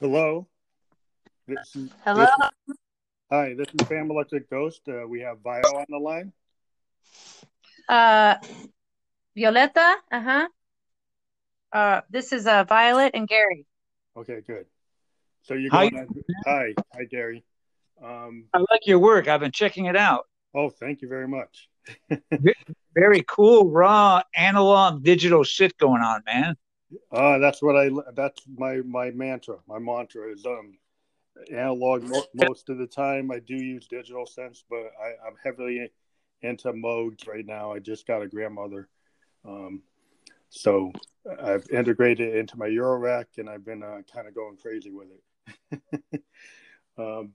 Hello. 0.00 0.46
This 1.46 1.74
is, 1.74 1.90
Hello. 2.04 2.26
this 2.26 2.30
is- 2.68 2.76
hi, 3.30 3.54
this 3.54 3.68
is 3.68 3.86
Phantom 3.88 4.10
Electric 4.10 4.50
Ghost. 4.50 4.82
Uh, 4.88 5.06
we 5.08 5.20
have 5.20 5.38
Vio 5.42 5.62
on 5.62 5.86
the 5.88 5.98
line. 5.98 6.32
Uh, 7.88 8.34
Violeta. 9.36 9.94
Uh 10.10 10.20
huh. 10.20 10.48
Uh, 11.72 12.00
this 12.10 12.32
is 12.32 12.46
uh 12.46 12.64
Violet 12.64 13.12
and 13.14 13.28
Gary. 13.28 13.64
Okay, 14.16 14.40
good. 14.46 14.66
So 15.42 15.54
you're 15.54 15.70
Hi. 15.70 15.88
going. 15.90 16.02
On, 16.02 16.24
hi, 16.46 16.74
hi, 16.94 17.04
Gary. 17.04 17.44
Um, 18.02 18.44
I 18.52 18.58
like 18.70 18.86
your 18.86 18.98
work. 18.98 19.28
I've 19.28 19.40
been 19.40 19.52
checking 19.52 19.86
it 19.86 19.96
out. 19.96 20.26
oh, 20.54 20.68
thank 20.68 21.00
you 21.02 21.08
very 21.08 21.28
much. 21.28 21.68
Very 22.94 23.22
cool, 23.28 23.70
raw, 23.70 24.22
analog, 24.34 25.04
digital 25.04 25.44
shit 25.44 25.76
going 25.78 26.02
on, 26.02 26.22
man. 26.26 26.56
Uh, 27.10 27.38
that's 27.38 27.62
what 27.62 27.76
I. 27.76 27.90
That's 28.14 28.42
my 28.56 28.76
my 28.84 29.10
mantra. 29.10 29.56
My 29.66 29.78
mantra 29.78 30.32
is 30.32 30.46
um 30.46 30.78
analog 31.52 32.04
mo- 32.04 32.26
most 32.34 32.68
of 32.68 32.78
the 32.78 32.86
time. 32.86 33.30
I 33.30 33.40
do 33.40 33.56
use 33.56 33.86
digital 33.86 34.24
synths, 34.24 34.62
but 34.68 34.92
I, 35.00 35.26
I'm 35.26 35.36
heavily 35.42 35.90
into 36.42 36.72
Moogs 36.72 37.26
right 37.26 37.44
now. 37.44 37.72
I 37.72 37.80
just 37.80 38.06
got 38.06 38.22
a 38.22 38.28
grandmother, 38.28 38.88
um, 39.44 39.82
so 40.48 40.92
I've 41.42 41.68
integrated 41.70 42.34
it 42.34 42.36
into 42.36 42.56
my 42.56 42.68
Eurorack, 42.68 43.26
and 43.38 43.50
I've 43.50 43.64
been 43.64 43.82
uh, 43.82 44.02
kind 44.12 44.28
of 44.28 44.34
going 44.34 44.56
crazy 44.56 44.90
with 44.90 45.08
it. 45.10 46.22
um, 46.98 47.32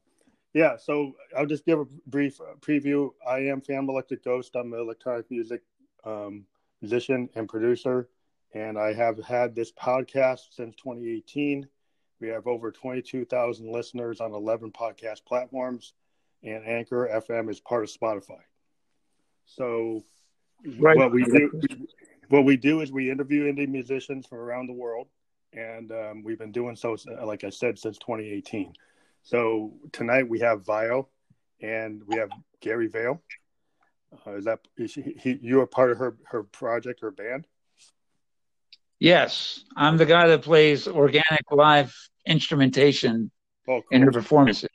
yeah, 0.53 0.77
so 0.77 1.13
I'll 1.37 1.45
just 1.45 1.65
give 1.65 1.79
a 1.79 1.85
brief 2.07 2.39
uh, 2.39 2.55
preview. 2.61 3.11
I 3.27 3.39
am 3.39 3.61
Phantom 3.61 3.89
Electric 3.89 4.23
Ghost. 4.23 4.55
I'm 4.55 4.73
an 4.73 4.79
electronic 4.79 5.29
music 5.29 5.61
um, 6.05 6.45
musician 6.81 7.29
and 7.35 7.49
producer 7.49 8.07
and 8.53 8.77
I 8.77 8.93
have 8.93 9.23
had 9.23 9.55
this 9.55 9.71
podcast 9.71 10.41
since 10.51 10.75
2018. 10.75 11.67
We 12.19 12.27
have 12.29 12.47
over 12.47 12.71
22,000 12.71 13.71
listeners 13.71 14.21
on 14.21 14.33
11 14.33 14.71
podcast 14.71 15.25
platforms, 15.25 15.93
and 16.43 16.65
Anchor 16.65 17.09
FM 17.13 17.49
is 17.49 17.59
part 17.59 17.83
of 17.83 17.89
Spotify. 17.89 18.41
So, 19.45 20.03
Right. 20.79 20.95
what 20.95 21.11
we 21.11 21.23
do, 21.25 21.49
what 22.29 22.45
we 22.45 22.55
do 22.55 22.81
is 22.81 22.91
we 22.91 23.09
interview 23.09 23.51
indie 23.51 23.67
musicians 23.67 24.27
from 24.27 24.37
around 24.37 24.67
the 24.67 24.73
world, 24.73 25.07
and 25.53 25.91
um, 25.91 26.23
we've 26.23 26.37
been 26.37 26.51
doing 26.51 26.75
so, 26.75 26.95
like 27.23 27.43
I 27.43 27.49
said, 27.49 27.79
since 27.79 27.97
2018. 27.97 28.73
So 29.23 29.73
tonight 29.91 30.27
we 30.27 30.39
have 30.39 30.65
Vio, 30.65 31.09
and 31.61 32.01
we 32.07 32.17
have 32.17 32.29
Gary 32.59 32.87
Vale. 32.87 33.21
Uh, 34.25 34.35
is 34.35 34.45
that 34.45 34.59
is 34.77 34.93
he, 34.93 35.15
he, 35.19 35.39
you 35.41 35.61
are 35.61 35.67
part 35.67 35.91
of 35.91 35.97
her 35.97 36.17
her 36.25 36.43
project, 36.43 37.01
her 37.01 37.11
band? 37.11 37.47
Yes, 39.01 39.63
I'm 39.75 39.97
the 39.97 40.05
guy 40.05 40.27
that 40.27 40.43
plays 40.43 40.87
organic 40.87 41.49
live 41.49 41.91
instrumentation 42.27 43.31
Oh, 43.67 43.81
in 43.89 44.03
her 44.03 44.11
performances. 44.11 44.69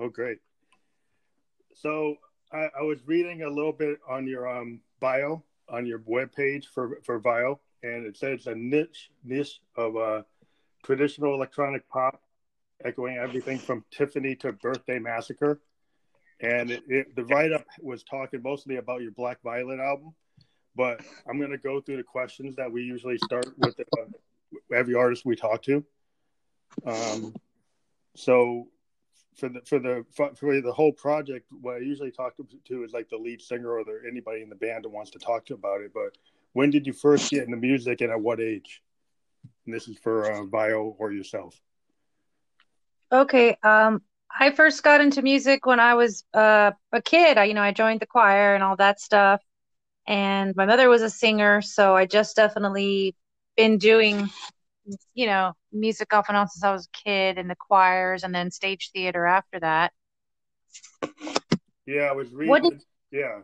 Oh, 0.00 0.08
great. 0.08 0.38
So 1.76 2.16
I, 2.52 2.68
I 2.76 2.82
was 2.82 2.98
reading 3.06 3.42
a 3.42 3.48
little 3.48 3.72
bit 3.72 3.98
on 4.08 4.26
your 4.26 4.48
um, 4.48 4.80
bio 4.98 5.44
on 5.68 5.86
your 5.86 6.00
webpage 6.00 6.64
for 6.74 6.98
for 7.04 7.20
Vio, 7.20 7.60
and 7.84 8.04
it 8.04 8.16
says 8.16 8.48
a 8.48 8.54
niche 8.56 9.12
niche 9.22 9.60
of 9.76 9.96
uh, 9.96 10.22
traditional 10.84 11.32
electronic 11.34 11.88
pop, 11.88 12.20
echoing 12.84 13.16
everything 13.16 13.60
from 13.60 13.84
Tiffany 13.92 14.34
to 14.36 14.52
Birthday 14.54 14.98
Massacre. 14.98 15.60
And 16.40 16.72
it, 16.72 16.82
it, 16.88 17.14
the 17.14 17.24
write 17.26 17.52
up 17.52 17.64
was 17.80 18.02
talking 18.02 18.42
mostly 18.42 18.78
about 18.78 19.02
your 19.02 19.12
Black 19.12 19.40
Violet 19.44 19.78
album, 19.78 20.14
but 20.74 21.00
I'm 21.28 21.38
going 21.38 21.50
to 21.50 21.58
go 21.58 21.80
through 21.80 21.98
the 21.98 22.02
questions 22.02 22.56
that 22.56 22.70
we 22.70 22.82
usually 22.82 23.18
start 23.18 23.46
with 23.58 23.78
uh, 23.80 24.04
every 24.74 24.94
artist 24.94 25.24
we 25.24 25.36
talk 25.36 25.62
to. 25.62 25.84
Um, 26.86 27.34
so 28.14 28.68
for 29.36 29.48
the 29.48 29.60
for 29.62 29.78
the 29.78 30.04
for 30.12 30.60
the 30.60 30.72
whole 30.72 30.92
project, 30.92 31.46
what 31.60 31.76
I 31.76 31.78
usually 31.78 32.10
talk 32.10 32.36
to, 32.36 32.46
to 32.68 32.84
is 32.84 32.92
like 32.92 33.08
the 33.08 33.16
lead 33.16 33.40
singer 33.40 33.70
or 33.70 33.84
the, 33.84 34.00
anybody 34.08 34.42
in 34.42 34.48
the 34.48 34.54
band 34.54 34.84
that 34.84 34.90
wants 34.90 35.10
to 35.12 35.18
talk 35.18 35.46
to 35.46 35.54
about 35.54 35.80
it. 35.80 35.92
But 35.92 36.16
when 36.52 36.70
did 36.70 36.86
you 36.86 36.92
first 36.92 37.30
get 37.30 37.44
into 37.44 37.56
music 37.56 38.00
and 38.00 38.10
at 38.10 38.20
what 38.20 38.40
age? 38.40 38.82
And 39.66 39.74
this 39.74 39.88
is 39.88 39.98
for 39.98 40.30
uh, 40.30 40.44
Vio 40.44 40.94
or 40.98 41.12
yourself. 41.12 41.60
Okay. 43.10 43.56
Um, 43.62 44.02
I 44.30 44.50
first 44.50 44.82
got 44.82 45.00
into 45.00 45.22
music 45.22 45.66
when 45.66 45.80
I 45.80 45.94
was 45.94 46.24
uh, 46.32 46.72
a 46.92 47.02
kid. 47.02 47.36
I, 47.36 47.44
you 47.44 47.54
know, 47.54 47.62
I 47.62 47.72
joined 47.72 48.00
the 48.00 48.06
choir 48.06 48.54
and 48.54 48.62
all 48.62 48.76
that 48.76 49.00
stuff. 49.00 49.42
And 50.06 50.54
my 50.56 50.66
mother 50.66 50.88
was 50.88 51.02
a 51.02 51.10
singer, 51.10 51.62
so 51.62 51.94
I 51.96 52.06
just 52.06 52.36
definitely 52.36 53.14
been 53.56 53.78
doing, 53.78 54.28
you 55.14 55.26
know, 55.26 55.52
music 55.72 56.12
off 56.12 56.26
and 56.28 56.36
on 56.36 56.48
since 56.48 56.64
I 56.64 56.72
was 56.72 56.86
a 56.86 57.04
kid 57.04 57.38
in 57.38 57.48
the 57.48 57.56
choirs 57.56 58.24
and 58.24 58.34
then 58.34 58.50
stage 58.50 58.90
theater 58.92 59.26
after 59.26 59.60
that. 59.60 59.92
Yeah, 61.86 62.02
I 62.02 62.12
was 62.12 62.32
reading. 62.32 62.70
Did- 62.70 62.84
yeah. 63.10 63.40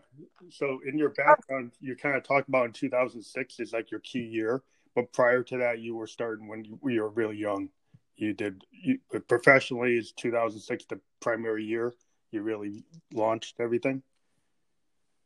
So 0.51 0.81
in 0.87 0.97
your 0.97 1.11
oh. 1.11 1.15
background, 1.25 1.73
you 1.81 1.95
kind 1.95 2.17
of 2.17 2.23
talked 2.23 2.49
about 2.49 2.67
in 2.67 2.73
2006 2.73 3.61
is 3.61 3.73
like 3.73 3.91
your 3.91 4.01
key 4.01 4.23
year, 4.23 4.63
but 4.95 5.13
prior 5.13 5.43
to 5.45 5.59
that, 5.59 5.81
you 5.81 5.95
were 5.95 6.07
starting 6.07 6.49
when 6.49 6.65
you, 6.65 6.79
you 6.87 7.03
were 7.03 7.11
really 7.11 7.37
young. 7.37 7.69
You 8.17 8.33
did 8.33 8.65
you, 8.73 8.99
professionally 9.29 9.97
is 9.97 10.13
2006 10.13 10.87
the 10.87 10.99
primary 11.21 11.65
year 11.65 11.95
you 12.31 12.43
really 12.43 12.85
launched 13.13 13.61
everything. 13.61 14.03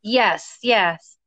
Yes, 0.01 0.59
yes. 0.61 1.17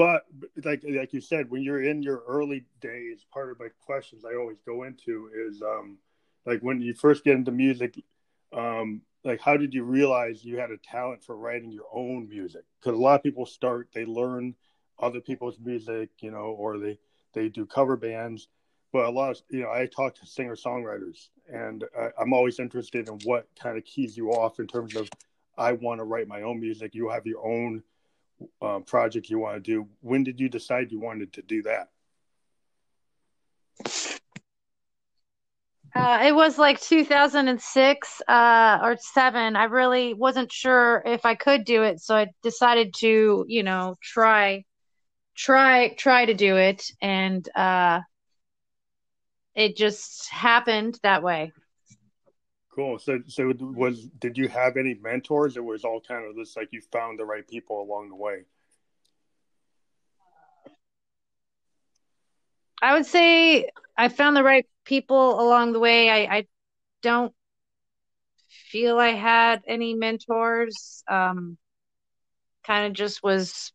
But 0.00 0.24
like 0.64 0.82
like 0.88 1.12
you 1.12 1.20
said, 1.20 1.50
when 1.50 1.62
you're 1.62 1.82
in 1.82 2.02
your 2.02 2.22
early 2.26 2.64
days, 2.80 3.26
part 3.30 3.50
of 3.50 3.60
my 3.60 3.68
questions 3.84 4.24
I 4.24 4.34
always 4.34 4.56
go 4.64 4.84
into 4.84 5.28
is 5.46 5.60
um 5.60 5.98
like 6.46 6.60
when 6.62 6.80
you 6.80 6.94
first 6.94 7.22
get 7.22 7.34
into 7.34 7.50
music, 7.52 8.02
um 8.50 9.02
like 9.24 9.42
how 9.42 9.58
did 9.58 9.74
you 9.74 9.84
realize 9.84 10.42
you 10.42 10.56
had 10.56 10.70
a 10.70 10.78
talent 10.78 11.22
for 11.22 11.36
writing 11.36 11.70
your 11.70 11.84
own 11.92 12.30
music? 12.30 12.62
Because 12.80 12.98
a 12.98 13.02
lot 13.02 13.16
of 13.16 13.22
people 13.22 13.44
start 13.44 13.90
they 13.92 14.06
learn 14.06 14.54
other 14.98 15.20
people's 15.20 15.58
music, 15.62 16.08
you 16.20 16.30
know, 16.30 16.56
or 16.58 16.78
they 16.78 16.98
they 17.34 17.50
do 17.50 17.66
cover 17.66 17.98
bands. 17.98 18.48
But 18.94 19.04
a 19.04 19.10
lot 19.10 19.32
of 19.32 19.42
you 19.50 19.64
know, 19.64 19.70
I 19.70 19.84
talk 19.84 20.14
to 20.14 20.26
singer 20.26 20.56
songwriters, 20.56 21.28
and 21.52 21.84
I, 21.94 22.08
I'm 22.18 22.32
always 22.32 22.58
interested 22.58 23.06
in 23.06 23.18
what 23.24 23.48
kind 23.62 23.76
of 23.76 23.84
keys 23.84 24.16
you 24.16 24.30
off 24.30 24.60
in 24.60 24.66
terms 24.66 24.96
of 24.96 25.10
I 25.58 25.72
want 25.72 26.00
to 26.00 26.04
write 26.04 26.26
my 26.26 26.40
own 26.40 26.58
music. 26.58 26.94
You 26.94 27.10
have 27.10 27.26
your 27.26 27.46
own 27.46 27.82
uh, 28.62 28.80
project 28.80 29.30
you 29.30 29.38
want 29.38 29.56
to 29.56 29.60
do. 29.60 29.88
When 30.00 30.24
did 30.24 30.40
you 30.40 30.48
decide 30.48 30.92
you 30.92 31.00
wanted 31.00 31.32
to 31.34 31.42
do 31.42 31.62
that? 31.62 31.88
Uh, 35.94 36.20
it 36.22 36.34
was 36.34 36.56
like 36.56 36.80
2006 36.80 38.22
uh, 38.28 38.78
or 38.80 38.96
seven. 39.00 39.56
I 39.56 39.64
really 39.64 40.14
wasn't 40.14 40.52
sure 40.52 41.02
if 41.04 41.24
I 41.24 41.34
could 41.34 41.64
do 41.64 41.82
it, 41.82 42.00
so 42.00 42.14
I 42.14 42.28
decided 42.42 42.94
to, 42.98 43.44
you 43.48 43.62
know, 43.64 43.96
try, 44.00 44.64
try, 45.36 45.94
try 45.98 46.26
to 46.26 46.34
do 46.34 46.56
it, 46.56 46.84
and 47.02 47.46
uh, 47.56 48.00
it 49.56 49.76
just 49.76 50.30
happened 50.30 50.98
that 51.02 51.24
way. 51.24 51.52
Cool. 52.80 52.98
So, 52.98 53.18
so 53.26 53.52
was 53.60 54.06
did 54.20 54.38
you 54.38 54.48
have 54.48 54.78
any 54.78 54.94
mentors? 54.94 55.58
It 55.58 55.64
was 55.64 55.84
all 55.84 56.00
kind 56.00 56.24
of 56.24 56.34
just 56.34 56.56
like 56.56 56.68
you 56.72 56.80
found 56.80 57.18
the 57.18 57.26
right 57.26 57.46
people 57.46 57.82
along 57.82 58.08
the 58.08 58.14
way. 58.14 58.44
I 62.80 62.94
would 62.94 63.04
say 63.04 63.68
I 63.98 64.08
found 64.08 64.34
the 64.34 64.42
right 64.42 64.64
people 64.86 65.42
along 65.42 65.74
the 65.74 65.78
way. 65.78 66.08
I, 66.08 66.38
I 66.38 66.46
don't 67.02 67.34
feel 68.70 68.98
I 68.98 69.08
had 69.08 69.60
any 69.66 69.92
mentors. 69.92 71.04
Um, 71.06 71.58
kind 72.64 72.86
of 72.86 72.94
just 72.94 73.22
was, 73.22 73.74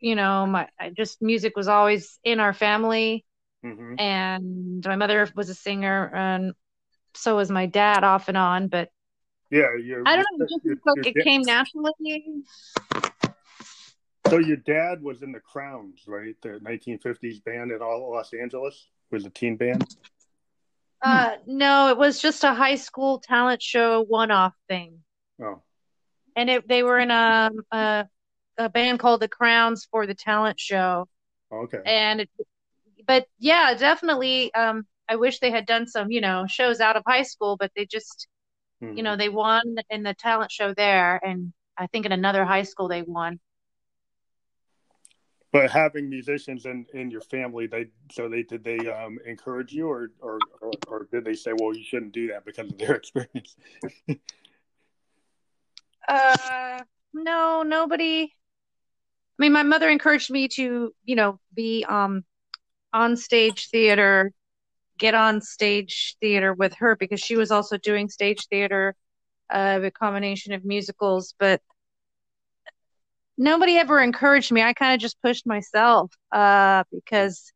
you 0.00 0.16
know, 0.16 0.44
my 0.44 0.66
I 0.80 0.90
just 0.90 1.22
music 1.22 1.56
was 1.56 1.68
always 1.68 2.18
in 2.24 2.40
our 2.40 2.52
family, 2.52 3.24
hmm 3.62 3.94
and 3.96 4.84
my 4.84 4.96
mother 4.96 5.28
was 5.36 5.50
a 5.50 5.54
singer, 5.54 6.10
and 6.12 6.52
so 7.14 7.36
was 7.36 7.50
my 7.50 7.66
dad 7.66 8.04
off 8.04 8.28
and 8.28 8.36
on. 8.36 8.68
But 8.68 8.90
Yeah, 9.50 9.74
you're, 9.76 10.02
I 10.06 10.16
don't 10.16 10.26
know, 10.38 10.44
it 10.44 10.50
just 10.50 10.64
your- 10.64 10.76
felt 10.84 10.98
like 10.98 11.06
your 11.06 11.12
it 11.12 11.14
da- 11.18 11.22
came 11.24 11.42
naturally. 11.42 12.44
So 14.28 14.38
your 14.38 14.58
dad 14.58 15.02
was 15.02 15.22
in 15.22 15.32
the 15.32 15.40
Crowns, 15.40 16.02
right? 16.06 16.36
The 16.42 16.60
1950s 16.60 17.42
band 17.44 17.70
in 17.72 17.80
all 17.80 18.10
Los 18.10 18.32
Angeles 18.34 18.88
was 19.10 19.24
a 19.24 19.30
teen 19.30 19.56
band. 19.56 19.96
Uh, 21.00 21.36
no, 21.46 21.88
it 21.88 21.96
was 21.96 22.20
just 22.20 22.44
a 22.44 22.52
high 22.52 22.74
school 22.74 23.20
talent 23.20 23.62
show 23.62 24.02
one-off 24.04 24.52
thing. 24.68 24.98
Oh, 25.40 25.62
and 26.36 26.50
it, 26.50 26.68
they 26.68 26.82
were 26.82 26.98
in 26.98 27.10
a, 27.10 27.50
a 27.72 28.08
a 28.58 28.68
band 28.68 28.98
called 28.98 29.20
the 29.20 29.28
Crowns 29.28 29.86
for 29.90 30.06
the 30.06 30.14
talent 30.14 30.58
show, 30.58 31.08
okay. 31.52 31.78
and 31.86 32.22
it, 32.22 32.30
but 33.06 33.26
yeah, 33.38 33.74
definitely. 33.74 34.52
Um, 34.52 34.86
I 35.08 35.16
wish 35.16 35.38
they 35.40 35.50
had 35.50 35.66
done 35.66 35.86
some, 35.86 36.10
you 36.10 36.20
know, 36.20 36.46
shows 36.48 36.80
out 36.80 36.96
of 36.96 37.04
high 37.06 37.22
school, 37.22 37.56
but 37.56 37.72
they 37.76 37.86
just, 37.86 38.28
Mhm. 38.80 38.96
you 38.96 39.02
know, 39.02 39.16
they 39.16 39.28
won 39.28 39.76
in 39.90 40.02
the 40.02 40.14
talent 40.14 40.50
show 40.52 40.74
there, 40.74 41.20
and 41.24 41.52
I 41.76 41.86
think 41.88 42.06
in 42.06 42.12
another 42.12 42.44
high 42.44 42.62
school 42.62 42.88
they 42.88 43.02
won. 43.02 43.40
But 45.52 45.70
having 45.70 46.08
musicians 46.10 46.66
in, 46.66 46.86
in 46.92 47.10
your 47.10 47.20
family, 47.20 47.66
they 47.66 47.88
so 48.12 48.28
they 48.28 48.42
did 48.42 48.64
they 48.64 48.78
um, 48.90 49.18
encourage 49.26 49.72
you 49.72 49.88
or, 49.88 50.10
or 50.20 50.38
or 50.60 50.72
or, 50.72 50.72
or 50.88 51.08
did 51.10 51.24
they 51.24 51.34
say, 51.34 51.52
"Well, 51.52 51.74
you 51.74 51.82
shouldn't 51.84 52.12
do 52.12 52.28
that 52.28 52.44
because 52.44 52.70
of 52.70 52.78
their 52.78 52.94
experience"? 53.02 53.56
uh, 56.08 56.82
no, 57.12 57.62
nobody. 57.62 58.32
I 59.38 59.42
mean, 59.42 59.52
my 59.52 59.62
mother 59.62 59.88
encouraged 59.88 60.30
me 60.30 60.48
to, 60.48 60.94
you 61.04 61.16
know, 61.16 61.38
be 61.54 61.84
um 61.88 62.24
on 62.92 63.16
stage 63.16 63.68
theater, 63.70 64.32
get 64.98 65.14
on 65.14 65.40
stage 65.40 66.16
theater 66.20 66.52
with 66.52 66.74
her 66.74 66.96
because 66.96 67.20
she 67.20 67.36
was 67.36 67.50
also 67.50 67.78
doing 67.78 68.08
stage 68.08 68.46
theater, 68.48 68.94
uh, 69.50 69.80
a 69.82 69.90
combination 69.90 70.52
of 70.52 70.64
musicals, 70.64 71.34
but 71.38 71.60
nobody 73.36 73.76
ever 73.76 74.00
encouraged 74.00 74.52
me. 74.52 74.62
I 74.62 74.72
kind 74.72 74.94
of 74.94 75.00
just 75.00 75.20
pushed 75.22 75.46
myself, 75.46 76.12
uh, 76.32 76.84
because 76.92 77.52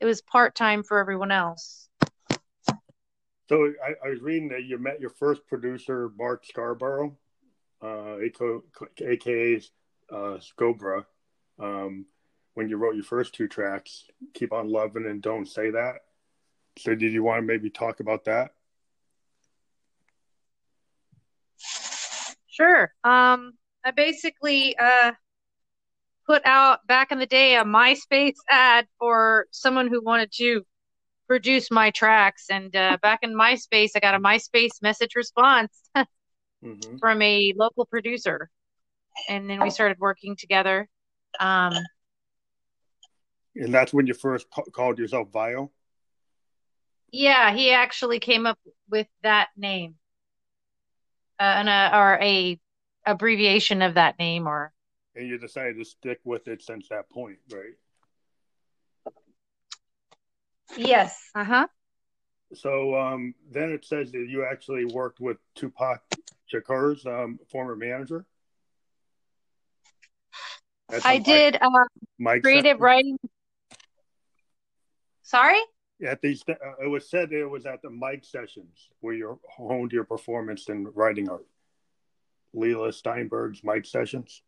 it 0.00 0.04
was 0.04 0.20
part 0.22 0.54
time 0.54 0.82
for 0.82 0.98
everyone 0.98 1.30
else. 1.30 1.88
So 3.48 3.72
I, 3.84 4.06
I, 4.06 4.10
was 4.10 4.20
reading 4.20 4.48
that 4.48 4.64
you 4.64 4.78
met 4.78 5.00
your 5.00 5.10
first 5.10 5.46
producer, 5.46 6.10
Mark 6.16 6.46
Scarborough, 6.46 7.16
uh, 7.82 8.16
aka 9.00 9.60
uh, 10.10 10.38
Scobra, 10.38 11.04
um, 11.58 12.06
when 12.54 12.68
you 12.68 12.76
wrote 12.76 12.94
your 12.94 13.04
first 13.04 13.34
two 13.34 13.48
tracks, 13.48 14.06
"Keep 14.34 14.52
on 14.52 14.70
Loving" 14.70 15.06
and 15.06 15.20
"Don't 15.20 15.46
Say 15.46 15.70
That." 15.70 15.96
So, 16.78 16.94
did 16.94 17.12
you 17.12 17.22
want 17.22 17.42
to 17.42 17.46
maybe 17.46 17.70
talk 17.70 18.00
about 18.00 18.24
that? 18.24 18.52
Sure. 22.48 22.92
Um, 23.04 23.52
I 23.84 23.90
basically 23.94 24.76
uh, 24.76 25.12
put 26.26 26.42
out 26.44 26.86
back 26.86 27.10
in 27.10 27.18
the 27.18 27.26
day 27.26 27.56
a 27.56 27.64
MySpace 27.64 28.36
ad 28.48 28.86
for 28.98 29.46
someone 29.50 29.88
who 29.88 30.02
wanted 30.02 30.30
to 30.36 30.62
produce 31.26 31.70
my 31.70 31.90
tracks, 31.90 32.46
and 32.50 32.74
uh, 32.76 32.98
back 33.00 33.20
in 33.22 33.34
MySpace, 33.34 33.90
I 33.96 34.00
got 34.00 34.14
a 34.14 34.20
MySpace 34.20 34.82
message 34.82 35.14
response 35.16 35.72
mm-hmm. 35.96 36.96
from 36.98 37.22
a 37.22 37.54
local 37.56 37.86
producer, 37.86 38.50
and 39.28 39.48
then 39.48 39.62
we 39.62 39.70
started 39.70 39.98
working 39.98 40.36
together. 40.36 40.88
Um, 41.40 41.74
and 43.56 43.72
that's 43.72 43.92
when 43.92 44.06
you 44.06 44.14
first 44.14 44.46
called 44.72 44.98
yourself 44.98 45.28
Vio. 45.32 45.70
Yeah, 47.12 47.52
he 47.52 47.72
actually 47.72 48.20
came 48.20 48.46
up 48.46 48.58
with 48.88 49.06
that 49.22 49.48
name, 49.56 49.96
uh, 51.38 51.42
and 51.42 51.68
a, 51.68 51.96
or 51.96 52.18
a 52.20 52.58
abbreviation 53.04 53.82
of 53.82 53.94
that 53.94 54.18
name, 54.18 54.48
or. 54.48 54.72
And 55.14 55.28
you 55.28 55.36
decided 55.36 55.76
to 55.76 55.84
stick 55.84 56.20
with 56.24 56.48
it 56.48 56.62
since 56.62 56.88
that 56.88 57.10
point, 57.10 57.36
right? 57.52 57.74
Yes. 60.74 61.18
Uh 61.34 61.44
huh. 61.44 61.66
So 62.54 62.98
um, 62.98 63.34
then 63.50 63.70
it 63.70 63.84
says 63.84 64.10
that 64.12 64.26
you 64.28 64.46
actually 64.50 64.86
worked 64.86 65.20
with 65.20 65.36
Tupac 65.54 66.00
Shakur's 66.52 67.04
um, 67.06 67.38
former 67.50 67.76
manager. 67.76 68.24
I 71.04 71.18
did 71.18 71.58
uh, 71.60 71.68
creative 72.42 72.80
writing. 72.80 73.18
Sorry. 75.22 75.60
At 76.04 76.20
these, 76.20 76.42
uh, 76.48 76.54
it 76.82 76.88
was 76.88 77.08
said 77.08 77.32
it 77.32 77.46
was 77.46 77.64
at 77.66 77.80
the 77.82 77.90
mic 77.90 78.24
sessions 78.24 78.88
where 79.00 79.14
you 79.14 79.38
honed 79.48 79.92
your 79.92 80.04
performance 80.04 80.68
in 80.68 80.88
writing 80.94 81.28
art. 81.28 81.46
Leila 82.54 82.92
Steinberg's 82.92 83.62
mic 83.64 83.86
sessions. 83.86 84.42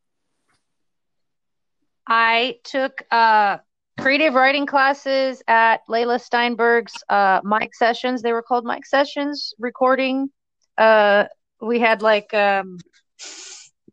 I 2.07 2.59
took 2.65 3.03
uh, 3.11 3.59
creative 3.99 4.35
writing 4.35 4.67
classes 4.67 5.43
at 5.49 5.81
leila 5.89 6.19
Steinberg's 6.19 6.95
uh, 7.09 7.41
mic 7.45 7.75
sessions. 7.75 8.21
They 8.23 8.33
were 8.33 8.43
called 8.43 8.65
mic 8.65 8.85
sessions, 8.85 9.55
recording. 9.59 10.31
Uh, 10.77 11.25
we 11.61 11.79
had 11.79 12.03
like 12.03 12.35
um, 12.35 12.79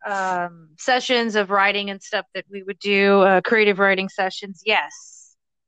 um, 0.05 0.69
sessions 0.77 1.35
of 1.35 1.51
writing 1.51 1.89
and 1.89 2.01
stuff 2.01 2.25
that 2.33 2.45
we 2.49 2.63
would 2.63 2.79
do, 2.79 3.21
uh, 3.21 3.41
creative 3.41 3.79
writing 3.79 4.09
sessions. 4.09 4.61
Yes. 4.65 5.20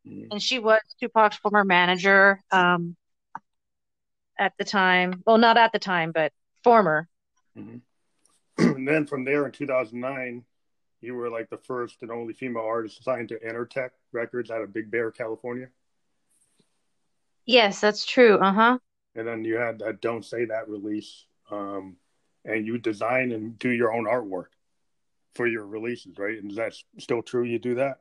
Mm. 0.08 0.28
And 0.32 0.42
she 0.42 0.60
was 0.60 0.82
Tupac's 1.00 1.38
former 1.38 1.64
manager 1.64 2.42
um, 2.52 2.96
at 4.38 4.54
the 4.58 4.66
time. 4.66 5.24
Well, 5.26 5.38
not 5.38 5.58
at 5.58 5.72
the 5.72 5.80
time, 5.80 6.12
but 6.12 6.32
former. 6.64 7.08
Mm-hmm. 7.58 7.78
and 8.76 8.88
then 8.88 9.06
from 9.06 9.24
there 9.24 9.46
in 9.46 9.52
2009, 9.52 10.44
you 11.02 11.16
were 11.16 11.30
like 11.30 11.50
the 11.50 11.58
first 11.58 12.02
and 12.02 12.12
only 12.12 12.34
female 12.34 12.64
artist 12.64 13.04
signed 13.04 13.30
to 13.30 13.40
Intertech 13.40 13.90
Records 14.12 14.50
out 14.50 14.62
of 14.62 14.74
Big 14.74 14.90
Bear, 14.90 15.12
California. 15.12 15.68
Yes, 17.46 17.82
that's 17.82 18.06
true. 18.06 18.38
Uh 18.38 18.54
huh. 18.54 18.78
And 19.16 19.28
then 19.28 19.44
you 19.44 19.56
had 19.58 19.80
that 19.80 20.02
"Don't 20.02 20.24
Say 20.24 20.46
That" 20.46 20.70
release, 20.70 21.26
um, 21.52 21.98
and 22.46 22.66
you 22.66 22.78
design 22.78 23.32
and 23.32 23.60
do 23.60 23.70
your 23.70 23.94
own 23.94 24.06
artwork 24.06 24.48
for 25.36 25.46
your 25.46 25.66
releases, 25.66 26.18
right? 26.18 26.38
And 26.38 26.52
is 26.52 26.58
that 26.58 26.74
still 27.00 27.22
true? 27.22 27.44
You 27.44 27.60
do 27.60 27.76
that? 27.76 28.00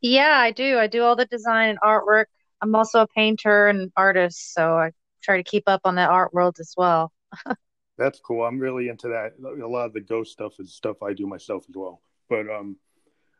Yeah, 0.00 0.38
I 0.38 0.50
do. 0.50 0.78
I 0.78 0.86
do 0.86 1.02
all 1.02 1.16
the 1.16 1.26
design 1.26 1.70
and 1.70 1.80
artwork. 1.80 2.26
I'm 2.60 2.74
also 2.74 3.02
a 3.02 3.06
painter 3.08 3.68
and 3.68 3.90
artist, 3.96 4.54
so 4.54 4.76
I 4.76 4.92
try 5.22 5.36
to 5.38 5.42
keep 5.42 5.64
up 5.66 5.82
on 5.84 5.96
that 5.96 6.10
art 6.10 6.32
world 6.32 6.56
as 6.60 6.74
well. 6.76 7.12
That's 7.98 8.20
cool. 8.20 8.44
I'm 8.44 8.58
really 8.58 8.88
into 8.88 9.08
that. 9.08 9.32
A 9.42 9.66
lot 9.66 9.86
of 9.86 9.92
the 9.92 10.00
ghost 10.00 10.32
stuff 10.32 10.54
is 10.58 10.74
stuff 10.74 11.02
I 11.02 11.12
do 11.12 11.26
myself 11.26 11.64
as 11.68 11.74
well. 11.74 12.02
But 12.28 12.50
um, 12.50 12.76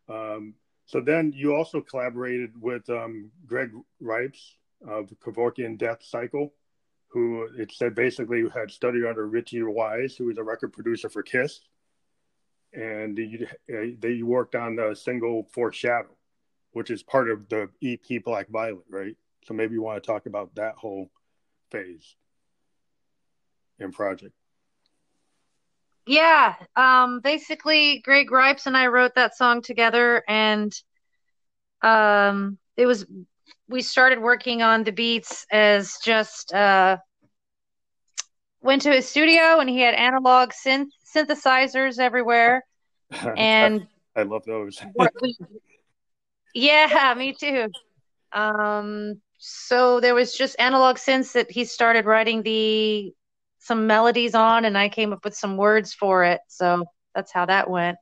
um, 0.09 0.55
so 0.87 1.01
then 1.01 1.33
you 1.35 1.55
also 1.55 1.81
collaborated 1.81 2.61
with 2.61 2.89
um, 2.89 3.31
Greg 3.47 3.71
Ripes 4.01 4.57
of 4.87 5.13
Kevorkian 5.21 5.77
Death 5.77 6.03
Cycle, 6.03 6.55
who 7.09 7.49
it 7.59 7.73
said 7.73 7.95
basically 7.95 8.45
had 8.55 8.71
studied 8.71 9.05
under 9.05 9.27
Richie 9.27 9.63
Wise, 9.63 10.17
who 10.17 10.27
was 10.27 10.39
a 10.39 10.43
record 10.43 10.73
producer 10.73 11.09
for 11.09 11.23
Kiss, 11.23 11.61
and 12.73 13.19
you, 13.19 13.47
they 13.69 14.23
worked 14.23 14.55
on 14.55 14.77
the 14.77 14.95
single 14.95 15.45
Foreshadow, 15.53 16.16
which 16.77 16.91
is 16.91 17.03
part 17.03 17.31
of 17.31 17.49
the 17.49 17.71
EP 17.83 18.23
Black 18.23 18.51
Violet, 18.51 18.85
right? 18.91 19.17
So 19.47 19.55
maybe 19.55 19.73
you 19.73 19.81
want 19.81 20.03
to 20.03 20.07
talk 20.07 20.27
about 20.27 20.55
that 20.57 20.75
whole 20.75 21.11
phase 21.71 22.17
and 23.79 23.95
project. 23.95 24.35
Yeah, 26.07 26.55
um, 26.77 27.21
basically, 27.21 28.03
Greg 28.05 28.31
Ripes 28.31 28.67
and 28.67 28.77
I 28.77 28.89
wrote 28.89 29.15
that 29.15 29.35
song 29.35 29.63
together, 29.63 30.23
and 30.29 30.71
um, 31.81 32.59
it 32.77 32.85
was 32.85 33.07
we 33.71 33.81
started 33.81 34.21
working 34.21 34.61
on 34.61 34.85
the 34.85 34.93
beats 34.93 35.47
as 35.51 35.97
just 36.05 36.53
uh, 36.53 36.99
went 38.61 38.83
to 38.83 38.91
his 38.91 39.09
studio, 39.09 39.61
and 39.61 39.71
he 39.71 39.81
had 39.81 39.95
analog 39.95 40.51
synth 40.51 40.91
synthesizers 41.17 41.99
everywhere, 41.99 42.67
and 43.39 43.87
I 44.15 44.25
love 44.25 44.45
those. 44.45 44.79
we, 45.23 45.37
yeah, 46.57 47.15
me 47.17 47.35
too. 47.35 47.69
Um, 48.33 49.21
so 49.39 50.01
there 50.01 50.15
was 50.15 50.33
just 50.33 50.57
analog 50.59 50.97
synths 50.97 51.33
that 51.33 51.51
he 51.51 51.67
started 51.67 52.07
writing 52.07 52.43
the 52.43 53.13
some 53.59 53.87
melodies 53.87 54.35
on 54.35 54.65
and 54.65 54.79
I 54.79 54.89
came 54.89 55.13
up 55.13 55.25
with 55.25 55.37
some 55.37 55.57
words 55.57 55.93
for 55.93 56.25
it. 56.25 56.41
So 56.49 56.87
that's 57.15 57.33
how 57.33 57.47
that 57.47 57.69
went. 57.69 57.99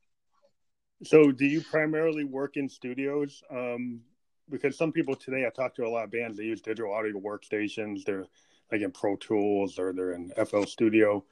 So 1.03 1.33
do 1.33 1.47
you 1.47 1.63
primarily 1.63 2.25
work 2.25 2.57
in 2.57 2.69
studios? 2.69 3.43
Um, 3.51 4.01
because 4.49 4.77
some 4.77 4.93
people 4.93 5.17
today, 5.17 5.47
I 5.47 5.51
talk 5.51 5.75
to 5.77 5.87
a 5.87 5.89
lot 5.89 6.05
of 6.05 6.13
bands, 6.13 6.37
they 6.37 6.45
use 6.45 6.61
digital 6.61 6.93
audio 6.93 7.19
workstations. 7.19 8.05
They're 8.05 8.27
like 8.71 8.83
in 8.83 8.93
Pro 8.93 9.17
Tools 9.17 9.79
or 9.79 9.93
they're 9.93 10.13
in 10.13 10.31
FL 10.47 10.65
Studio. 10.65 11.25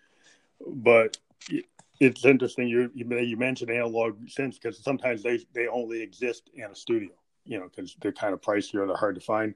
But 0.67 1.19
it's 2.03 2.25
interesting 2.25 2.67
you 2.67 2.91
you 2.95 3.37
mentioned 3.37 3.71
analog 3.71 4.19
synths 4.27 4.61
because 4.61 4.83
sometimes 4.83 5.23
they 5.23 5.39
they 5.55 5.69
only 5.69 6.03
exist 6.03 6.51
in 6.53 6.65
a 6.65 6.75
studio, 6.75 7.11
you 7.45 7.61
know, 7.61 7.69
because 7.69 7.97
they're 8.01 8.11
kind 8.11 8.35
of 8.35 8.41
pricey 8.41 8.75
or 8.75 8.89
they're 8.89 8.97
hard 8.97 9.15
to 9.15 9.21
find. 9.21 9.55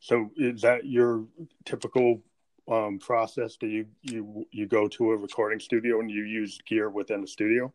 So 0.00 0.30
is 0.36 0.62
that 0.62 0.84
your 0.84 1.24
typical 1.64 2.20
um, 2.68 2.98
process 2.98 3.56
do 3.56 3.68
you 3.68 3.86
you 4.02 4.46
you 4.50 4.66
go 4.66 4.88
to 4.88 5.12
a 5.12 5.16
recording 5.16 5.60
studio 5.60 6.00
and 6.00 6.10
you 6.10 6.24
use 6.24 6.58
gear 6.66 6.90
within 6.90 7.20
the 7.20 7.28
studio? 7.28 7.72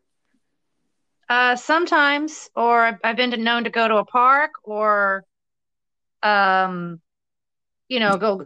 Uh, 1.29 1.55
sometimes, 1.55 2.49
or 2.53 2.83
I've, 2.83 2.99
I've 3.05 3.15
been 3.15 3.41
known 3.41 3.63
to 3.63 3.69
go 3.69 3.87
to 3.87 3.95
a 3.95 4.05
park, 4.05 4.51
or 4.65 5.23
um, 6.21 6.99
you 7.87 8.01
know, 8.01 8.17
go 8.17 8.45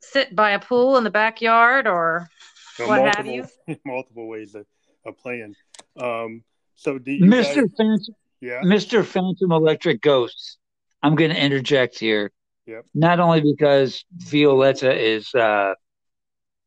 sit 0.00 0.34
by 0.34 0.52
a 0.52 0.58
pool 0.58 0.96
in 0.96 1.04
the 1.04 1.10
backyard, 1.10 1.86
or 1.86 2.30
so 2.76 2.86
what 2.86 3.02
multiple, 3.02 3.24
have 3.24 3.26
you. 3.26 3.76
multiple 3.86 4.28
ways 4.28 4.54
of, 4.54 4.66
of 5.04 5.16
playing. 5.18 5.54
Um, 5.96 6.42
so, 6.74 6.98
do 6.98 7.12
you 7.12 7.24
Mr. 7.24 7.62
Guys, 7.62 7.70
Phantom, 7.76 8.14
yeah, 8.40 8.60
Mr. 8.62 9.04
Phantom 9.04 9.50
Electric 9.50 10.00
Ghosts. 10.00 10.58
I'm 11.02 11.14
going 11.14 11.30
to 11.30 11.42
interject 11.42 11.98
here. 11.98 12.32
Yep. 12.66 12.86
Not 12.94 13.20
only 13.20 13.40
because 13.40 14.04
Violetta 14.12 14.92
is 14.92 15.32
uh, 15.34 15.74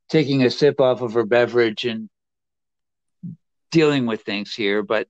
taking 0.09 0.43
a 0.43 0.49
sip 0.49 0.79
off 0.79 1.01
of 1.01 1.13
her 1.13 1.25
beverage 1.25 1.85
and 1.85 2.09
dealing 3.69 4.05
with 4.05 4.21
things 4.21 4.53
here, 4.53 4.81
but 4.81 5.07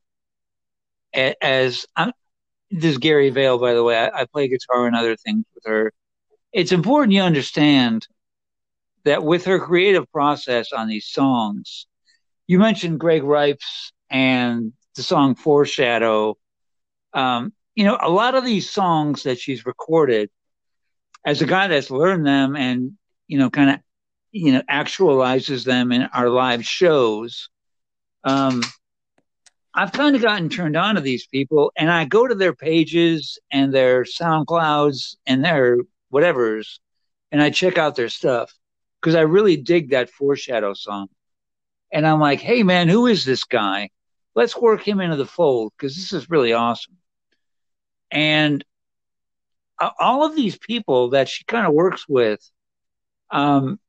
as 1.13 1.85
I'm, 1.95 2.11
this 2.71 2.91
is 2.91 2.97
Gary 2.97 3.29
Vale, 3.29 3.57
by 3.57 3.73
the 3.73 3.83
way, 3.83 3.97
I, 3.97 4.21
I 4.21 4.25
play 4.25 4.47
guitar 4.47 4.87
and 4.87 4.95
other 4.95 5.15
things 5.15 5.45
with 5.55 5.63
her. 5.65 5.93
it's 6.51 6.71
important 6.71 7.13
you 7.13 7.21
understand 7.21 8.07
that 9.09 9.23
with 9.23 9.45
her 9.45 9.59
creative 9.59 10.09
process 10.11 10.71
on 10.71 10.87
these 10.87 11.07
songs, 11.07 11.87
you 12.45 12.59
mentioned 12.59 12.99
Greg 12.99 13.23
Ripes 13.23 13.91
and 14.11 14.71
the 14.95 15.01
song 15.01 15.33
Foreshadow. 15.33 16.37
Um, 17.13 17.51
you 17.73 17.85
know, 17.85 17.97
a 17.99 18.09
lot 18.09 18.35
of 18.35 18.45
these 18.45 18.69
songs 18.69 19.23
that 19.23 19.39
she's 19.39 19.65
recorded, 19.65 20.29
as 21.25 21.41
a 21.41 21.47
guy 21.47 21.67
that's 21.67 21.89
learned 21.89 22.23
them 22.23 22.55
and, 22.55 22.93
you 23.27 23.39
know, 23.39 23.49
kind 23.49 23.71
of, 23.71 23.79
you 24.31 24.51
know, 24.51 24.61
actualizes 24.69 25.65
them 25.65 25.91
in 25.91 26.03
our 26.03 26.29
live 26.29 26.63
shows, 26.63 27.49
um, 28.23 28.61
I've 29.73 29.91
kind 29.91 30.15
of 30.15 30.21
gotten 30.21 30.49
turned 30.49 30.77
on 30.77 30.95
to 30.95 31.01
these 31.01 31.25
people 31.25 31.71
and 31.75 31.89
I 31.89 32.05
go 32.05 32.27
to 32.27 32.35
their 32.35 32.53
pages 32.53 33.39
and 33.51 33.73
their 33.73 34.03
SoundClouds 34.03 35.15
and 35.25 35.43
their 35.43 35.77
whatever's 36.09 36.79
and 37.31 37.41
I 37.41 37.49
check 37.49 37.79
out 37.79 37.95
their 37.95 38.09
stuff 38.09 38.53
because 39.01 39.15
I 39.15 39.21
really 39.21 39.57
dig 39.57 39.91
that 39.91 40.09
foreshadow 40.09 40.73
song. 40.73 41.07
And 41.91 42.05
I'm 42.05 42.19
like, 42.19 42.39
hey 42.39 42.63
man, 42.63 42.87
who 42.87 43.07
is 43.07 43.25
this 43.25 43.43
guy? 43.43 43.89
Let's 44.35 44.55
work 44.55 44.87
him 44.87 45.01
into 45.01 45.15
the 45.15 45.25
fold 45.25 45.73
because 45.77 45.95
this 45.95 46.13
is 46.13 46.29
really 46.29 46.53
awesome. 46.53 46.97
And 48.11 48.63
all 49.99 50.25
of 50.25 50.35
these 50.35 50.57
people 50.57 51.11
that 51.11 51.29
she 51.29 51.43
kind 51.45 51.65
of 51.65 51.73
works 51.73 52.05
with, 52.07 52.39
um, 53.31 53.79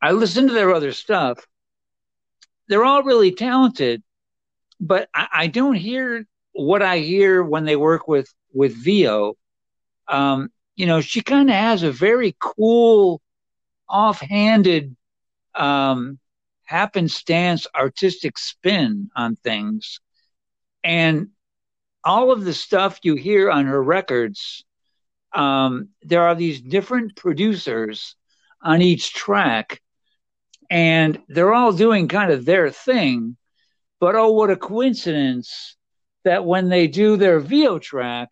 I 0.00 0.12
listen 0.12 0.48
to 0.48 0.54
their 0.54 0.74
other 0.74 0.92
stuff. 0.92 1.44
They're 2.68 2.84
all 2.84 3.02
really 3.02 3.32
talented, 3.32 4.02
but 4.80 5.08
I, 5.14 5.28
I 5.32 5.46
don't 5.46 5.74
hear 5.74 6.26
what 6.52 6.82
I 6.82 6.98
hear 6.98 7.42
when 7.42 7.64
they 7.64 7.76
work 7.76 8.08
with 8.08 8.32
with 8.52 8.72
Vio. 8.72 9.34
Um, 10.08 10.50
you 10.76 10.86
know, 10.86 11.00
she 11.00 11.20
kind 11.22 11.48
of 11.48 11.56
has 11.56 11.82
a 11.82 11.90
very 11.90 12.36
cool, 12.38 13.20
offhanded, 13.88 14.96
um, 15.54 16.18
happenstance 16.64 17.66
artistic 17.74 18.36
spin 18.38 19.10
on 19.16 19.36
things. 19.36 20.00
And 20.82 21.28
all 22.04 22.30
of 22.30 22.44
the 22.44 22.54
stuff 22.54 23.00
you 23.02 23.14
hear 23.14 23.50
on 23.50 23.66
her 23.66 23.82
records, 23.82 24.64
um, 25.34 25.90
there 26.02 26.22
are 26.22 26.34
these 26.34 26.60
different 26.60 27.16
producers 27.16 28.16
on 28.62 28.82
each 28.82 29.12
track, 29.12 29.82
and 30.70 31.20
they're 31.28 31.54
all 31.54 31.72
doing 31.72 32.08
kind 32.08 32.32
of 32.32 32.44
their 32.44 32.70
thing. 32.70 33.36
But 34.00 34.14
oh, 34.14 34.32
what 34.32 34.50
a 34.50 34.56
coincidence 34.56 35.76
that 36.24 36.44
when 36.44 36.68
they 36.68 36.86
do 36.88 37.16
their 37.16 37.40
Vio 37.40 37.78
track, 37.78 38.28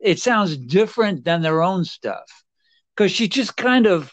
it 0.00 0.20
sounds 0.20 0.56
different 0.56 1.24
than 1.24 1.42
their 1.42 1.62
own 1.62 1.84
stuff. 1.84 2.44
Because 2.96 3.12
she 3.12 3.28
just 3.28 3.56
kind 3.56 3.86
of 3.86 4.12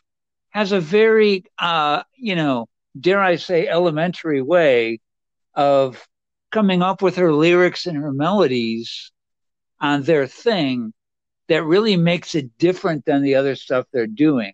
has 0.55 0.71
a 0.71 0.79
very, 0.79 1.43
uh, 1.59 2.01
you 2.15 2.33
know, 2.33 2.65
dare 2.97 3.19
I 3.19 3.35
say, 3.35 3.67
elementary 3.67 4.41
way 4.41 5.01
of 5.53 6.07
coming 6.49 6.81
up 6.81 7.01
with 7.01 7.17
her 7.17 7.33
lyrics 7.33 7.87
and 7.87 7.97
her 7.97 8.13
melodies 8.13 9.11
on 9.81 10.03
their 10.03 10.25
thing 10.27 10.93
that 11.49 11.65
really 11.65 11.97
makes 11.97 12.35
it 12.35 12.57
different 12.57 13.03
than 13.03 13.21
the 13.21 13.35
other 13.35 13.57
stuff 13.57 13.85
they're 13.91 14.07
doing. 14.07 14.53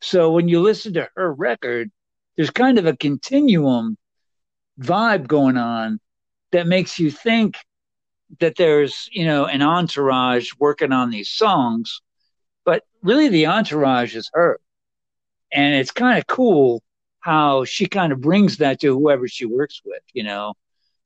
So 0.00 0.32
when 0.32 0.48
you 0.48 0.62
listen 0.62 0.94
to 0.94 1.10
her 1.14 1.34
record, 1.34 1.90
there's 2.36 2.48
kind 2.48 2.78
of 2.78 2.86
a 2.86 2.96
continuum 2.96 3.98
vibe 4.80 5.26
going 5.26 5.58
on 5.58 6.00
that 6.52 6.66
makes 6.66 6.98
you 6.98 7.10
think 7.10 7.58
that 8.40 8.56
there's, 8.56 9.10
you 9.12 9.26
know, 9.26 9.44
an 9.44 9.60
entourage 9.60 10.52
working 10.58 10.92
on 10.92 11.10
these 11.10 11.28
songs, 11.28 12.00
but 12.64 12.84
really 13.02 13.28
the 13.28 13.48
entourage 13.48 14.16
is 14.16 14.30
her. 14.32 14.58
And 15.52 15.74
it's 15.74 15.90
kind 15.90 16.18
of 16.18 16.26
cool 16.26 16.82
how 17.20 17.64
she 17.64 17.86
kind 17.86 18.12
of 18.12 18.20
brings 18.20 18.58
that 18.58 18.80
to 18.80 18.96
whoever 18.96 19.26
she 19.26 19.46
works 19.46 19.80
with, 19.84 20.02
you 20.12 20.22
know. 20.22 20.54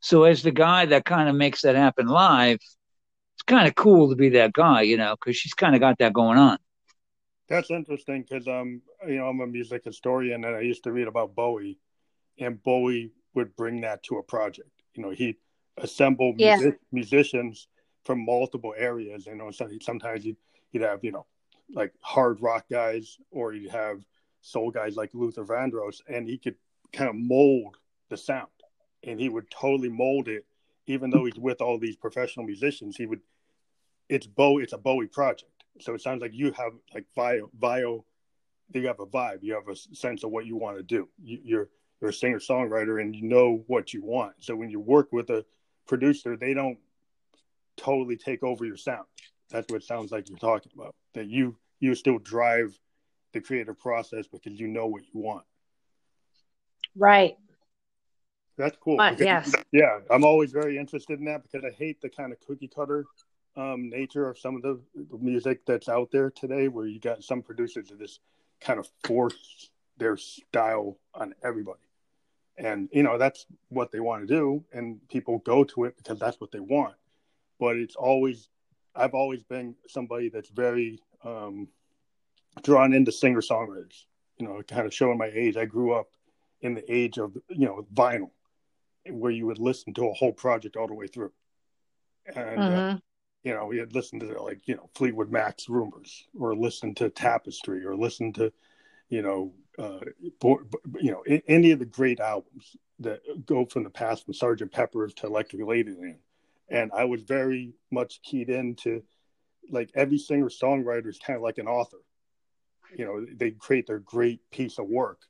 So 0.01 0.25
as 0.25 0.43
the 0.43 0.51
guy 0.51 0.87
that 0.87 1.05
kind 1.05 1.29
of 1.29 1.35
makes 1.35 1.63
that 1.63 1.77
happen 1.77 2.07
live, 2.07 2.59
it's 3.35 3.43
kind 3.47 3.67
of 3.67 3.75
cool 3.75 4.11
to 4.11 4.17
be 4.17 4.31
that 4.31 4.53
guy, 4.53 4.83
you 4.83 4.97
know, 4.97 5.17
because 5.19 5.37
she's 5.37 5.55
kind 5.55 5.75
of 5.75 5.81
got 5.81 5.99
that 5.99 6.13
going 6.13 6.39
on. 6.39 6.59
That's 7.49 7.71
interesting 7.71 8.25
because 8.29 8.47
um, 8.47 8.83
you 9.07 9.17
know, 9.17 9.29
I'm 9.29 9.41
a 9.41 9.47
music 9.47 9.85
historian 9.85 10.45
and 10.45 10.55
I 10.55 10.61
used 10.61 10.85
to 10.85 10.93
read 10.93 11.09
about 11.09 11.35
Bowie, 11.35 11.79
and 12.39 12.63
Bowie 12.63 13.13
would 13.35 13.57
bring 13.57 13.81
that 13.81 14.03
to 14.05 14.19
a 14.19 14.23
project. 14.23 14.71
You 14.95 15.03
know, 15.03 15.11
he 15.11 15.37
assembled 15.79 16.39
yeah. 16.39 16.57
music, 16.57 16.79
musicians 16.93 17.69
from 18.05 18.25
multiple 18.25 18.75
areas. 18.77 19.27
You 19.27 19.37
know, 19.37 19.51
sometimes 19.81 20.25
you'd, 20.25 20.37
you'd 20.73 20.83
have 20.83 21.03
you 21.03 21.13
know 21.13 21.27
like 21.73 21.93
hard 22.01 22.41
rock 22.41 22.67
guys, 22.71 23.17
or 23.31 23.53
you'd 23.53 23.71
have 23.71 24.05
soul 24.41 24.71
guys 24.71 24.97
like 24.97 25.11
Luther 25.15 25.45
Vandross, 25.45 26.01
and 26.09 26.29
he 26.29 26.39
could 26.39 26.57
kind 26.93 27.11
of 27.11 27.17
mold 27.17 27.77
the 28.09 28.17
sound, 28.17 28.49
and 29.03 29.21
he 29.21 29.29
would 29.29 29.51
totally 29.51 29.89
mold 29.89 30.29
it. 30.29 30.45
Even 30.87 31.11
though 31.11 31.25
he's 31.25 31.39
with 31.39 31.61
all 31.61 31.79
these 31.79 31.97
professional 31.97 32.45
musicians, 32.45 32.97
he 32.97 33.07
would. 33.07 33.21
It's 34.09 34.27
Bo. 34.27 34.59
It's 34.59 34.73
a 34.73 34.79
Bowie 34.79 35.07
project. 35.07 35.53
So 35.81 35.95
it 35.95 36.01
sounds 36.01 36.21
like 36.21 36.33
you 36.35 36.53
have 36.53 36.73
like 36.93 37.07
Vio. 37.15 37.51
Vio. 37.59 38.05
You 38.73 38.87
have 38.87 39.01
a 39.01 39.07
vibe. 39.07 39.39
You 39.43 39.55
have 39.55 39.69
a 39.69 39.77
sense 39.77 40.23
of 40.23 40.31
what 40.31 40.47
you 40.47 40.57
want 40.57 40.77
to 40.77 40.83
do. 40.83 41.09
You, 41.23 41.39
you're 41.43 41.69
you're 42.01 42.11
a 42.11 42.15
singer 42.15 42.39
songwriter 42.39 43.01
and 43.01 43.15
you 43.15 43.23
know 43.23 43.63
what 43.67 43.93
you 43.93 44.03
want. 44.03 44.35
So 44.41 44.57
when 44.57 44.71
you 44.71 44.81
work 44.81 45.13
with 45.13 45.31
a 45.31 45.45
producer, 45.87 46.37
they 46.37 46.55
don't 46.55 46.79
totally 47.77 48.17
take 48.17 48.43
over 48.43 48.65
your 48.65 48.77
sound. 48.77 49.07
That's 49.51 49.71
what 49.71 49.83
it 49.83 49.87
sounds 49.87 50.13
like 50.13 50.29
you're 50.29 50.39
talking 50.39 50.73
about. 50.75 50.95
That 51.15 51.27
you 51.27 51.57
you 51.81 51.95
still 51.95 52.19
drive 52.19 52.79
the 53.33 53.41
creative 53.41 53.79
process 53.79 54.27
because 54.27 54.59
you 54.59 54.69
know 54.69 54.87
what 54.87 55.03
you 55.13 55.21
want. 55.21 55.45
Right. 56.97 57.37
That's 58.57 58.77
cool. 58.83 58.97
But, 58.97 59.19
yes. 59.19 59.55
Yeah, 59.73 60.01
I'm 60.11 60.25
always 60.25 60.53
very 60.53 60.77
interested 60.77 61.19
in 61.19 61.25
that 61.27 61.43
because 61.43 61.65
I 61.65 61.75
hate 61.75 62.01
the 62.01 62.11
kind 62.11 62.33
of 62.33 62.41
cookie 62.41 62.69
cutter 62.69 63.05
um, 63.57 63.89
nature 63.91 64.29
of 64.29 64.39
some 64.39 64.57
of 64.57 64.63
the, 64.63 64.81
the, 64.95 65.19
music 65.19 65.67
that's 65.67 65.89
out 65.89 66.11
there 66.13 66.31
today, 66.31 66.69
where 66.69 66.87
you 66.87 67.01
got 67.01 67.25
some 67.25 67.43
producers 67.43 67.89
that 67.89 67.99
just 67.99 68.21
kind 68.61 68.79
of 68.79 68.89
force 69.05 69.71
their 69.99 70.17
style 70.17 70.99
on 71.15 71.35
everybody 71.43 71.81
and 72.61 72.89
you 72.93 73.03
know 73.03 73.19
that's 73.19 73.47
what 73.69 73.91
they 73.91 74.01
want 74.01 74.27
to 74.27 74.27
do 74.27 74.63
and 74.73 75.01
people 75.09 75.39
go 75.39 75.65
to 75.65 75.85
it 75.85 75.97
because 75.97 76.19
that's 76.19 76.41
what 76.41 76.53
they 76.53 76.61
want 76.61 76.95
but 77.59 77.77
it's 77.77 77.97
always 77.97 78.49
i've 78.95 79.15
always 79.15 79.43
been 79.43 79.75
somebody 79.89 80.29
that's 80.29 80.51
very 80.51 81.01
um, 81.25 81.69
drawn 82.63 82.93
into 82.93 83.13
singer 83.13 83.41
songwriters 83.41 84.05
you 84.39 84.47
know 84.47 84.63
kind 84.63 84.87
of 84.87 84.95
showing 84.95 85.19
my 85.19 85.31
age 85.33 85.57
i 85.57 85.65
grew 85.65 85.93
up 85.93 86.09
in 86.61 86.75
the 86.75 86.93
age 86.93 87.19
of 87.19 87.37
you 87.49 87.67
know 87.67 87.87
vinyl 87.95 88.31
where 89.09 89.33
you 89.33 89.47
would 89.47 89.59
listen 89.59 89.95
to 89.95 90.09
a 90.09 90.13
whole 90.13 90.33
project 90.33 90.77
all 90.77 90.87
the 90.87 90.95
way 90.95 91.07
through 91.07 91.33
and 92.27 92.37
uh, 92.39 92.63
mm-hmm. 92.63 92.97
uh, 92.97 92.99
you 93.45 93.55
know 93.55 93.67
we 93.67 93.79
had 93.79 93.95
listened 93.95 94.21
to 94.21 94.43
like 94.43 94.67
you 94.67 94.75
know 94.75 94.89
fleetwood 94.95 95.31
mac's 95.31 95.69
rumors 95.69 96.25
or 96.39 96.55
listen 96.55 96.95
to 96.95 97.09
tapestry 97.09 97.85
or 97.85 97.97
listen 97.97 98.33
to 98.33 98.53
you 99.09 99.23
know 99.23 99.53
uh, 99.81 100.01
you 101.01 101.11
know, 101.11 101.23
any 101.49 101.71
of 101.71 101.79
the 101.79 101.87
great 101.87 102.21
albums 102.21 102.77
that 102.99 103.21
go 103.47 103.65
from 103.65 103.85
the 103.85 103.91
past, 103.91 104.25
from 104.25 104.35
Sergeant 104.35 104.73
Pepper's 104.73 105.15
to 105.15 105.27
Electric 105.27 105.63
Ladyland, 105.63 106.19
and 106.69 106.91
I 106.95 107.05
was 107.05 107.23
very 107.23 107.73
much 107.91 108.21
keyed 108.23 108.51
into 108.51 109.03
like 109.71 109.91
every 109.95 110.19
singer 110.19 110.49
songwriter 110.49 111.09
is 111.09 111.19
kind 111.19 111.37
of 111.37 111.43
like 111.43 111.59
an 111.59 111.67
author. 111.67 111.99
You 112.97 113.05
know, 113.05 113.27
they 113.37 113.53
create 113.53 113.87
their 113.87 113.99
great 113.99 114.41
piece 114.51 114.79
of 114.79 114.87
work, 114.87 115.23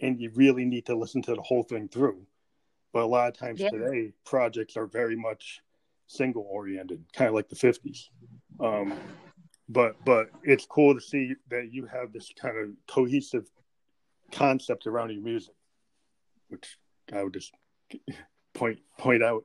and 0.00 0.20
you 0.20 0.30
really 0.34 0.64
need 0.64 0.86
to 0.86 0.96
listen 0.96 1.22
to 1.22 1.34
the 1.34 1.42
whole 1.42 1.62
thing 1.62 1.88
through. 1.88 2.26
But 2.92 3.02
a 3.02 3.06
lot 3.06 3.28
of 3.28 3.38
times 3.38 3.60
yeah. 3.60 3.70
today, 3.70 4.12
projects 4.24 4.76
are 4.76 4.86
very 4.86 5.16
much 5.16 5.60
single 6.06 6.46
oriented, 6.48 7.04
kind 7.12 7.28
of 7.28 7.34
like 7.34 7.48
the 7.48 7.56
'50s. 7.56 8.08
Um, 8.60 8.98
but 9.68 9.96
but 10.04 10.30
it's 10.42 10.66
cool 10.66 10.94
to 10.94 11.00
see 11.00 11.34
that 11.50 11.72
you 11.72 11.86
have 11.86 12.12
this 12.12 12.32
kind 12.40 12.56
of 12.56 12.70
cohesive 12.86 13.50
concept 14.32 14.86
around 14.86 15.10
your 15.10 15.22
music, 15.22 15.54
which 16.48 16.78
I 17.12 17.22
would 17.22 17.34
just 17.34 17.52
point 18.54 18.78
point 18.98 19.22
out 19.22 19.44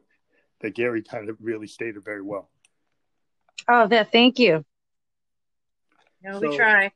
that 0.61 0.75
Gary 0.75 1.03
kind 1.03 1.29
of 1.29 1.37
really 1.41 1.67
stated 1.67 2.03
very 2.03 2.21
well. 2.21 2.49
Oh, 3.67 3.87
that 3.87 4.11
thank 4.11 4.39
you. 4.39 4.65
No, 6.23 6.39
so, 6.39 6.49
we 6.49 6.57
try. 6.57 6.91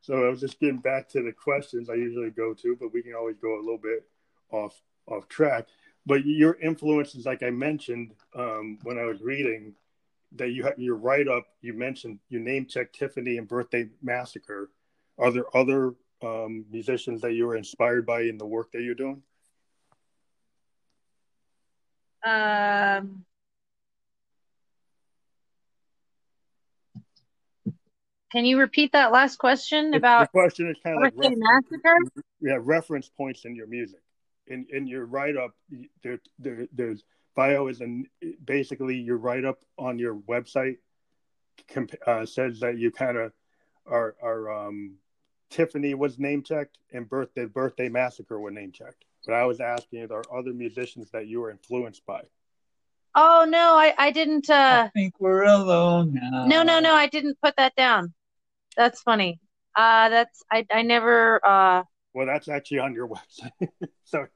So 0.00 0.24
I 0.24 0.28
was 0.28 0.40
just 0.40 0.58
getting 0.60 0.78
back 0.78 1.08
to 1.10 1.22
the 1.22 1.32
questions 1.32 1.90
I 1.90 1.94
usually 1.94 2.30
go 2.30 2.54
to, 2.54 2.76
but 2.80 2.92
we 2.92 3.02
can 3.02 3.14
always 3.14 3.36
go 3.36 3.56
a 3.56 3.62
little 3.62 3.78
bit 3.78 4.06
off 4.50 4.80
off 5.06 5.28
track. 5.28 5.68
But 6.06 6.24
your 6.24 6.54
influences, 6.60 7.26
like 7.26 7.42
I 7.42 7.50
mentioned 7.50 8.12
um, 8.34 8.78
when 8.82 8.98
I 8.98 9.04
was 9.04 9.20
reading, 9.20 9.74
that 10.36 10.50
you 10.50 10.64
have 10.64 10.78
your 10.78 10.96
write 10.96 11.28
up. 11.28 11.46
You 11.60 11.74
mentioned 11.74 12.18
you 12.28 12.40
name 12.40 12.66
check 12.66 12.92
Tiffany 12.92 13.38
and 13.38 13.46
Birthday 13.46 13.88
Massacre. 14.02 14.70
Are 15.18 15.30
there 15.30 15.56
other 15.56 15.94
um, 16.22 16.64
musicians 16.70 17.20
that 17.20 17.32
you 17.32 17.46
were 17.46 17.56
inspired 17.56 18.06
by 18.06 18.22
in 18.22 18.38
the 18.38 18.46
work 18.46 18.72
that 18.72 18.82
you're 18.82 18.94
doing? 18.94 19.22
Um, 22.24 23.24
Can 28.32 28.46
you 28.46 28.58
repeat 28.58 28.92
that 28.92 29.12
last 29.12 29.36
question 29.36 29.90
The- 29.90 29.98
about 29.98 30.20
the 30.20 30.28
question 30.28 30.70
is 30.70 30.76
kind 30.82 30.96
of 30.96 31.02
like 31.02 31.14
Hurricane 31.14 31.38
reference, 31.40 31.70
Massacre? 31.84 32.24
yeah, 32.40 32.58
reference 32.60 33.08
points 33.10 33.44
in 33.44 33.54
your 33.54 33.66
music. 33.66 34.00
In 34.46 34.66
in 34.72 34.86
your 34.86 35.04
write 35.04 35.36
up, 35.36 35.54
there, 36.02 36.18
there 36.38 36.66
there's 36.72 37.04
bio 37.36 37.68
is 37.68 37.80
an 37.80 38.06
basically 38.44 38.96
your 38.96 39.18
write 39.18 39.44
up 39.44 39.58
on 39.78 39.98
your 39.98 40.16
website 40.16 40.78
comp- 41.68 41.94
uh, 42.06 42.26
says 42.26 42.60
that 42.60 42.78
you 42.78 42.90
kind 42.90 43.16
of 43.18 43.32
are 43.86 44.16
are 44.22 44.50
um, 44.50 44.96
Tiffany 45.50 45.94
was 45.94 46.18
name 46.18 46.42
checked 46.42 46.78
and 46.92 47.08
birthday 47.08 47.44
birthday 47.44 47.88
massacre 47.88 48.40
were 48.40 48.50
name 48.50 48.72
checked. 48.72 49.04
But 49.26 49.34
I 49.34 49.44
was 49.44 49.60
asking, 49.60 50.02
are 50.02 50.06
there 50.08 50.22
other 50.34 50.52
musicians 50.52 51.10
that 51.12 51.28
you 51.28 51.40
were 51.42 51.50
influenced 51.50 52.04
by? 52.06 52.22
Oh 53.14 53.46
no, 53.48 53.74
I 53.76 53.94
I 53.98 54.10
didn't. 54.10 54.48
I 54.50 54.86
uh 54.86 54.88
think 54.90 55.20
we're 55.20 55.44
alone 55.44 56.14
now. 56.14 56.46
No, 56.46 56.62
no, 56.62 56.80
no, 56.80 56.94
I 56.94 57.06
didn't 57.06 57.38
put 57.42 57.54
that 57.56 57.76
down. 57.76 58.12
That's 58.76 59.00
funny. 59.02 59.40
Uh, 59.76 60.08
that's 60.08 60.42
I 60.50 60.66
I 60.72 60.82
never. 60.82 61.40
uh 61.46 61.82
Well, 62.14 62.26
that's 62.26 62.48
actually 62.48 62.80
on 62.80 62.94
your 62.94 63.08
website. 63.14 63.68
Sorry. 64.04 64.28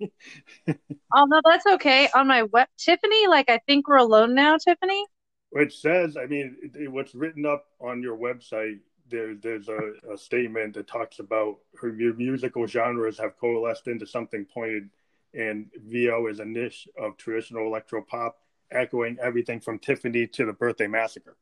Oh 1.14 1.24
no, 1.26 1.40
that's 1.44 1.66
okay. 1.66 2.08
On 2.14 2.26
my 2.26 2.42
web, 2.44 2.68
Tiffany. 2.78 3.26
Like 3.28 3.48
I 3.50 3.60
think 3.66 3.88
we're 3.88 3.96
alone 3.96 4.34
now, 4.34 4.56
Tiffany. 4.56 5.04
It 5.52 5.72
says, 5.72 6.16
I 6.16 6.26
mean, 6.26 6.56
it- 6.74 6.90
what's 6.90 7.14
written 7.14 7.46
up 7.46 7.66
on 7.80 8.02
your 8.02 8.16
website, 8.18 8.80
there, 9.08 9.34
there's 9.34 9.68
a, 9.68 9.92
a 10.12 10.18
statement 10.18 10.74
that 10.74 10.88
talks 10.88 11.20
about 11.20 11.58
her 11.80 11.92
mu- 11.92 12.14
musical 12.14 12.66
genres 12.66 13.18
have 13.18 13.38
coalesced 13.38 13.86
into 13.86 14.06
something 14.06 14.44
pointed, 14.44 14.90
and 15.32 15.66
Vio 15.76 16.26
is 16.26 16.40
a 16.40 16.44
niche 16.44 16.88
of 16.98 17.16
traditional 17.16 17.66
electro 17.66 18.02
pop, 18.02 18.38
echoing 18.72 19.16
everything 19.22 19.60
from 19.60 19.78
Tiffany 19.78 20.26
to 20.26 20.44
the 20.44 20.52
Birthday 20.52 20.88
Massacre. 20.88 21.36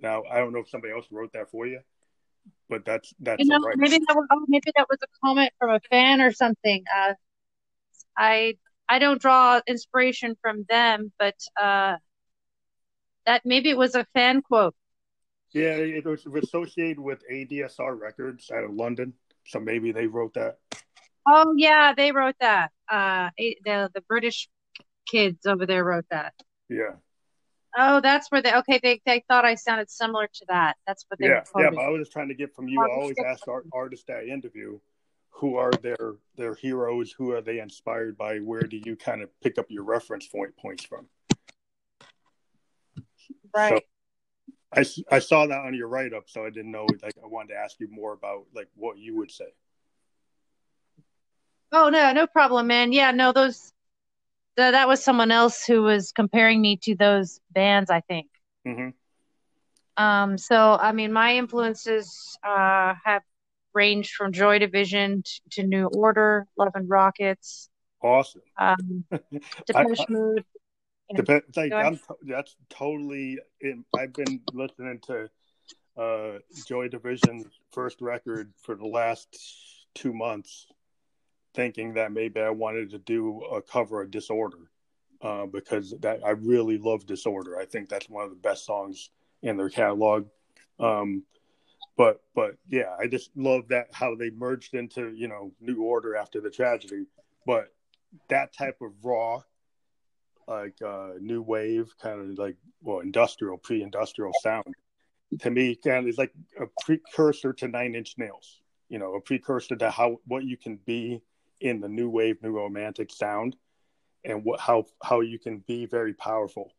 Now, 0.00 0.24
I 0.24 0.38
don't 0.38 0.52
know 0.52 0.60
if 0.60 0.70
somebody 0.70 0.92
else 0.94 1.06
wrote 1.10 1.32
that 1.34 1.50
for 1.50 1.66
you, 1.66 1.80
but 2.68 2.84
that's 2.84 3.14
that's 3.20 3.42
You 3.42 3.46
know, 3.46 3.58
right. 3.64 3.76
maybe 3.76 3.98
that 3.98 4.14
was 4.16 4.26
oh, 4.32 4.44
maybe 4.48 4.72
that 4.76 4.86
was 4.88 4.98
a 5.02 5.06
comment 5.24 5.50
from 5.58 5.70
a 5.70 5.80
fan 5.90 6.20
or 6.20 6.32
something. 6.32 6.84
Uh, 6.94 7.14
I 8.16 8.56
I 8.88 8.98
don't 8.98 9.20
draw 9.20 9.60
inspiration 9.66 10.36
from 10.42 10.64
them, 10.68 11.12
but 11.18 11.36
uh, 11.60 11.96
that 13.26 13.42
maybe 13.44 13.70
it 13.70 13.76
was 13.76 13.94
a 13.94 14.06
fan 14.14 14.42
quote. 14.42 14.74
Yeah, 15.52 15.76
it 15.76 16.04
was 16.04 16.26
associated 16.26 16.98
with 16.98 17.22
ADSR 17.30 17.94
Records 17.94 18.50
out 18.50 18.64
of 18.64 18.72
London, 18.72 19.14
so 19.46 19.60
maybe 19.60 19.92
they 19.92 20.06
wrote 20.06 20.34
that. 20.34 20.58
Oh 21.26 21.54
yeah, 21.56 21.94
they 21.96 22.12
wrote 22.12 22.36
that. 22.40 22.70
Uh, 22.90 23.30
the 23.38 23.90
the 23.94 24.00
British 24.08 24.48
kids 25.06 25.46
over 25.46 25.66
there 25.66 25.84
wrote 25.84 26.06
that. 26.10 26.34
Yeah, 26.68 26.96
Oh, 27.76 28.00
that's 28.00 28.30
where 28.30 28.40
they 28.40 28.54
okay. 28.54 28.78
They 28.82 29.00
they 29.04 29.24
thought 29.28 29.44
I 29.44 29.56
sounded 29.56 29.90
similar 29.90 30.28
to 30.32 30.44
that. 30.48 30.76
That's 30.86 31.04
what 31.08 31.18
they 31.18 31.26
yeah, 31.26 31.42
yeah. 31.58 31.70
But 31.70 31.80
I 31.80 31.88
was 31.88 32.02
just 32.02 32.12
trying 32.12 32.28
to 32.28 32.34
get 32.34 32.54
from 32.54 32.68
you. 32.68 32.80
I 32.80 32.88
always 32.88 33.16
ask 33.18 33.48
our 33.48 33.64
artists 33.72 34.04
that 34.06 34.18
I 34.18 34.24
interview, 34.24 34.78
who 35.30 35.56
are 35.56 35.72
their 35.72 36.14
their 36.36 36.54
heroes? 36.54 37.12
Who 37.12 37.32
are 37.32 37.40
they 37.40 37.58
inspired 37.58 38.16
by? 38.16 38.38
Where 38.38 38.62
do 38.62 38.80
you 38.84 38.96
kind 38.96 39.22
of 39.22 39.28
pick 39.40 39.58
up 39.58 39.66
your 39.70 39.82
reference 39.82 40.26
point 40.26 40.56
points 40.56 40.84
from? 40.84 41.06
right. 43.54 43.82
So 44.74 44.84
I 45.10 45.16
I 45.16 45.18
saw 45.18 45.46
that 45.46 45.58
on 45.58 45.74
your 45.74 45.88
write 45.88 46.14
up, 46.14 46.24
so 46.28 46.44
I 46.46 46.50
didn't 46.50 46.70
know. 46.70 46.86
Like, 47.02 47.14
I 47.22 47.26
wanted 47.26 47.54
to 47.54 47.58
ask 47.58 47.78
you 47.80 47.88
more 47.90 48.12
about 48.12 48.44
like 48.54 48.68
what 48.76 48.98
you 48.98 49.16
would 49.16 49.30
say. 49.30 49.52
Oh 51.72 51.88
no, 51.88 52.12
no 52.12 52.26
problem, 52.28 52.68
man. 52.68 52.92
Yeah, 52.92 53.10
no, 53.10 53.32
those 53.32 53.73
th 54.56 54.72
that 54.72 54.88
was 54.88 55.02
someone 55.02 55.30
else 55.30 55.64
who 55.64 55.82
was 55.82 56.12
comparing 56.12 56.60
me 56.60 56.76
to 56.78 56.94
those 56.94 57.40
bands, 57.50 57.90
I 57.90 58.00
think. 58.00 58.28
hmm 58.64 58.90
Um, 59.96 60.38
so 60.38 60.56
I 60.80 60.92
mean, 60.92 61.12
my 61.12 61.36
influences 61.36 62.38
uh 62.42 62.94
have 63.04 63.22
ranged 63.74 64.12
from 64.14 64.32
Joy 64.32 64.58
Division 64.58 65.22
t 65.22 65.40
to 65.52 65.62
New 65.64 65.86
Order, 65.86 66.46
Love 66.56 66.72
and 66.74 66.88
Rockets, 66.88 67.68
Awesome. 68.02 68.42
um, 68.58 69.04
I, 69.12 69.18
Depeche 69.66 70.00
I, 70.00 70.06
Mode. 70.08 70.44
Yeah, 71.10 71.20
Dep- 71.22 71.44
like. 71.56 71.72
I'm 71.72 71.96
to- 71.96 72.16
that's 72.22 72.56
totally 72.70 73.38
in, 73.60 73.84
I've 73.98 74.12
been 74.12 74.40
listening 74.52 75.00
to 75.06 75.30
uh 75.96 76.38
Joy 76.66 76.88
Division's 76.88 77.46
first 77.72 78.00
record 78.00 78.52
for 78.62 78.74
the 78.74 78.86
last 78.86 79.28
two 79.94 80.12
months 80.12 80.66
thinking 81.54 81.94
that 81.94 82.12
maybe 82.12 82.40
I 82.40 82.50
wanted 82.50 82.90
to 82.90 82.98
do 82.98 83.42
a 83.44 83.62
cover 83.62 84.02
of 84.02 84.10
Disorder 84.10 84.70
uh 85.22 85.46
because 85.46 85.94
that 86.00 86.20
I 86.24 86.30
really 86.30 86.78
love 86.78 87.06
Disorder. 87.06 87.58
I 87.58 87.64
think 87.64 87.88
that's 87.88 88.08
one 88.08 88.24
of 88.24 88.30
the 88.30 88.36
best 88.36 88.66
songs 88.66 89.10
in 89.42 89.56
their 89.56 89.70
catalog. 89.70 90.26
Um 90.78 91.24
but 91.96 92.22
but 92.34 92.56
yeah, 92.68 92.94
I 92.98 93.06
just 93.06 93.30
love 93.36 93.68
that 93.68 93.88
how 93.92 94.14
they 94.16 94.30
merged 94.30 94.74
into, 94.74 95.12
you 95.14 95.28
know, 95.28 95.52
New 95.60 95.82
Order 95.82 96.16
after 96.16 96.40
the 96.40 96.50
tragedy. 96.50 97.06
But 97.46 97.72
that 98.28 98.52
type 98.56 98.78
of 98.80 98.92
raw 99.02 99.42
like 100.46 100.76
uh 100.84 101.10
new 101.20 101.42
wave 101.42 101.94
kind 102.00 102.20
of 102.20 102.38
like 102.38 102.56
well 102.82 103.00
industrial 103.00 103.56
pre-industrial 103.56 104.32
sound 104.42 104.74
to 105.40 105.50
me 105.50 105.74
kind 105.74 105.98
of 105.98 106.06
is 106.06 106.18
like 106.18 106.32
a 106.60 106.66
precursor 106.84 107.52
to 107.52 107.68
nine 107.68 107.94
inch 107.94 108.14
nails 108.18 108.60
you 108.88 108.98
know 108.98 109.14
a 109.14 109.20
precursor 109.20 109.74
to 109.76 109.90
how 109.90 110.18
what 110.26 110.44
you 110.44 110.56
can 110.56 110.78
be 110.84 111.22
in 111.64 111.80
the 111.80 111.88
new 111.88 112.08
wave 112.08 112.40
new 112.42 112.50
romantic 112.50 113.10
sound 113.10 113.56
and 114.24 114.44
what 114.44 114.60
how 114.60 114.84
how 115.02 115.20
you 115.20 115.38
can 115.38 115.58
be 115.66 115.86
very 115.86 116.12
powerful 116.12 116.70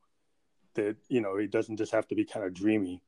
that 0.75 0.95
you 1.09 1.21
know 1.21 1.35
it 1.35 1.51
doesn't 1.51 1.77
just 1.77 1.91
have 1.91 2.07
to 2.07 2.15
be 2.15 2.23
kind 2.23 2.45
of 2.45 2.53
dreamy 2.53 3.01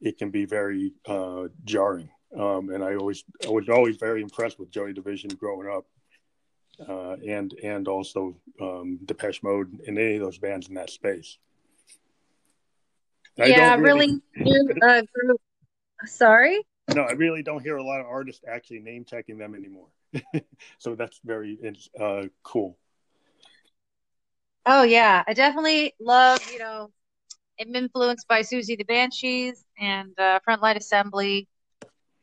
it 0.00 0.18
can 0.18 0.30
be 0.30 0.44
very 0.44 0.92
uh 1.06 1.46
jarring 1.64 2.10
um 2.36 2.70
and 2.70 2.82
i 2.82 2.94
always 2.96 3.22
i 3.46 3.48
was 3.48 3.68
always 3.68 3.96
very 3.96 4.22
impressed 4.22 4.58
with 4.58 4.70
joy 4.70 4.92
division 4.92 5.30
growing 5.38 5.68
up 5.70 5.86
uh, 6.88 7.16
and 7.26 7.52
and 7.62 7.88
also 7.88 8.34
um, 8.60 8.98
Depeche 9.04 9.42
Mode 9.42 9.80
and 9.86 9.98
any 9.98 10.14
of 10.14 10.22
those 10.22 10.38
bands 10.38 10.68
in 10.68 10.74
that 10.74 10.88
space. 10.88 11.36
I 13.38 13.48
Yeah, 13.48 13.76
don't 13.76 13.82
really 13.82 14.22
uh. 14.82 15.02
Sorry. 16.06 16.64
no, 16.94 17.02
I 17.02 17.12
really 17.12 17.42
don't 17.42 17.62
hear 17.62 17.76
a 17.76 17.84
lot 17.84 18.00
of 18.00 18.06
artists 18.06 18.42
actually 18.48 18.80
name 18.80 19.04
checking 19.04 19.36
them 19.36 19.54
anymore. 19.54 19.88
so 20.78 20.94
that's 20.94 21.20
very 21.24 21.58
uh, 21.98 22.24
cool. 22.42 22.78
Oh 24.66 24.82
yeah, 24.82 25.24
I 25.26 25.32
definitely 25.34 25.94
love, 26.00 26.38
you 26.52 26.58
know, 26.58 26.90
I'm 27.60 27.74
influenced 27.74 28.28
by 28.28 28.40
Siouxsie 28.42 28.78
the 28.78 28.84
Banshees 28.84 29.64
and 29.78 30.18
uh, 30.18 30.40
Front 30.44 30.62
Line 30.62 30.76
Assembly, 30.76 31.48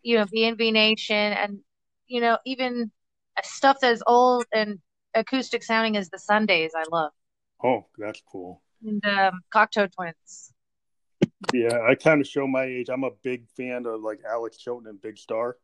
you 0.03 0.17
know, 0.17 0.25
VNV 0.25 0.71
Nation, 0.71 1.15
and 1.15 1.59
you 2.07 2.21
know, 2.21 2.37
even 2.45 2.91
stuff 3.43 3.77
that's 3.81 4.03
old 4.07 4.45
and 4.53 4.79
acoustic 5.15 5.63
sounding 5.63 5.97
as 5.97 6.09
the 6.09 6.19
Sundays. 6.19 6.71
I 6.75 6.85
love 6.91 7.11
Oh, 7.63 7.85
that's 7.97 8.21
cool. 8.31 8.61
and 8.85 9.05
um, 9.05 9.41
Cocteau 9.53 9.91
Twins. 9.91 10.53
Yeah, 11.53 11.79
I 11.87 11.95
kind 11.95 12.21
of 12.21 12.27
show 12.27 12.47
my 12.47 12.63
age. 12.63 12.89
I'm 12.89 13.03
a 13.03 13.11
big 13.23 13.47
fan 13.55 13.85
of 13.85 14.01
like 14.01 14.19
Alex 14.29 14.57
Chilton 14.57 14.87
and 14.87 15.01
Big 15.01 15.17
Star, 15.17 15.57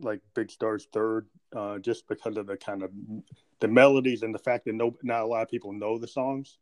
like 0.00 0.20
Big 0.34 0.50
Star's 0.50 0.86
third, 0.92 1.26
uh, 1.54 1.78
just 1.78 2.08
because 2.08 2.36
of 2.36 2.46
the 2.46 2.56
kind 2.56 2.82
of 2.82 2.90
the 3.60 3.68
melodies 3.68 4.22
and 4.22 4.34
the 4.34 4.38
fact 4.38 4.64
that 4.64 4.74
no, 4.74 4.96
not 5.02 5.22
a 5.22 5.26
lot 5.26 5.42
of 5.42 5.48
people 5.48 5.72
know 5.72 5.98
the 5.98 6.08
songs, 6.08 6.58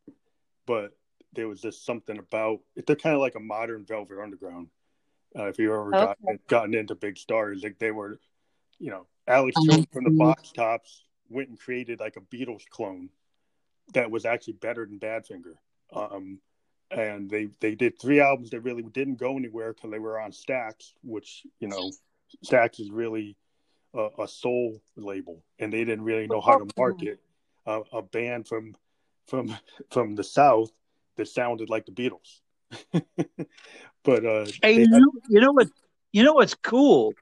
but 0.66 0.96
there 1.32 1.48
was 1.48 1.60
just 1.60 1.84
something 1.84 2.18
about 2.18 2.60
they're 2.86 2.96
kind 2.96 3.14
of 3.14 3.20
like 3.20 3.34
a 3.34 3.40
modern 3.40 3.84
Velvet 3.84 4.18
Underground. 4.20 4.68
Uh, 5.38 5.44
if 5.44 5.58
you 5.58 5.72
ever 5.72 5.92
Okay. 5.92 6.04
gotten, 6.04 6.38
gotten 6.48 6.74
into 6.74 6.94
Big 6.94 7.18
Stars, 7.18 7.62
like 7.62 7.78
they 7.78 7.90
were, 7.90 8.18
you 8.78 8.90
know, 8.90 9.06
Alex. 9.26 9.58
Chilton 9.62 9.86
from 9.92 10.04
the 10.04 10.10
Box 10.10 10.52
Tops 10.52 11.04
went 11.28 11.50
and 11.50 11.60
created 11.60 12.00
like 12.00 12.16
a 12.16 12.20
Beatles 12.20 12.66
clone 12.68 13.10
that 13.94 14.10
was 14.10 14.24
actually 14.24 14.54
better 14.54 14.86
than 14.86 14.98
Badfinger. 14.98 15.54
Um, 15.92 16.40
and 16.90 17.28
they 17.28 17.48
they 17.60 17.74
did 17.74 18.00
three 18.00 18.20
albums 18.20 18.50
that 18.50 18.60
really 18.60 18.82
didn't 18.82 19.16
go 19.16 19.36
anywhere 19.36 19.74
because 19.74 19.90
they 19.90 19.98
were 19.98 20.18
on 20.18 20.32
Stax, 20.32 20.94
which 21.02 21.46
you 21.60 21.68
know, 21.68 21.92
Stax 22.44 22.80
is 22.80 22.90
really 22.90 23.36
a, 23.94 24.08
a 24.20 24.28
soul 24.28 24.80
label, 24.96 25.42
and 25.58 25.72
they 25.72 25.84
didn't 25.84 26.04
really 26.04 26.26
know 26.26 26.40
how 26.40 26.58
to 26.58 26.66
market 26.76 27.20
a, 27.66 27.80
a 27.92 28.02
band 28.02 28.46
from 28.48 28.74
from 29.26 29.56
from 29.90 30.14
the 30.14 30.24
South 30.24 30.70
that 31.16 31.28
sounded 31.28 31.68
like 31.68 31.86
the 31.86 31.92
Beatles. 31.92 32.40
but 34.04 34.24
uh, 34.24 34.46
Hey, 34.62 34.74
you 34.74 34.80
had- 34.80 34.90
know, 34.90 35.12
you 35.28 35.40
know 35.40 35.52
what? 35.52 35.68
You 36.12 36.24
know 36.24 36.32
what's 36.34 36.54
cool 36.54 37.14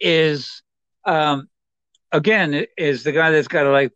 is, 0.00 0.62
um, 1.04 1.48
again, 2.12 2.66
is 2.78 3.04
the 3.04 3.12
guy 3.12 3.30
that's 3.30 3.48
got 3.48 3.64
to 3.64 3.70
like 3.70 3.92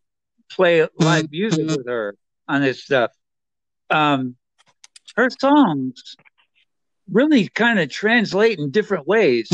play 0.50 0.86
live 0.98 1.30
music 1.30 1.66
with 1.68 1.86
her 1.86 2.16
on 2.46 2.60
this 2.60 2.84
stuff. 2.84 3.12
Um, 3.90 4.36
her 5.16 5.28
songs 5.40 6.16
really 7.10 7.48
kind 7.48 7.78
of 7.78 7.88
translate 7.88 8.58
in 8.58 8.70
different 8.70 9.06
ways. 9.08 9.48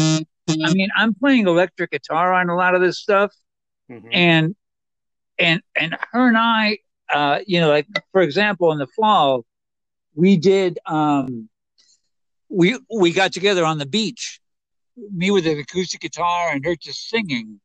I 0.65 0.73
mean, 0.73 0.89
I'm 0.97 1.15
playing 1.15 1.47
electric 1.47 1.91
guitar 1.91 2.33
on 2.33 2.49
a 2.49 2.57
lot 2.57 2.75
of 2.75 2.81
this 2.81 2.99
stuff, 2.99 3.33
Mhm. 3.91 4.09
and 4.13 4.57
and 5.39 5.63
and 5.75 5.97
her 6.13 6.29
and 6.29 6.39
I, 6.39 6.79
uh, 7.13 7.41
you 7.47 7.61
know, 7.61 7.69
like 7.69 7.87
for 8.13 8.21
example, 8.23 8.73
in 8.73 8.79
the 8.79 8.87
fall, 8.87 9.45
we 10.15 10.37
did 10.37 10.79
um, 10.87 11.49
we 12.49 12.79
we 12.95 13.13
got 13.13 13.33
together 13.33 13.65
on 13.65 13.79
the 13.79 13.87
beach 13.87 14.41
me 14.97 15.31
with 15.31 15.47
an 15.47 15.59
acoustic 15.59 16.01
guitar 16.01 16.53
and 16.53 16.65
her 16.65 16.77
just 16.77 17.09
singing. 17.09 17.61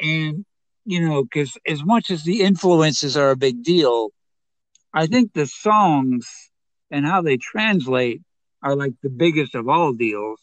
And, 0.00 0.44
you 0.84 1.00
know, 1.00 1.22
because 1.22 1.56
as 1.66 1.84
much 1.84 2.10
as 2.10 2.24
the 2.24 2.42
influences 2.42 3.16
are 3.16 3.30
a 3.30 3.36
big 3.36 3.62
deal, 3.62 4.10
I 4.92 5.06
think 5.06 5.32
the 5.32 5.46
songs 5.46 6.28
and 6.90 7.06
how 7.06 7.22
they 7.22 7.36
translate 7.36 8.20
are 8.62 8.76
like 8.76 8.92
the 9.02 9.08
biggest 9.08 9.54
of 9.54 9.68
all 9.68 9.92
deals. 9.92 10.40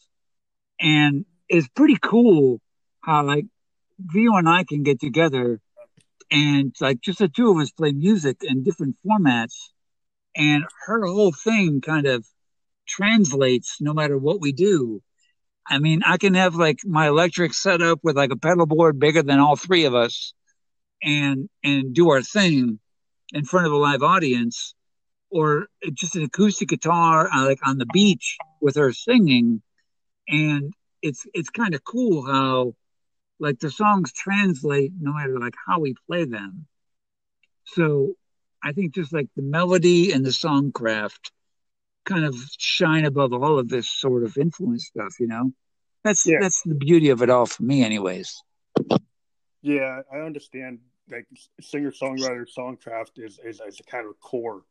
And 0.79 1.25
it's 1.49 1.67
pretty 1.69 1.97
cool 2.01 2.61
how 3.01 3.25
like 3.25 3.45
Vio 3.99 4.35
and 4.35 4.47
I 4.47 4.63
can 4.63 4.83
get 4.83 4.99
together 4.99 5.59
and 6.31 6.73
like 6.79 7.01
just 7.01 7.19
the 7.19 7.27
two 7.27 7.51
of 7.51 7.57
us 7.57 7.71
play 7.71 7.91
music 7.91 8.37
in 8.43 8.63
different 8.63 8.95
formats 9.05 9.55
and 10.35 10.63
her 10.85 11.05
whole 11.05 11.33
thing 11.33 11.81
kind 11.81 12.05
of 12.05 12.25
translates 12.87 13.77
no 13.81 13.93
matter 13.93 14.17
what 14.17 14.39
we 14.39 14.51
do. 14.51 15.01
I 15.67 15.79
mean, 15.79 16.01
I 16.05 16.17
can 16.17 16.33
have 16.35 16.55
like 16.55 16.79
my 16.85 17.07
electric 17.07 17.53
set 17.53 17.81
up 17.81 17.99
with 18.03 18.15
like 18.15 18.31
a 18.31 18.37
pedal 18.37 18.65
board 18.65 18.99
bigger 18.99 19.21
than 19.21 19.39
all 19.39 19.55
three 19.55 19.85
of 19.85 19.95
us 19.95 20.33
and 21.03 21.49
and 21.63 21.93
do 21.93 22.09
our 22.09 22.21
thing 22.21 22.79
in 23.33 23.45
front 23.45 23.67
of 23.67 23.73
a 23.73 23.77
live 23.77 24.01
audience 24.01 24.73
or 25.29 25.67
just 25.93 26.15
an 26.15 26.23
acoustic 26.23 26.69
guitar 26.69 27.29
uh, 27.31 27.45
like 27.45 27.59
on 27.65 27.77
the 27.77 27.85
beach 27.85 28.37
with 28.61 28.75
her 28.75 28.91
singing 28.91 29.61
and 30.27 30.73
it's 31.01 31.25
it's 31.33 31.49
kind 31.49 31.73
of 31.73 31.83
cool 31.83 32.25
how 32.25 32.75
like 33.39 33.59
the 33.59 33.71
songs 33.71 34.11
translate 34.11 34.91
no 34.99 35.13
matter 35.13 35.39
like 35.39 35.55
how 35.65 35.79
we 35.79 35.95
play 36.07 36.25
them. 36.25 36.65
So 37.65 38.15
i 38.61 38.73
think 38.73 38.93
just 38.93 39.13
like 39.13 39.27
the 39.35 39.41
melody 39.41 40.11
and 40.11 40.25
the 40.25 40.31
songcraft 40.31 41.31
kind 42.05 42.25
of 42.25 42.35
shine 42.57 43.05
above 43.05 43.31
all 43.33 43.57
of 43.57 43.69
this 43.69 43.89
sort 43.89 44.23
of 44.23 44.37
influence 44.37 44.87
stuff 44.87 45.19
you 45.19 45.27
know? 45.27 45.51
That's 46.03 46.25
yeah. 46.25 46.39
that's 46.41 46.61
the 46.63 46.75
beauty 46.75 47.09
of 47.09 47.21
it 47.21 47.29
all 47.29 47.45
for 47.45 47.63
me 47.63 47.83
anyways. 47.83 48.41
Yeah 49.61 50.01
i 50.11 50.17
understand 50.17 50.79
like 51.11 51.27
singer 51.61 51.91
songwriter 51.91 52.45
songcraft 52.57 53.17
is, 53.17 53.39
is 53.43 53.61
is 53.67 53.79
a 53.79 53.83
kind 53.83 54.07
of 54.07 54.19
core. 54.19 54.63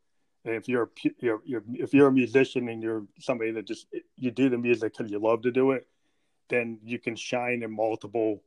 And 0.45 0.55
if 0.55 0.69
you're, 0.69 0.89
you're, 1.19 1.41
you're 1.43 1.63
if 1.73 1.93
you're 1.93 2.07
a 2.07 2.11
musician 2.11 2.69
and 2.69 2.81
you're 2.81 3.03
somebody 3.19 3.51
that 3.51 3.67
just 3.67 3.87
you 4.15 4.31
do 4.31 4.49
the 4.49 4.57
music 4.57 4.93
because 4.97 5.11
you 5.11 5.19
love 5.19 5.41
to 5.41 5.51
do 5.51 5.71
it 5.71 5.85
then 6.49 6.79
you 6.83 6.99
can 6.99 7.15
shine 7.15 7.63
in 7.63 7.71
multiple 7.71 8.43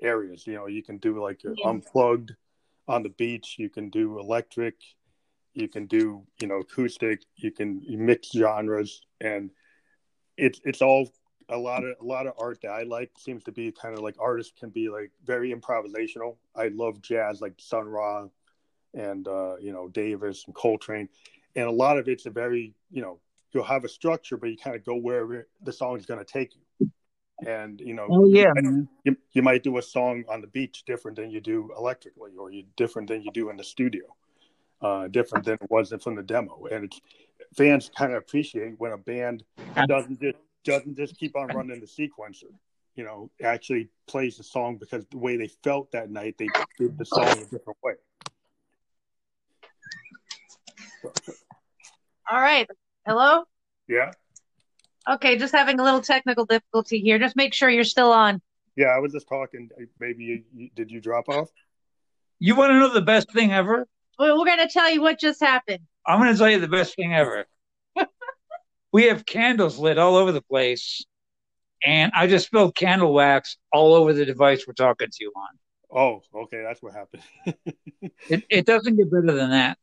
areas. 0.00 0.46
You 0.46 0.54
know, 0.54 0.66
you 0.66 0.82
can 0.82 0.98
do 0.98 1.22
like 1.22 1.42
yeah. 1.44 1.52
unplugged 1.64 2.32
on 2.86 3.02
the 3.02 3.08
beach. 3.10 3.56
You 3.58 3.68
can 3.68 3.90
do 3.90 4.18
electric. 4.18 4.76
You 5.54 5.68
can 5.68 5.86
do 5.86 6.24
you 6.40 6.48
know 6.48 6.58
acoustic. 6.58 7.22
You 7.36 7.50
can 7.50 7.82
you 7.82 7.98
mix 7.98 8.30
genres, 8.32 9.02
and 9.20 9.50
it's 10.36 10.60
it's 10.64 10.82
all 10.82 11.10
a 11.48 11.56
lot 11.56 11.84
of 11.84 11.96
a 12.00 12.04
lot 12.04 12.26
of 12.26 12.34
art 12.38 12.60
that 12.62 12.70
I 12.70 12.82
like 12.82 13.10
seems 13.18 13.42
to 13.44 13.52
be 13.52 13.72
kind 13.72 13.94
of 13.94 14.00
like 14.00 14.16
artists 14.20 14.52
can 14.58 14.70
be 14.70 14.88
like 14.88 15.10
very 15.24 15.54
improvisational. 15.54 16.36
I 16.54 16.68
love 16.68 17.00
jazz 17.02 17.40
like 17.40 17.54
Sun 17.58 17.86
Ra 17.86 18.28
and 18.94 19.26
uh, 19.26 19.56
you 19.56 19.72
know 19.72 19.88
Davis 19.88 20.44
and 20.46 20.54
Coltrane, 20.54 21.08
and 21.56 21.66
a 21.66 21.72
lot 21.72 21.98
of 21.98 22.08
it's 22.08 22.26
a 22.26 22.30
very 22.30 22.74
you 22.90 23.02
know 23.02 23.18
you'll 23.52 23.64
have 23.64 23.84
a 23.84 23.88
structure, 23.88 24.36
but 24.36 24.50
you 24.50 24.56
kind 24.56 24.76
of 24.76 24.84
go 24.84 24.94
wherever 24.94 25.48
the 25.62 25.72
song 25.72 25.98
is 25.98 26.06
going 26.06 26.22
to 26.22 26.32
take 26.32 26.54
you 26.54 26.60
and 27.46 27.80
you 27.80 27.94
know 27.94 28.06
oh 28.10 28.26
yeah 28.26 28.52
you, 29.04 29.16
you 29.32 29.42
might 29.42 29.62
do 29.62 29.78
a 29.78 29.82
song 29.82 30.24
on 30.28 30.40
the 30.40 30.46
beach 30.48 30.82
different 30.86 31.16
than 31.16 31.30
you 31.30 31.40
do 31.40 31.70
electrically 31.76 32.32
or 32.36 32.50
you 32.50 32.64
different 32.76 33.06
than 33.06 33.22
you 33.22 33.30
do 33.32 33.48
in 33.48 33.56
the 33.56 33.62
studio 33.62 34.02
uh, 34.80 35.08
different 35.08 35.44
than 35.44 35.54
it 35.54 35.70
was 35.70 35.92
from 36.02 36.14
the 36.14 36.22
demo. 36.22 36.66
And 36.70 36.84
it's, 36.84 37.00
fans 37.56 37.90
kind 37.96 38.12
of 38.12 38.18
appreciate 38.18 38.74
when 38.78 38.92
a 38.92 38.98
band 38.98 39.42
doesn't 39.88 40.20
just 40.20 40.38
doesn't 40.64 40.96
just 40.96 41.16
keep 41.16 41.34
on 41.34 41.48
running 41.48 41.80
the 41.80 41.86
sequencer 41.86 42.52
you 42.94 43.02
know 43.02 43.30
actually 43.42 43.88
plays 44.06 44.36
the 44.36 44.42
song 44.42 44.76
because 44.76 45.06
the 45.10 45.16
way 45.16 45.36
they 45.36 45.48
felt 45.64 45.90
that 45.92 46.10
night 46.10 46.34
they 46.38 46.48
did 46.78 46.98
the 46.98 47.04
song 47.04 47.26
a 47.26 47.44
different 47.46 47.78
way. 47.82 47.94
All 52.30 52.40
right. 52.40 52.68
Hello? 53.06 53.44
Yeah 53.86 54.10
Okay, 55.08 55.38
just 55.38 55.54
having 55.54 55.80
a 55.80 55.84
little 55.84 56.00
technical 56.00 56.44
difficulty 56.44 57.00
here. 57.00 57.18
Just 57.18 57.36
make 57.36 57.54
sure 57.54 57.70
you're 57.70 57.84
still 57.84 58.12
on. 58.12 58.42
Yeah, 58.76 58.88
I 58.88 58.98
was 58.98 59.12
just 59.12 59.28
talking. 59.28 59.70
Maybe 59.98 60.24
you, 60.24 60.42
you, 60.54 60.70
did 60.74 60.90
you 60.90 61.00
drop 61.00 61.28
off? 61.28 61.48
You 62.38 62.54
want 62.54 62.70
to 62.70 62.78
know 62.78 62.92
the 62.92 63.00
best 63.00 63.32
thing 63.32 63.52
ever? 63.52 63.86
Well, 64.18 64.38
we're 64.38 64.44
going 64.44 64.66
to 64.66 64.72
tell 64.72 64.90
you 64.90 65.00
what 65.00 65.18
just 65.18 65.40
happened. 65.40 65.80
I'm 66.06 66.20
going 66.20 66.32
to 66.32 66.38
tell 66.38 66.50
you 66.50 66.60
the 66.60 66.68
best 66.68 66.94
thing 66.94 67.14
ever. 67.14 67.46
we 68.92 69.04
have 69.04 69.24
candles 69.24 69.78
lit 69.78 69.98
all 69.98 70.16
over 70.16 70.30
the 70.30 70.42
place, 70.42 71.04
and 71.82 72.12
I 72.14 72.26
just 72.26 72.46
spilled 72.46 72.74
candle 72.74 73.12
wax 73.12 73.56
all 73.72 73.94
over 73.94 74.12
the 74.12 74.24
device 74.24 74.66
we're 74.66 74.74
talking 74.74 75.08
to 75.10 75.16
you 75.20 75.32
on. 75.34 75.58
Oh, 75.90 76.42
okay, 76.42 76.62
that's 76.62 76.82
what 76.82 76.92
happened. 76.92 77.22
it, 78.28 78.44
it 78.50 78.66
doesn't 78.66 78.96
get 78.96 79.10
better 79.10 79.32
than 79.32 79.50
that. 79.50 79.78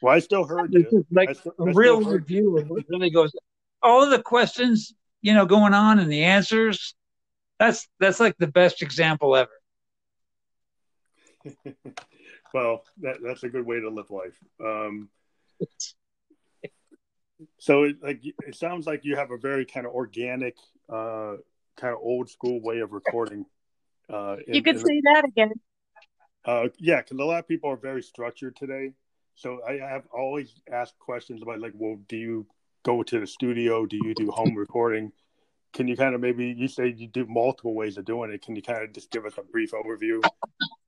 Well, 0.00 0.14
I 0.14 0.20
still 0.20 0.44
heard 0.44 0.72
you. 0.72 1.06
like 1.10 1.36
still, 1.36 1.52
a 1.58 1.72
real 1.72 2.00
review 2.00 2.58
of 2.58 2.68
what 2.70 2.84
really 2.88 3.10
goes 3.10 3.32
all 3.82 4.02
of 4.02 4.10
the 4.10 4.22
questions, 4.22 4.94
you 5.22 5.34
know, 5.34 5.46
going 5.46 5.74
on 5.74 5.98
and 5.98 6.10
the 6.10 6.24
answers, 6.24 6.94
that's 7.58 7.88
that's 7.98 8.20
like 8.20 8.36
the 8.38 8.46
best 8.46 8.82
example 8.82 9.36
ever. 9.36 9.50
well, 12.54 12.84
that, 13.00 13.16
that's 13.22 13.42
a 13.42 13.48
good 13.48 13.66
way 13.66 13.80
to 13.80 13.88
live 13.88 14.10
life. 14.10 14.38
Um, 14.64 15.08
so, 17.58 17.84
it, 17.84 17.96
like, 18.02 18.20
it 18.24 18.54
sounds 18.54 18.86
like 18.86 19.04
you 19.04 19.16
have 19.16 19.30
a 19.30 19.38
very 19.38 19.64
kind 19.64 19.86
of 19.86 19.92
organic, 19.92 20.56
uh, 20.88 21.36
kind 21.76 21.94
of 21.94 22.00
old 22.02 22.28
school 22.30 22.60
way 22.60 22.80
of 22.80 22.92
recording. 22.92 23.46
Uh, 24.08 24.36
in, 24.46 24.54
you 24.54 24.62
could 24.62 24.78
say 24.78 25.00
that 25.04 25.24
again. 25.26 25.52
Uh, 26.44 26.68
yeah, 26.78 26.96
because 26.96 27.18
a 27.18 27.24
lot 27.24 27.38
of 27.38 27.48
people 27.48 27.70
are 27.70 27.76
very 27.76 28.02
structured 28.02 28.56
today. 28.56 28.92
So 29.34 29.60
I 29.66 29.74
have 29.74 30.04
always 30.12 30.52
asked 30.70 30.98
questions 30.98 31.42
about 31.42 31.60
like, 31.60 31.72
well, 31.74 31.98
do 32.08 32.16
you 32.16 32.46
go 32.82 33.02
to 33.02 33.20
the 33.20 33.26
studio? 33.26 33.86
Do 33.86 33.96
you 33.96 34.14
do 34.14 34.30
home 34.30 34.54
recording? 34.56 35.12
Can 35.72 35.86
you 35.86 35.96
kind 35.96 36.14
of 36.14 36.20
maybe 36.20 36.54
you 36.56 36.68
say 36.68 36.88
you 36.88 37.06
do 37.06 37.26
multiple 37.26 37.74
ways 37.74 37.96
of 37.96 38.04
doing 38.04 38.32
it? 38.32 38.42
Can 38.42 38.56
you 38.56 38.62
kind 38.62 38.82
of 38.82 38.92
just 38.92 39.10
give 39.10 39.24
us 39.24 39.34
a 39.38 39.42
brief 39.42 39.70
overview 39.72 40.22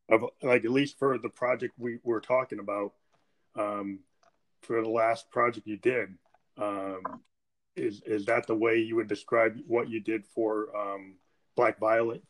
of 0.08 0.24
like 0.42 0.64
at 0.64 0.70
least 0.70 0.98
for 0.98 1.18
the 1.18 1.28
project 1.28 1.74
we 1.78 1.98
were 2.02 2.20
talking 2.20 2.58
about 2.58 2.92
um, 3.56 4.00
for 4.62 4.82
the 4.82 4.88
last 4.88 5.30
project 5.30 5.66
you 5.66 5.76
did? 5.76 6.08
Um, 6.58 7.02
is 7.76 8.02
is 8.04 8.26
that 8.26 8.46
the 8.46 8.54
way 8.54 8.78
you 8.78 8.96
would 8.96 9.08
describe 9.08 9.56
what 9.66 9.88
you 9.88 10.00
did 10.00 10.26
for 10.26 10.76
um, 10.76 11.14
Black 11.56 11.78
Violet? 11.78 12.22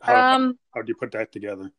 How, 0.00 0.36
um, 0.36 0.58
how 0.74 0.82
do 0.82 0.88
you 0.88 0.96
put 0.96 1.12
that 1.12 1.32
together? 1.32 1.70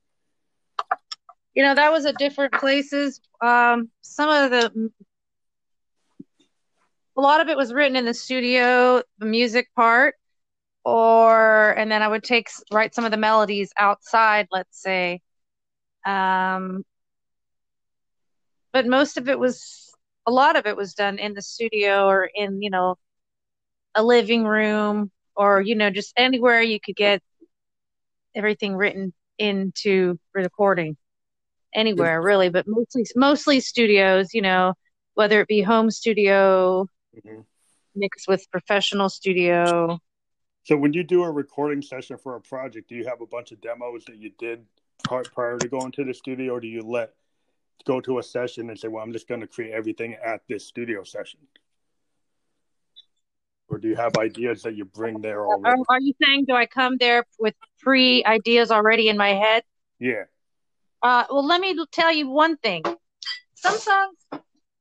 You 1.54 1.64
know, 1.64 1.76
that 1.76 1.92
was 1.92 2.06
at 2.06 2.18
different 2.18 2.54
places. 2.54 3.22
Um, 3.42 3.90
some 4.02 4.30
of 4.30 4.52
the 4.52 4.92
a 7.18 7.22
lot 7.22 7.42
of 7.42 7.48
it 7.48 7.58
was 7.58 7.74
written 7.74 7.96
in 7.96 8.06
the 8.06 8.14
studio, 8.14 9.02
the 9.20 9.26
music 9.26 9.68
part, 9.76 10.16
or 10.84 11.72
and 11.72 11.92
then 11.92 12.02
I 12.02 12.08
would 12.08 12.24
take 12.24 12.50
write 12.72 12.94
some 12.96 13.06
of 13.06 13.12
the 13.12 13.18
melodies 13.18 13.72
outside, 13.78 14.48
let's 14.52 14.82
say. 14.82 15.22
Um, 16.06 16.84
but 18.72 18.86
most 18.86 19.18
of 19.18 19.30
it 19.30 19.40
was 19.40 19.94
a 20.28 20.32
lot 20.32 20.56
of 20.56 20.66
it 20.66 20.76
was 20.76 20.94
done 20.94 21.18
in 21.18 21.34
the 21.34 21.42
studio 21.42 22.08
or 22.08 22.30
in 22.34 22.62
you 22.62 22.70
know 22.70 22.98
a 23.96 24.04
living 24.04 24.44
room 24.44 25.12
or 25.36 25.62
you 25.62 25.76
know 25.76 25.90
just 25.90 26.14
anywhere 26.18 26.62
you 26.62 26.80
could 26.80 26.96
get 26.96 27.22
everything 28.36 28.76
written 28.76 29.14
into 29.38 30.20
recording 30.34 30.98
anywhere 31.74 32.22
really 32.22 32.50
but 32.50 32.66
mostly 32.68 33.06
mostly 33.16 33.60
studios 33.60 34.34
you 34.34 34.42
know 34.42 34.74
whether 35.14 35.42
it 35.42 35.48
be 35.48 35.62
home 35.62 35.90
studio 35.90 36.88
mm-hmm. 37.16 37.42
mixed 37.96 38.28
with 38.28 38.50
professional 38.52 39.10
studio. 39.10 40.00
So 40.64 40.78
when 40.78 40.94
you 40.94 41.04
do 41.04 41.24
a 41.24 41.32
recording 41.32 41.82
session 41.82 42.18
for 42.18 42.36
a 42.36 42.42
project, 42.42 42.90
do 42.90 42.96
you 42.96 43.06
have 43.06 43.22
a 43.22 43.28
bunch 43.28 43.52
of 43.52 43.62
demos 43.62 44.06
that 44.06 44.18
you 44.18 44.32
did 44.40 44.66
prior 45.04 45.58
to 45.58 45.68
going 45.68 45.92
to 45.92 46.04
the 46.04 46.14
studio, 46.14 46.54
or 46.54 46.60
do 46.60 46.68
you 46.68 46.82
let 46.82 47.14
go 47.86 48.02
to 48.02 48.20
a 48.20 48.24
session 48.24 48.70
and 48.70 48.80
say, 48.80 48.88
"Well, 48.88 49.04
I'm 49.04 49.14
just 49.14 49.28
going 49.28 49.42
to 49.42 49.48
create 49.48 49.74
everything 49.74 50.16
at 50.16 50.42
this 50.50 50.66
studio 50.66 51.04
session"? 51.04 51.40
Or 53.68 53.78
do 53.78 53.88
you 53.88 53.96
have 53.96 54.16
ideas 54.18 54.62
that 54.64 54.76
you 54.76 54.86
bring 54.86 55.22
there 55.22 55.46
already? 55.46 55.80
Are, 55.90 55.96
are 55.96 56.00
you 56.00 56.14
saying, 56.24 56.46
do 56.48 56.54
I 56.54 56.68
come 56.68 56.98
there 56.98 57.26
with 57.40 57.56
pre 57.80 58.24
ideas 58.24 58.72
already 58.72 59.10
in 59.10 59.18
my 59.18 59.30
head? 59.30 59.64
Yeah. 60.00 60.26
Uh, 61.02 61.26
well, 61.30 61.46
let 61.46 61.62
me 61.62 61.78
tell 61.92 62.14
you 62.14 62.30
one 62.30 62.58
thing. 62.58 62.84
Some 63.56 63.78
songs, 63.78 64.18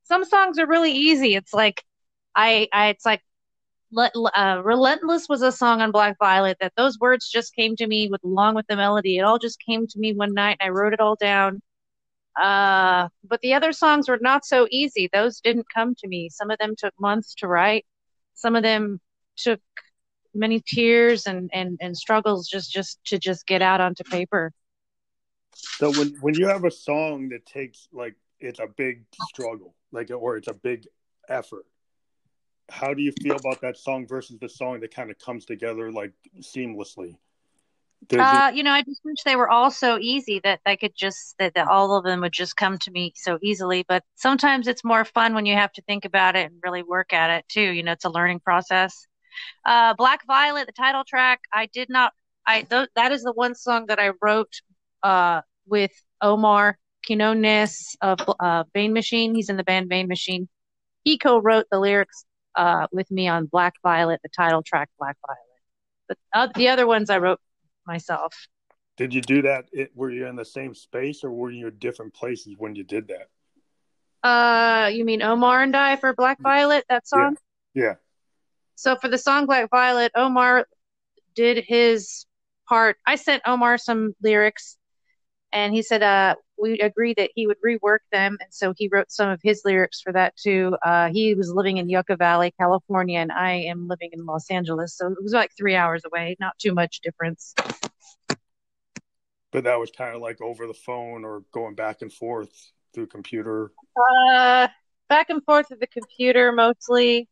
some 0.05 0.25
songs 0.25 0.59
are 0.59 0.67
really 0.67 0.93
easy. 0.93 1.35
It's 1.35 1.55
like 1.55 1.83
I, 2.37 2.69
I 2.73 2.89
it's 2.89 3.07
like 3.07 3.23
uh, 3.97 4.61
relentless 4.65 5.29
was 5.29 5.43
a 5.43 5.53
song 5.53 5.81
on 5.81 5.93
black 5.93 6.17
violet 6.19 6.57
that 6.61 6.73
those 6.77 6.99
words 6.99 7.29
just 7.29 7.55
came 7.55 7.77
to 7.77 7.87
me 7.87 8.09
with 8.09 8.23
along 8.25 8.55
with 8.55 8.67
the 8.67 8.77
melody. 8.77 9.19
It 9.19 9.23
all 9.23 9.39
just 9.39 9.61
came 9.61 9.87
to 9.87 9.99
me 9.99 10.13
one 10.13 10.35
night 10.35 10.57
and 10.61 10.69
i 10.69 10.71
wrote 10.71 10.93
it 10.93 11.01
all 11.01 11.17
down. 11.17 11.61
Uh, 12.41 13.09
but 13.23 13.41
the 13.43 13.55
other 13.55 13.73
songs 13.73 14.09
were 14.09 14.19
not 14.21 14.45
so 14.45 14.67
easy. 14.71 15.09
Those 15.13 15.41
didn't 15.41 15.67
come 15.73 15.95
to 15.97 16.09
me. 16.09 16.29
Some 16.31 16.51
of 16.51 16.59
them 16.59 16.75
took 16.77 16.93
months 16.99 17.35
to 17.37 17.47
write. 17.47 17.87
Some 18.35 18.57
of 18.57 18.65
them 18.65 19.01
took 19.37 19.61
many 20.35 20.61
tears 20.67 21.27
and 21.27 21.49
and 21.53 21.79
and 21.81 21.97
struggles 21.97 22.49
just 22.49 22.73
just 22.73 22.99
to 23.05 23.19
just 23.19 23.47
get 23.47 23.63
out 23.63 23.81
onto 23.81 24.03
paper. 24.05 24.53
So 25.53 25.93
when 25.93 26.15
when 26.21 26.35
you 26.35 26.49
have 26.49 26.65
a 26.65 26.71
song 26.71 27.29
that 27.29 27.47
takes 27.47 27.89
like 27.93 28.17
it's 28.41 28.59
a 28.59 28.67
big 28.67 29.05
struggle, 29.29 29.75
like 29.93 30.11
or 30.11 30.37
it's 30.37 30.49
a 30.49 30.55
big 30.55 30.87
effort, 31.29 31.67
how 32.71 32.95
do 32.95 33.03
you 33.03 33.13
feel 33.23 33.37
about 33.37 33.61
that 33.61 33.77
song 33.77 34.07
versus 34.07 34.39
the 34.41 34.49
song 34.49 34.81
that 34.81 34.95
kind 34.95 35.11
of 35.11 35.19
comes 35.19 35.45
together 35.45 35.93
like 35.93 36.13
seamlessly? 36.41 37.17
Uh, 38.19 38.51
you 38.55 38.63
know, 38.63 38.73
I 38.73 38.83
just 38.83 39.01
wish 39.05 39.23
they 39.25 39.37
were 39.37 39.49
all 39.49 39.71
so 39.71 39.99
easy 39.99 40.41
that 40.45 40.61
I 40.67 40.77
could 40.77 40.95
just 40.95 41.37
that, 41.39 41.55
that 41.55 41.69
all 41.69 41.97
of 41.97 42.05
them 42.05 42.21
would 42.21 42.33
just 42.33 42.57
come 42.57 42.77
to 42.79 42.91
me 42.91 43.13
so 43.17 43.39
easily. 43.43 43.85
But 43.89 44.03
sometimes 44.15 44.67
it's 44.67 44.85
more 44.85 45.05
fun 45.05 45.35
when 45.35 45.47
you 45.47 45.55
have 45.55 45.73
to 45.73 45.83
think 45.83 46.05
about 46.05 46.37
it 46.37 46.51
and 46.51 46.61
really 46.63 46.83
work 46.83 47.13
at 47.13 47.31
it 47.31 47.47
too. 47.49 47.63
You 47.63 47.83
know, 47.83 47.93
it's 47.93 48.05
a 48.05 48.11
learning 48.11 48.41
process. 48.41 49.07
Uh, 49.65 49.95
Black 49.95 50.27
Violet, 50.27 50.67
the 50.67 50.73
title 50.73 51.05
track, 51.05 51.41
I 51.53 51.67
did 51.67 51.89
not. 51.89 52.13
I 52.47 52.63
th- 52.63 52.91
that 52.95 53.13
is 53.13 53.23
the 53.23 53.33
one 53.33 53.55
song 53.55 53.87
that 53.87 53.99
I 53.99 54.11
wrote 54.21 54.53
uh, 55.03 55.41
with 55.67 55.93
Omar 56.21 56.79
Quinones 57.07 57.97
of 58.03 58.19
uh, 58.39 58.65
Vein 58.75 58.93
Machine. 58.93 59.35
He's 59.35 59.49
in 59.49 59.57
the 59.57 59.65
band 59.65 59.89
Vein 59.89 60.09
Machine. 60.09 60.49
He 61.05 61.17
co-wrote 61.17 61.67
the 61.71 61.79
lyrics 61.79 62.27
uh, 62.57 62.87
with 62.93 63.11
me 63.11 63.29
on 63.29 63.47
Black 63.47 63.75
Violet, 63.83 64.21
the 64.23 64.29
title 64.29 64.63
track 64.63 64.89
Black 64.99 65.17
Violet. 65.27 65.39
But 66.09 66.19
uh, 66.35 66.49
the 66.55 66.69
other 66.69 66.87
ones 66.87 67.11
I 67.11 67.19
wrote 67.19 67.41
myself. 67.87 68.35
Did 68.97 69.13
you 69.13 69.21
do 69.21 69.43
that? 69.43 69.67
It, 69.73 69.91
were 69.95 70.11
you 70.11 70.27
in 70.27 70.37
the 70.37 70.45
same 70.45 70.75
space, 70.75 71.25
or 71.25 71.31
were 71.31 71.51
you 71.51 71.69
in 71.69 71.79
different 71.79 72.15
places 72.15 72.55
when 72.59 72.75
you 72.75 72.85
did 72.85 73.09
that? 73.09 73.29
Uh, 74.27 74.89
you 74.89 75.05
mean 75.05 75.21
Omar 75.23 75.63
and 75.63 75.77
I 75.77 75.97
for 75.97 76.15
Black 76.15 76.41
Violet? 76.41 76.85
That 76.89 77.07
song? 77.07 77.37
Yeah. 77.75 77.83
yeah. 77.83 77.95
So 78.77 78.97
for 78.97 79.09
the 79.09 79.19
song 79.19 79.47
Black 79.47 79.69
Violet, 79.71 80.13
Omar 80.15 80.67
did 81.35 81.65
his 81.67 82.27
part. 82.69 82.97
I 83.07 83.17
sent 83.17 83.43
Omar 83.47 83.79
some 83.79 84.15
lyrics, 84.23 84.79
and 85.55 85.73
he 85.73 85.83
said 85.83 86.03
uh, 86.03 86.35
we 86.61 86.81
agreed 86.81 87.17
that 87.17 87.31
he 87.35 87.47
would 87.47 87.57
rework 87.65 88.01
them, 88.13 88.37
and 88.41 88.53
so 88.53 88.75
he 88.77 88.89
wrote 88.93 89.11
some 89.11 89.31
of 89.31 89.41
his 89.43 89.63
lyrics 89.65 90.01
for 90.01 90.13
that 90.13 90.37
too. 90.37 90.77
Uh, 90.85 91.09
he 91.11 91.35
was 91.35 91.51
living 91.51 91.79
in 91.79 91.89
Yucca 91.89 92.17
Valley, 92.17 92.53
California, 92.59 93.21
and 93.21 93.33
I 93.33 93.53
am 93.53 93.87
living 93.89 94.11
in 94.13 94.27
Los 94.27 94.51
Angeles, 94.51 94.97
so 94.97 95.07
it 95.07 95.23
was 95.23 95.33
like 95.33 95.53
three 95.57 95.77
hours 95.77 96.03
away, 96.05 96.37
not 96.41 96.59
too 96.59 96.75
much 96.75 97.01
difference. 97.01 97.55
But 99.53 99.65
that 99.65 99.79
was 99.79 99.93
kind 99.93 100.17
of 100.17 100.21
like 100.21 100.43
over 100.43 100.67
the 100.67 100.75
phone 100.75 101.25
or 101.25 101.45
going 101.53 101.77
back 101.77 102.03
and 102.03 102.13
forth 102.13 102.51
through 102.93 103.07
computer. 103.07 103.71
Uh, 103.97 104.67
back 105.09 105.31
and 105.31 105.45
forth 105.45 105.67
with 105.71 105.79
the 105.79 105.87
computer 105.87 106.51
mostly. 106.51 107.29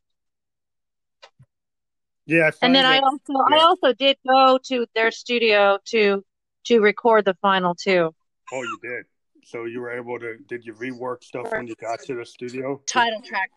Yeah, 2.25 2.53
and 2.63 2.73
then 2.73 2.85
that, 2.85 3.03
I 3.03 3.05
also 3.05 3.45
yeah. 3.51 3.57
I 3.57 3.63
also 3.65 3.93
did 3.93 4.17
go 4.27 4.61
to 4.67 4.87
their 4.95 5.11
studio 5.11 5.79
to 5.87 6.25
to 6.65 6.81
record 6.81 7.25
the 7.25 7.35
final 7.43 7.75
too. 7.75 8.15
Oh, 8.53 8.63
you 8.63 8.79
did. 8.83 9.05
So 9.45 9.65
you 9.65 9.81
were 9.81 9.91
able 9.91 10.19
to? 10.19 10.37
Did 10.49 10.65
you 10.65 10.75
rework 10.75 11.25
stuff 11.25 11.51
when 11.51 11.67
you 11.67 11.75
got 11.81 12.01
to 12.01 12.15
the 12.15 12.25
studio? 12.25 12.81
Title 12.87 13.21
track. 13.23 13.51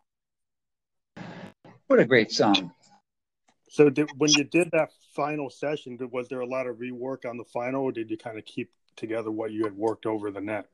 What 1.88 2.00
a 2.00 2.06
great 2.06 2.32
song. 2.32 2.72
So 3.70 3.89
did, 3.89 4.10
when 4.18 4.32
you 4.32 4.44
did 4.44 4.72
that 4.72 4.89
final 5.13 5.50
session, 5.50 5.98
did, 5.98 6.12
was 6.12 6.28
there 6.30 6.39
a 6.39 6.48
lot 6.48 6.65
of 6.65 6.78
rework 6.78 7.30
on 7.30 7.38
the 7.38 7.44
final, 7.44 7.84
or 7.84 7.91
did 7.91 8.10
you 8.10 8.18
kind 8.18 8.38
of 8.38 8.46
keep 8.46 8.72
together 8.96 9.30
what 9.30 9.52
you 9.52 9.65
had 9.65 9.76
worked 9.76 10.06
over 10.06 10.32
the 10.32 10.41
net? 10.41 10.68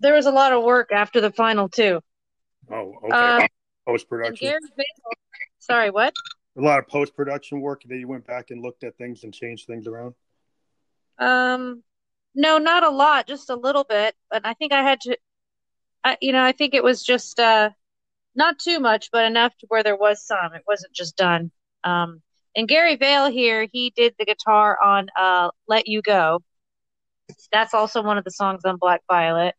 There 0.00 0.14
was 0.14 0.26
a 0.26 0.30
lot 0.30 0.52
of 0.52 0.62
work 0.62 0.92
after 0.92 1.20
the 1.20 1.32
final 1.32 1.68
too. 1.68 2.00
Oh, 2.70 2.94
okay. 3.04 3.44
Uh, 3.44 3.46
post 3.86 4.08
production. 4.08 4.54
Sorry, 5.58 5.90
what? 5.90 6.14
A 6.58 6.60
lot 6.60 6.80
of 6.80 6.88
post 6.88 7.14
production 7.14 7.60
work 7.60 7.82
that 7.86 7.96
you 7.96 8.08
went 8.08 8.26
back 8.26 8.50
and 8.50 8.60
looked 8.60 8.82
at 8.82 8.98
things 8.98 9.22
and 9.22 9.32
changed 9.32 9.66
things 9.66 9.86
around. 9.86 10.14
Um, 11.18 11.84
no, 12.34 12.58
not 12.58 12.84
a 12.84 12.90
lot, 12.90 13.28
just 13.28 13.48
a 13.48 13.56
little 13.56 13.84
bit. 13.84 14.14
But 14.30 14.44
I 14.44 14.54
think 14.54 14.72
I 14.72 14.82
had 14.82 15.00
to, 15.02 15.16
I, 16.02 16.16
you 16.20 16.32
know, 16.32 16.42
I 16.42 16.52
think 16.52 16.74
it 16.74 16.82
was 16.82 17.04
just 17.04 17.38
uh, 17.38 17.70
not 18.34 18.58
too 18.58 18.80
much, 18.80 19.10
but 19.12 19.24
enough 19.24 19.56
to 19.58 19.66
where 19.68 19.82
there 19.84 19.96
was 19.96 20.24
some. 20.24 20.52
It 20.54 20.62
wasn't 20.66 20.92
just 20.92 21.16
done. 21.16 21.52
Um, 21.84 22.22
and 22.56 22.66
Gary 22.66 22.96
Vale 22.96 23.30
here, 23.30 23.68
he 23.72 23.92
did 23.94 24.14
the 24.18 24.24
guitar 24.24 24.78
on 24.82 25.08
uh, 25.16 25.50
"Let 25.68 25.86
You 25.86 26.02
Go." 26.02 26.42
That's 27.52 27.74
also 27.74 28.02
one 28.02 28.18
of 28.18 28.24
the 28.24 28.30
songs 28.32 28.64
on 28.64 28.78
Black 28.78 29.02
Violet. 29.08 29.54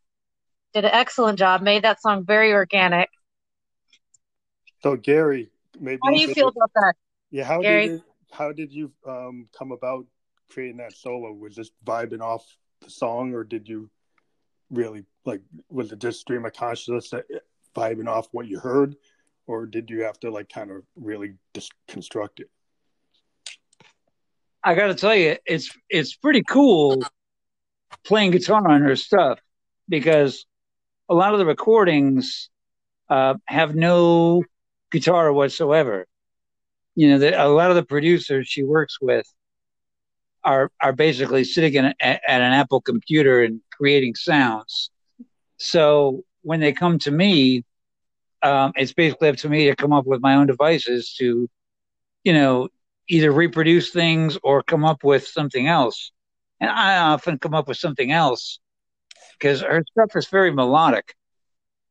Did 0.74 0.84
an 0.84 0.90
excellent 0.92 1.38
job. 1.38 1.62
Made 1.62 1.84
that 1.84 2.02
song 2.02 2.26
very 2.26 2.52
organic. 2.52 3.08
So 4.82 4.96
Gary, 4.96 5.50
maybe 5.80 5.98
how 6.04 6.10
do 6.10 6.20
you 6.20 6.32
feel 6.32 6.48
about 6.48 6.70
that? 6.74 6.94
Yeah, 7.30 7.44
how 7.44 7.62
Gary? 7.62 7.88
did 7.88 7.92
you, 7.92 8.02
how 8.30 8.52
did 8.52 8.72
you 8.72 8.92
um, 9.06 9.48
come 9.56 9.72
about 9.72 10.06
creating 10.50 10.76
that 10.78 10.92
solo? 10.92 11.32
Was 11.32 11.54
just 11.54 11.72
vibing 11.84 12.20
off 12.20 12.44
the 12.82 12.90
song, 12.90 13.34
or 13.34 13.44
did 13.44 13.68
you 13.68 13.90
really 14.70 15.04
like? 15.24 15.40
Was 15.68 15.92
it 15.92 15.98
just 15.98 16.20
stream 16.20 16.44
of 16.44 16.52
consciousness 16.52 17.10
that, 17.10 17.24
vibing 17.74 18.08
off 18.08 18.28
what 18.32 18.46
you 18.46 18.58
heard, 18.58 18.96
or 19.46 19.66
did 19.66 19.90
you 19.90 20.02
have 20.02 20.18
to 20.20 20.30
like 20.30 20.48
kind 20.48 20.70
of 20.70 20.82
really 20.96 21.34
just 21.54 21.72
construct 21.88 22.40
it? 22.40 22.50
I 24.62 24.74
got 24.74 24.88
to 24.88 24.94
tell 24.94 25.14
you, 25.14 25.36
it's 25.46 25.70
it's 25.88 26.14
pretty 26.14 26.42
cool 26.42 27.02
playing 28.04 28.30
guitar 28.30 28.66
on 28.68 28.82
her 28.82 28.96
stuff 28.96 29.40
because 29.88 30.46
a 31.08 31.14
lot 31.14 31.32
of 31.32 31.38
the 31.38 31.46
recordings 31.46 32.50
uh, 33.08 33.34
have 33.46 33.74
no 33.74 34.44
guitar 34.90 35.32
whatsoever. 35.32 36.06
You 36.94 37.10
know, 37.10 37.18
the, 37.18 37.42
a 37.42 37.48
lot 37.48 37.70
of 37.70 37.76
the 37.76 37.84
producers 37.84 38.48
she 38.48 38.62
works 38.62 38.98
with 39.00 39.26
are 40.42 40.70
are 40.82 40.92
basically 40.92 41.44
sitting 41.44 41.74
in 41.74 41.84
a, 41.86 41.94
at 42.02 42.40
an 42.40 42.52
Apple 42.52 42.80
computer 42.80 43.42
and 43.42 43.60
creating 43.72 44.14
sounds. 44.14 44.90
So 45.58 46.24
when 46.42 46.60
they 46.60 46.72
come 46.72 46.98
to 47.00 47.10
me, 47.10 47.64
um, 48.42 48.72
it's 48.76 48.92
basically 48.92 49.28
up 49.28 49.36
to 49.36 49.48
me 49.48 49.66
to 49.66 49.76
come 49.76 49.92
up 49.92 50.06
with 50.06 50.20
my 50.20 50.34
own 50.34 50.46
devices 50.46 51.14
to, 51.18 51.48
you 52.24 52.32
know, 52.32 52.68
either 53.08 53.30
reproduce 53.30 53.90
things 53.90 54.38
or 54.42 54.62
come 54.62 54.84
up 54.84 55.04
with 55.04 55.26
something 55.26 55.66
else. 55.66 56.12
And 56.60 56.70
I 56.70 56.98
often 56.98 57.38
come 57.38 57.54
up 57.54 57.68
with 57.68 57.76
something 57.76 58.10
else 58.12 58.58
because 59.38 59.60
her 59.60 59.84
stuff 59.90 60.16
is 60.16 60.28
very 60.28 60.52
melodic, 60.52 61.14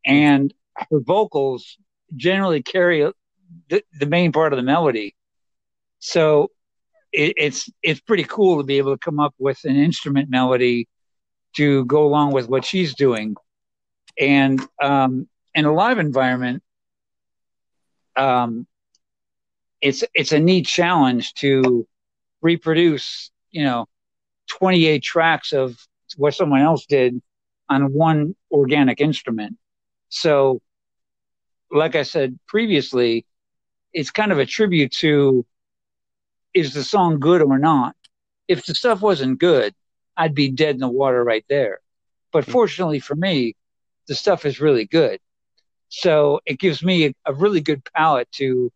and 0.05 0.53
her 0.75 0.99
vocals 0.99 1.77
generally 2.15 2.63
carry 2.63 3.11
the, 3.69 3.83
the 3.99 4.05
main 4.05 4.31
part 4.31 4.53
of 4.53 4.57
the 4.57 4.63
melody. 4.63 5.15
So 5.99 6.51
it, 7.11 7.33
it's 7.37 7.69
it's 7.81 7.99
pretty 7.99 8.23
cool 8.23 8.57
to 8.57 8.63
be 8.63 8.77
able 8.77 8.95
to 8.95 8.99
come 8.99 9.19
up 9.19 9.33
with 9.37 9.59
an 9.65 9.75
instrument 9.75 10.29
melody 10.29 10.87
to 11.55 11.85
go 11.85 12.05
along 12.05 12.31
with 12.31 12.47
what 12.47 12.63
she's 12.63 12.93
doing, 12.93 13.35
and 14.17 14.61
um, 14.81 15.27
in 15.55 15.65
a 15.65 15.73
live 15.73 15.97
environment, 15.97 16.63
um, 18.15 18.67
it's 19.81 20.03
it's 20.13 20.31
a 20.31 20.39
neat 20.39 20.65
challenge 20.65 21.33
to 21.35 21.87
reproduce, 22.41 23.31
you 23.51 23.63
know, 23.63 23.87
28 24.49 25.03
tracks 25.03 25.53
of 25.53 25.77
what 26.17 26.33
someone 26.33 26.61
else 26.61 26.85
did 26.85 27.21
on 27.69 27.93
one 27.93 28.35
organic 28.51 29.01
instrument. 29.01 29.57
So, 30.09 30.61
like 31.71 31.95
I 31.95 32.03
said 32.03 32.39
previously, 32.47 33.25
it's 33.93 34.12
kind 34.12 34.32
of 34.32 34.39
a 34.39 34.45
tribute 34.45 34.91
to 34.93 35.45
is 36.53 36.73
the 36.73 36.84
song 36.84 37.19
good 37.19 37.41
or 37.41 37.60
not? 37.60 37.95
If 38.47 38.65
the 38.65 38.73
stuff 38.73 39.01
wasn't 39.01 39.39
good, 39.39 39.73
I'd 40.17 40.34
be 40.36 40.49
dead 40.49 40.75
in 40.75 40.82
the 40.82 40.89
water 40.89 41.23
right 41.23 41.45
there. 41.47 41.79
But 42.32 42.45
hmm. 42.45 42.51
fortunately 42.51 42.99
for 42.99 43.15
me, 43.15 43.55
the 44.08 44.15
stuff 44.15 44.45
is 44.45 44.60
really 44.60 44.86
good. 44.86 45.19
So 45.89 46.39
it 46.45 46.60
gives 46.60 46.84
me 46.84 47.05
a, 47.08 47.13
a 47.25 47.34
really 47.34 47.62
good 47.62 47.84
palette 47.95 48.32
to 48.34 48.71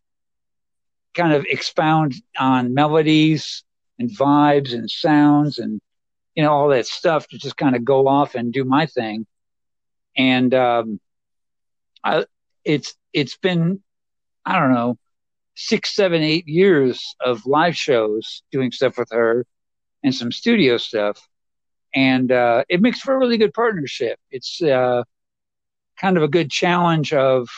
kind 1.14 1.32
of 1.32 1.44
expound 1.48 2.14
on 2.38 2.74
melodies 2.74 3.62
and 3.98 4.10
vibes 4.10 4.74
and 4.74 4.90
sounds 4.90 5.58
and 5.58 5.80
you 6.34 6.42
know 6.42 6.52
all 6.52 6.68
that 6.68 6.86
stuff 6.86 7.28
to 7.28 7.38
just 7.38 7.56
kind 7.56 7.76
of 7.76 7.84
go 7.84 8.08
off 8.08 8.34
and 8.34 8.52
do 8.52 8.64
my 8.64 8.86
thing 8.86 9.24
and 10.16 10.52
um 10.52 11.00
I, 12.02 12.26
it's 12.64 12.94
it's 13.12 13.36
been 13.36 13.82
i 14.44 14.58
don't 14.58 14.72
know 14.72 14.98
six, 15.54 15.94
seven, 15.94 16.22
eight 16.22 16.46
years 16.48 17.14
of 17.24 17.46
live 17.46 17.76
shows 17.76 18.42
doing 18.50 18.72
stuff 18.72 18.98
with 18.98 19.08
her 19.12 19.46
and 20.02 20.14
some 20.14 20.32
studio 20.32 20.76
stuff. 20.76 21.18
And 21.94 22.30
uh, 22.32 22.64
it 22.68 22.82
makes 22.82 23.00
for 23.00 23.14
a 23.14 23.18
really 23.18 23.38
good 23.38 23.54
partnership. 23.54 24.18
It's 24.30 24.60
uh, 24.60 25.04
kind 26.00 26.16
of 26.16 26.22
a 26.22 26.28
good 26.28 26.50
challenge 26.50 27.12
of 27.12 27.48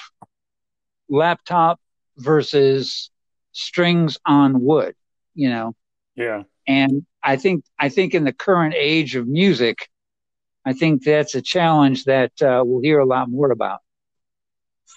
laptop 1.09 1.81
versus 2.19 3.11
strings 3.53 4.19
on 4.27 4.61
wood, 4.61 4.95
you 5.35 5.49
know? 5.49 5.75
Yeah. 6.17 6.43
And 6.69 7.07
I 7.23 7.37
think, 7.37 7.65
I 7.79 7.89
think 7.89 8.15
in 8.15 8.25
the 8.25 8.33
current 8.33 8.75
age 8.77 9.17
of 9.17 9.27
music, 9.27 9.89
I 10.67 10.75
think 10.75 11.05
that's 11.05 11.35
a 11.35 11.43
challenge 11.43 12.05
that 12.05 12.33
uh, 12.43 12.63
we'll 12.67 12.83
hear 12.83 12.99
a 12.99 13.07
lot 13.07 13.31
more 13.31 13.51
about. 13.51 13.81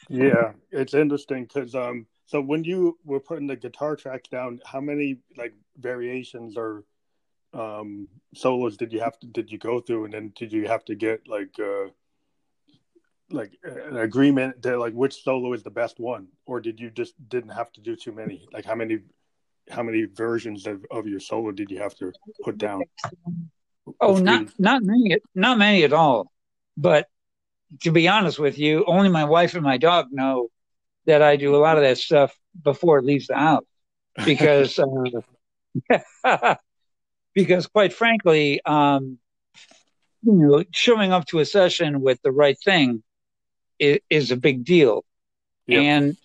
Yeah, 0.09 0.53
it's 0.71 0.93
interesting 0.93 1.43
because 1.43 1.75
um, 1.75 2.07
So 2.29 2.39
when 2.41 2.63
you 2.63 2.99
were 3.03 3.19
putting 3.19 3.47
the 3.47 3.55
guitar 3.55 3.95
tracks 3.95 4.29
down, 4.29 4.59
how 4.63 4.79
many 4.79 5.17
like 5.35 5.53
variations 5.77 6.57
or 6.57 6.83
um 7.53 8.07
solos 8.35 8.77
did 8.77 8.93
you 8.93 8.99
have 8.99 9.17
to 9.19 9.25
did 9.25 9.51
you 9.51 9.57
go 9.57 9.79
through? 9.79 10.05
And 10.05 10.13
then 10.13 10.31
did 10.35 10.53
you 10.53 10.67
have 10.67 10.85
to 10.85 10.95
get 10.95 11.27
like 11.27 11.55
uh 11.59 11.87
like 13.31 13.53
an 13.63 13.97
agreement 13.97 14.61
that 14.61 14.77
like 14.77 14.93
which 14.93 15.23
solo 15.23 15.53
is 15.53 15.63
the 15.63 15.71
best 15.71 15.99
one? 15.99 16.27
Or 16.45 16.59
did 16.59 16.79
you 16.79 16.91
just 16.91 17.15
didn't 17.27 17.49
have 17.49 17.71
to 17.73 17.81
do 17.81 17.95
too 17.95 18.11
many? 18.11 18.47
Like 18.53 18.65
how 18.65 18.75
many 18.75 18.99
how 19.71 19.81
many 19.81 20.03
versions 20.05 20.67
of, 20.67 20.85
of 20.91 21.07
your 21.07 21.19
solo 21.19 21.51
did 21.51 21.71
you 21.71 21.79
have 21.79 21.95
to 21.95 22.11
put 22.43 22.59
down? 22.59 22.83
Oh 23.99 24.17
not 24.17 24.49
not 24.59 24.83
many 24.83 25.17
not 25.33 25.57
many 25.57 25.83
at 25.83 25.93
all. 25.93 26.31
But 26.77 27.07
to 27.81 27.91
be 27.91 28.07
honest 28.07 28.39
with 28.39 28.57
you 28.57 28.83
only 28.85 29.09
my 29.09 29.25
wife 29.25 29.53
and 29.53 29.63
my 29.63 29.77
dog 29.77 30.07
know 30.11 30.49
that 31.05 31.21
i 31.21 31.35
do 31.35 31.55
a 31.55 31.57
lot 31.57 31.77
of 31.77 31.83
that 31.83 31.97
stuff 31.97 32.35
before 32.63 32.99
it 32.99 33.05
leaves 33.05 33.27
the 33.27 33.35
house 33.35 33.65
because 34.25 34.79
uh, 34.79 36.55
because 37.33 37.67
quite 37.67 37.93
frankly 37.93 38.61
um, 38.65 39.17
you 40.23 40.33
know 40.33 40.63
showing 40.71 41.13
up 41.13 41.25
to 41.25 41.39
a 41.39 41.45
session 41.45 42.01
with 42.01 42.21
the 42.21 42.31
right 42.31 42.57
thing 42.63 43.03
is, 43.79 43.99
is 44.09 44.31
a 44.31 44.37
big 44.37 44.63
deal. 44.63 45.03
Yep. 45.67 45.81
And 45.81 46.17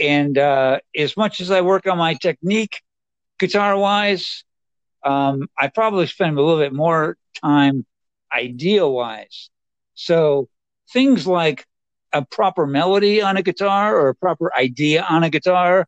and 0.00 0.38
uh, 0.38 0.78
as 0.96 1.16
much 1.16 1.40
as 1.40 1.50
I 1.50 1.62
work 1.62 1.86
on 1.86 1.98
my 1.98 2.14
technique, 2.14 2.80
guitar 3.38 3.76
wise, 3.76 4.44
um, 5.04 5.48
I 5.58 5.68
probably 5.68 6.06
spend 6.06 6.38
a 6.38 6.42
little 6.42 6.60
bit 6.60 6.72
more 6.72 7.16
time 7.42 7.84
idea 8.32 8.86
wise. 8.86 9.50
So 10.00 10.48
things 10.90 11.26
like 11.26 11.66
a 12.10 12.24
proper 12.24 12.66
melody 12.66 13.20
on 13.20 13.36
a 13.36 13.42
guitar 13.42 13.94
or 13.94 14.08
a 14.08 14.14
proper 14.14 14.50
idea 14.56 15.04
on 15.08 15.24
a 15.24 15.30
guitar, 15.30 15.86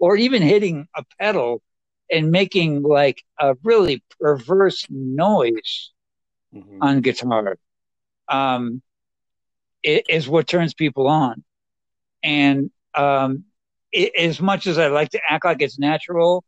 or 0.00 0.16
even 0.16 0.42
hitting 0.42 0.88
a 0.96 1.04
pedal 1.20 1.62
and 2.10 2.32
making 2.32 2.82
like 2.82 3.22
a 3.38 3.54
really 3.62 4.02
perverse 4.20 4.84
noise 4.90 5.92
mm-hmm. 6.52 6.82
on 6.82 7.02
guitar. 7.02 7.56
Um, 8.28 8.82
is 9.84 10.28
what 10.28 10.48
turns 10.48 10.74
people 10.74 11.06
on. 11.06 11.44
And 12.22 12.70
um, 12.94 13.44
it, 13.92 14.12
as 14.18 14.40
much 14.40 14.66
as 14.66 14.76
I 14.76 14.88
like 14.88 15.10
to 15.10 15.20
act 15.28 15.44
like 15.44 15.62
it's 15.62 15.78
natural, 15.78 16.44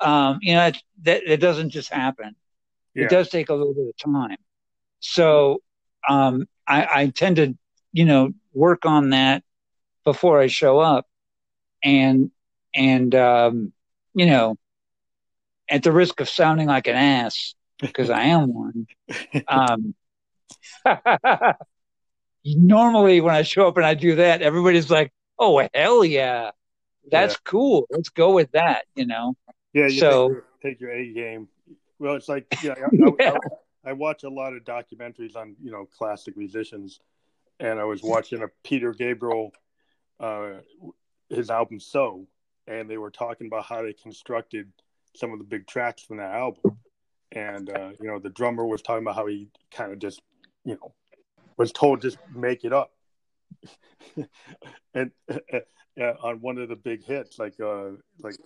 um, 0.00 0.38
you 0.40 0.54
know, 0.54 0.72
that 1.02 1.22
it 1.26 1.38
doesn't 1.38 1.70
just 1.70 1.90
happen. 1.90 2.34
Yeah. 2.94 3.04
It 3.04 3.10
does 3.10 3.28
take 3.28 3.50
a 3.50 3.54
little 3.54 3.74
bit 3.74 3.88
of 3.88 4.12
time. 4.12 4.36
So 5.00 5.62
um, 6.08 6.46
I, 6.66 6.88
I 6.92 7.06
tend 7.08 7.36
to, 7.36 7.56
you 7.92 8.04
know, 8.04 8.32
work 8.52 8.86
on 8.86 9.10
that 9.10 9.42
before 10.04 10.40
I 10.40 10.46
show 10.46 10.78
up, 10.78 11.06
and 11.82 12.30
and 12.74 13.14
um, 13.14 13.72
you 14.14 14.26
know, 14.26 14.56
at 15.68 15.82
the 15.82 15.92
risk 15.92 16.20
of 16.20 16.28
sounding 16.28 16.66
like 16.68 16.86
an 16.86 16.96
ass 16.96 17.54
because 17.80 18.10
I 18.10 18.24
am 18.24 18.52
one. 18.52 18.86
Um, 19.48 19.94
normally 22.44 23.20
when 23.20 23.34
I 23.34 23.42
show 23.42 23.68
up 23.68 23.76
and 23.76 23.86
I 23.86 23.94
do 23.94 24.16
that, 24.16 24.42
everybody's 24.42 24.90
like, 24.90 25.12
"Oh 25.38 25.66
hell 25.74 26.04
yeah, 26.04 26.50
that's 27.10 27.34
yeah. 27.34 27.38
cool. 27.44 27.86
Let's 27.90 28.10
go 28.10 28.32
with 28.32 28.52
that." 28.52 28.84
You 28.94 29.06
know. 29.06 29.34
Yeah. 29.72 29.86
You 29.86 29.98
so 29.98 30.28
take 30.28 30.34
your, 30.34 30.44
take 30.62 30.80
your, 30.80 30.90
A 30.92 31.12
game. 31.12 31.48
Well, 31.98 32.14
it's 32.14 32.28
like 32.28 32.46
yeah, 32.62 32.74
I, 32.76 32.88
yeah. 33.18 33.38
I, 33.84 33.92
watch 33.92 34.24
a 34.24 34.28
lot 34.28 34.54
of 34.54 34.64
documentaries 34.64 35.36
on 35.36 35.56
you 35.62 35.70
know 35.70 35.86
classic 35.86 36.36
musicians, 36.36 37.00
and 37.60 37.78
I 37.78 37.84
was 37.84 38.02
watching 38.02 38.42
a 38.42 38.48
Peter 38.62 38.92
Gabriel, 38.92 39.52
uh, 40.20 40.54
his 41.28 41.50
album 41.50 41.80
"So," 41.80 42.26
and 42.66 42.88
they 42.88 42.98
were 42.98 43.10
talking 43.10 43.46
about 43.46 43.64
how 43.64 43.82
they 43.82 43.92
constructed 43.92 44.70
some 45.16 45.32
of 45.32 45.38
the 45.38 45.44
big 45.44 45.66
tracks 45.66 46.02
from 46.02 46.18
that 46.18 46.34
album. 46.34 46.78
And 47.32 47.70
uh, 47.70 47.90
you 48.00 48.06
know, 48.06 48.18
the 48.18 48.30
drummer 48.30 48.64
was 48.64 48.82
talking 48.82 49.04
about 49.04 49.16
how 49.16 49.26
he 49.26 49.48
kind 49.70 49.92
of 49.92 49.98
just, 49.98 50.22
you 50.64 50.74
know, 50.74 50.94
was 51.56 51.72
told 51.72 52.02
just 52.02 52.18
make 52.34 52.64
it 52.64 52.72
up 52.72 52.92
and 54.94 55.10
uh, 56.00 56.14
on 56.22 56.40
one 56.40 56.58
of 56.58 56.68
the 56.68 56.76
big 56.76 57.04
hits 57.04 57.38
like 57.38 57.54
uh 57.60 57.90
like 58.20 58.36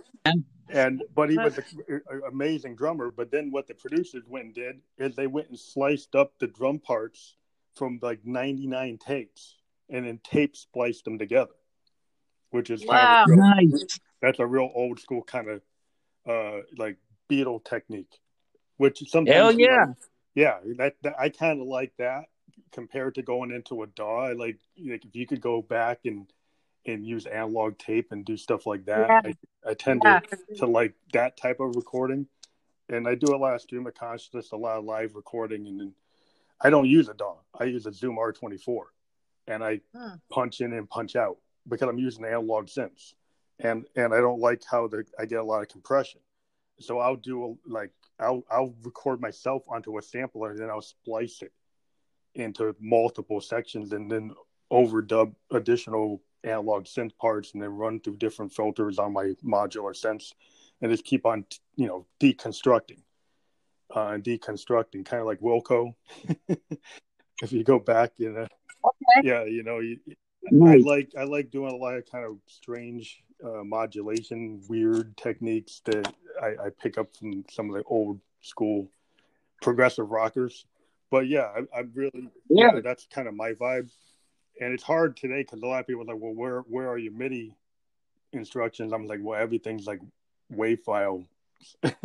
and 0.70 1.02
but 1.14 1.30
he 1.30 1.36
was 1.38 1.58
an 1.88 2.02
amazing 2.30 2.76
drummer 2.76 3.10
but 3.10 3.30
then 3.30 3.50
what 3.50 3.66
the 3.66 3.74
producers 3.74 4.24
went 4.28 4.46
and 4.46 4.54
did 4.54 4.80
is 4.98 5.16
they 5.16 5.26
went 5.26 5.48
and 5.48 5.58
sliced 5.58 6.14
up 6.14 6.32
the 6.38 6.46
drum 6.46 6.78
parts 6.78 7.36
from 7.74 7.98
like 8.02 8.20
99 8.24 8.98
tapes 8.98 9.56
and 9.88 10.06
then 10.06 10.20
tape 10.22 10.56
spliced 10.56 11.04
them 11.04 11.18
together 11.18 11.54
which 12.50 12.70
is 12.70 12.84
wow. 12.84 13.24
kind 13.24 13.32
of 13.32 13.38
real, 13.38 13.70
nice. 13.70 13.98
that's 14.20 14.38
a 14.38 14.46
real 14.46 14.70
old 14.74 15.00
school 15.00 15.22
kind 15.22 15.48
of 15.48 15.62
uh 16.28 16.60
like 16.76 16.96
Beatle 17.30 17.64
technique 17.64 18.20
which 18.76 19.02
sometimes 19.08 19.34
Hell 19.34 19.52
yeah. 19.52 19.66
know, 19.66 19.94
yeah 20.34 20.58
that, 20.76 20.96
that 21.02 21.14
i 21.18 21.30
kind 21.30 21.60
of 21.60 21.66
like 21.66 21.92
that 21.98 22.24
compared 22.72 23.14
to 23.14 23.22
going 23.22 23.50
into 23.50 23.82
a 23.82 23.86
DAW, 23.86 24.32
like 24.36 24.58
like 24.84 25.04
if 25.04 25.14
you 25.14 25.26
could 25.26 25.40
go 25.40 25.62
back 25.62 26.00
and 26.04 26.26
and 26.86 27.04
use 27.04 27.26
analog 27.26 27.78
tape 27.78 28.12
and 28.12 28.24
do 28.24 28.36
stuff 28.36 28.66
like 28.66 28.86
that, 28.86 29.08
yeah. 29.08 29.20
I, 29.24 29.70
I, 29.70 29.74
tend 29.74 30.02
yeah. 30.04 30.20
to 30.20 30.38
to 30.56 30.66
like 30.66 30.94
that 31.12 31.36
type 31.36 31.60
of 31.60 31.76
recording. 31.76 32.26
And 32.88 33.06
I 33.06 33.14
do 33.14 33.34
a 33.34 33.36
lot 33.36 33.54
of 33.54 33.60
stream 33.60 33.86
of 33.86 33.94
consciousness, 33.94 34.52
a 34.52 34.56
lot 34.56 34.78
of 34.78 34.84
live 34.84 35.14
recording, 35.14 35.66
and 35.66 35.78
then 35.78 35.94
I 36.60 36.70
don't 36.70 36.88
use 36.88 37.08
a 37.08 37.14
DAW. 37.14 37.36
I 37.58 37.64
use 37.64 37.84
a 37.84 37.92
Zoom 37.92 38.16
R24, 38.16 38.80
and 39.46 39.62
I 39.62 39.80
hmm. 39.94 40.14
punch 40.30 40.60
in 40.60 40.72
and 40.72 40.88
punch 40.88 41.14
out 41.14 41.36
because 41.68 41.88
I'm 41.88 41.98
using 41.98 42.24
analog 42.24 42.66
synths, 42.66 43.12
and 43.58 43.84
and 43.94 44.14
I 44.14 44.18
don't 44.18 44.40
like 44.40 44.62
how 44.68 44.88
the 44.88 45.04
I 45.18 45.26
get 45.26 45.40
a 45.40 45.44
lot 45.44 45.62
of 45.62 45.68
compression. 45.68 46.20
So 46.80 46.98
I'll 46.98 47.16
do 47.16 47.44
a, 47.44 47.70
like 47.70 47.90
I'll 48.18 48.44
I'll 48.50 48.74
record 48.82 49.20
myself 49.20 49.62
onto 49.68 49.98
a 49.98 50.02
sampler 50.02 50.50
and 50.50 50.58
then 50.58 50.70
I'll 50.70 50.80
splice 50.80 51.42
it 51.42 51.52
into 52.34 52.74
multiple 52.80 53.40
sections 53.40 53.92
and 53.92 54.10
then 54.10 54.32
overdub 54.72 55.34
additional 55.50 56.20
analog 56.48 56.84
synth 56.84 57.16
parts 57.18 57.52
and 57.52 57.62
then 57.62 57.70
run 57.70 58.00
through 58.00 58.16
different 58.16 58.52
filters 58.52 58.98
on 58.98 59.12
my 59.12 59.34
modular 59.44 59.94
synths 59.94 60.32
and 60.80 60.90
just 60.90 61.04
keep 61.04 61.26
on 61.26 61.44
you 61.76 61.86
know 61.86 62.06
deconstructing 62.20 63.00
uh, 63.94 64.08
and 64.08 64.24
deconstructing 64.24 65.04
kind 65.04 65.20
of 65.20 65.26
like 65.26 65.40
wilco 65.40 65.94
if 67.42 67.52
you 67.52 67.64
go 67.64 67.78
back 67.78 68.12
you 68.16 68.32
know 68.32 68.46
okay. 68.84 69.28
yeah 69.28 69.44
you 69.44 69.62
know 69.62 69.78
you, 69.78 69.98
i 70.66 70.76
like 70.76 71.12
i 71.18 71.24
like 71.24 71.50
doing 71.50 71.72
a 71.72 71.76
lot 71.76 71.96
of 71.96 72.10
kind 72.10 72.24
of 72.24 72.36
strange 72.46 73.22
uh, 73.44 73.62
modulation 73.62 74.60
weird 74.68 75.16
techniques 75.16 75.80
that 75.84 76.12
I, 76.42 76.66
I 76.66 76.70
pick 76.80 76.98
up 76.98 77.14
from 77.16 77.44
some 77.50 77.68
of 77.68 77.76
the 77.76 77.84
old 77.84 78.20
school 78.40 78.90
progressive 79.60 80.10
rockers 80.10 80.66
but 81.10 81.28
yeah, 81.28 81.48
I, 81.56 81.78
I 81.78 81.80
really 81.94 82.30
yeah. 82.48 82.70
yeah. 82.74 82.80
that's 82.80 83.06
kind 83.06 83.28
of 83.28 83.34
my 83.34 83.52
vibe, 83.52 83.90
and 84.60 84.72
it's 84.72 84.82
hard 84.82 85.16
today 85.16 85.42
because 85.42 85.62
a 85.62 85.66
lot 85.66 85.80
of 85.80 85.86
people 85.86 86.02
are 86.02 86.14
like, 86.14 86.22
well, 86.22 86.34
where 86.34 86.60
where 86.60 86.88
are 86.88 86.98
your 86.98 87.12
MIDI 87.12 87.54
instructions? 88.32 88.92
I'm 88.92 89.06
like, 89.06 89.20
well, 89.22 89.40
everything's 89.40 89.86
like 89.86 90.00
WAV 90.52 90.80
file. 90.80 91.24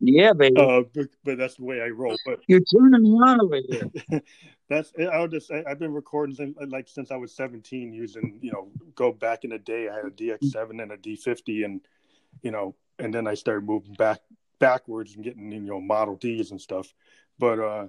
yeah, 0.00 0.32
baby. 0.32 0.56
Uh, 0.56 0.82
but, 0.92 1.06
but, 1.24 1.38
that's 1.38 1.54
the 1.56 1.64
way 1.64 1.80
I 1.80 1.88
roll. 1.88 2.16
But 2.26 2.40
you're 2.48 2.60
turning 2.60 3.02
me 3.02 3.10
on 3.10 3.40
over 3.40 3.60
here. 3.68 3.90
that's 4.68 4.92
I'll 5.12 5.28
just 5.28 5.50
I've 5.50 5.78
been 5.78 5.92
recording 5.92 6.34
since, 6.34 6.56
like 6.68 6.88
since 6.88 7.10
I 7.10 7.16
was 7.16 7.34
17 7.34 7.92
using 7.92 8.38
you 8.40 8.52
know 8.52 8.68
go 8.94 9.12
back 9.12 9.44
in 9.44 9.50
the 9.50 9.58
day 9.58 9.88
I 9.88 9.96
had 9.96 10.06
a 10.06 10.10
DX7 10.10 10.82
and 10.82 10.92
a 10.92 10.96
D50 10.96 11.64
and 11.64 11.80
you 12.42 12.50
know 12.50 12.74
and 12.98 13.12
then 13.12 13.26
I 13.26 13.34
started 13.34 13.66
moving 13.66 13.94
back 13.94 14.20
backwards 14.58 15.14
and 15.14 15.24
getting 15.24 15.52
you 15.52 15.60
know 15.60 15.80
Model 15.80 16.16
Ds 16.16 16.50
and 16.50 16.60
stuff. 16.60 16.92
But 17.38 17.58
uh, 17.58 17.86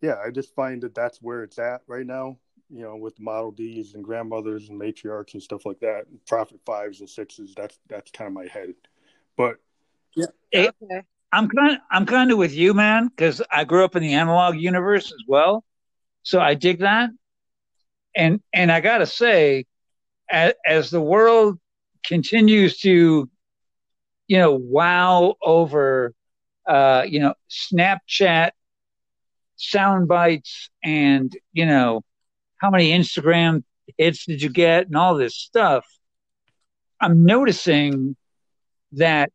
yeah, 0.00 0.16
I 0.24 0.30
just 0.30 0.54
find 0.54 0.82
that 0.82 0.94
that's 0.94 1.18
where 1.20 1.42
it's 1.42 1.58
at 1.58 1.82
right 1.86 2.06
now. 2.06 2.38
You 2.70 2.82
know, 2.82 2.96
with 2.96 3.18
Model 3.18 3.50
Ds 3.50 3.94
and 3.94 4.04
grandmothers 4.04 4.68
and 4.68 4.78
matriarchs 4.78 5.32
and 5.32 5.42
stuff 5.42 5.64
like 5.64 5.80
that, 5.80 6.04
Prophet 6.26 6.60
fives 6.66 7.00
and 7.00 7.08
sixes. 7.08 7.54
That's 7.56 7.78
that's 7.88 8.10
kind 8.10 8.28
of 8.28 8.34
my 8.34 8.46
head. 8.46 8.74
But 9.36 9.56
yeah, 10.14 10.26
okay. 10.54 11.02
I'm 11.32 11.48
kind 11.48 11.72
of, 11.72 11.78
I'm 11.90 12.06
kind 12.06 12.30
of 12.30 12.38
with 12.38 12.54
you, 12.54 12.74
man, 12.74 13.08
because 13.08 13.42
I 13.50 13.64
grew 13.64 13.84
up 13.84 13.96
in 13.96 14.02
the 14.02 14.14
analog 14.14 14.56
universe 14.56 15.06
as 15.06 15.22
well, 15.26 15.64
so 16.22 16.40
I 16.40 16.54
dig 16.54 16.80
that. 16.80 17.10
And 18.14 18.40
and 18.52 18.70
I 18.70 18.80
gotta 18.80 19.06
say, 19.06 19.64
as, 20.30 20.52
as 20.66 20.90
the 20.90 21.00
world 21.00 21.58
continues 22.04 22.78
to 22.78 23.30
you 24.28 24.36
know, 24.36 24.52
wow 24.52 25.34
over, 25.42 26.14
uh, 26.66 27.04
you 27.08 27.18
know, 27.18 27.34
Snapchat 27.50 28.50
sound 29.58 30.08
bites 30.08 30.70
and, 30.82 31.36
you 31.52 31.66
know, 31.66 32.02
how 32.58 32.70
many 32.70 32.90
Instagram 32.90 33.62
hits 33.96 34.26
did 34.26 34.42
you 34.42 34.48
get 34.50 34.86
and 34.86 34.96
all 34.96 35.14
this 35.14 35.34
stuff. 35.36 35.84
I'm 37.00 37.24
noticing 37.24 38.16
that 38.92 39.30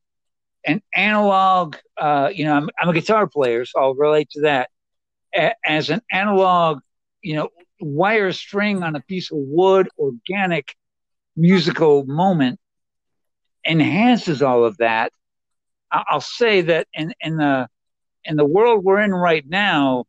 an 0.65 0.81
analog, 0.93 1.75
uh, 1.97 2.29
you 2.33 2.45
know, 2.45 2.53
I'm, 2.53 2.69
I'm 2.79 2.89
a 2.89 2.93
guitar 2.93 3.27
player, 3.27 3.65
so 3.65 3.79
I'll 3.79 3.95
relate 3.95 4.29
to 4.31 4.41
that. 4.41 4.69
A- 5.35 5.55
as 5.65 5.89
an 5.89 6.01
analog, 6.11 6.79
you 7.21 7.35
know, 7.35 7.49
wire 7.79 8.31
string 8.31 8.83
on 8.83 8.95
a 8.95 9.01
piece 9.01 9.31
of 9.31 9.37
wood, 9.39 9.89
organic, 9.97 10.75
musical 11.35 12.05
moment 12.05 12.59
enhances 13.65 14.41
all 14.41 14.65
of 14.65 14.77
that. 14.77 15.11
I'll 15.91 16.21
say 16.21 16.61
that 16.61 16.87
in, 16.93 17.13
in 17.21 17.37
the 17.37 17.67
in 18.25 18.35
the 18.35 18.45
world 18.45 18.83
we're 18.83 19.01
in 19.01 19.13
right 19.13 19.43
now, 19.47 20.05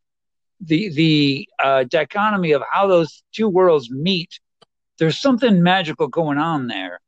the 0.61 0.88
the 0.90 1.48
uh, 1.62 1.84
dichotomy 1.84 2.52
of 2.52 2.62
how 2.70 2.86
those 2.86 3.22
two 3.32 3.48
worlds 3.48 3.90
meet, 3.90 4.40
there's 4.98 5.18
something 5.18 5.62
magical 5.62 6.09
going 6.09 6.38
on 6.38 6.66
there, 6.66 7.00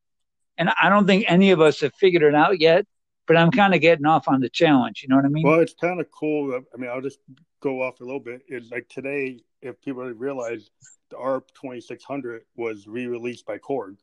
and 0.58 0.70
I 0.80 0.88
don't 0.88 1.06
think 1.06 1.24
any 1.28 1.50
of 1.50 1.60
us 1.60 1.80
have 1.80 1.94
figured 1.94 2.22
it 2.22 2.34
out 2.34 2.60
yet. 2.60 2.86
But 3.26 3.36
I'm 3.36 3.50
kind 3.50 3.74
of 3.74 3.80
getting 3.80 4.06
off 4.06 4.28
on 4.28 4.40
the 4.40 4.48
challenge. 4.48 5.02
You 5.02 5.08
know 5.08 5.16
what 5.16 5.24
I 5.24 5.28
mean? 5.28 5.44
Well, 5.44 5.58
it's 5.58 5.74
kind 5.74 6.00
of 6.00 6.08
cool. 6.12 6.54
I 6.54 6.76
mean, 6.76 6.88
I'll 6.88 7.00
just 7.00 7.18
go 7.60 7.82
off 7.82 8.00
a 8.00 8.04
little 8.04 8.20
bit. 8.20 8.42
It's 8.46 8.70
like 8.70 8.88
today, 8.88 9.40
if 9.62 9.80
people 9.80 10.04
realize 10.04 10.70
the 11.10 11.16
ARP 11.16 11.50
2600 11.54 12.42
was 12.56 12.86
re-released 12.86 13.44
by 13.44 13.58
Korg, 13.58 13.96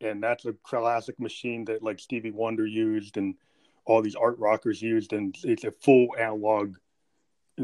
and 0.00 0.22
that's 0.22 0.46
a 0.46 0.54
classic 0.62 1.18
machine 1.20 1.66
that 1.66 1.82
like 1.82 2.00
Stevie 2.00 2.30
Wonder 2.30 2.66
used 2.66 3.18
and 3.18 3.34
all 3.84 4.00
these 4.00 4.14
art 4.14 4.38
rockers 4.38 4.80
used, 4.80 5.12
and 5.12 5.36
it's 5.44 5.64
a 5.64 5.70
full 5.70 6.08
analog 6.18 6.76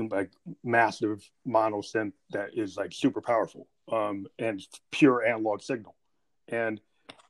like 0.07 0.31
massive 0.63 1.29
mono 1.45 1.81
synth 1.81 2.13
that 2.31 2.51
is 2.55 2.77
like 2.77 2.93
super 2.93 3.21
powerful 3.21 3.67
um 3.91 4.27
and 4.39 4.65
pure 4.91 5.25
analog 5.25 5.63
signal. 5.63 5.95
And 6.49 6.81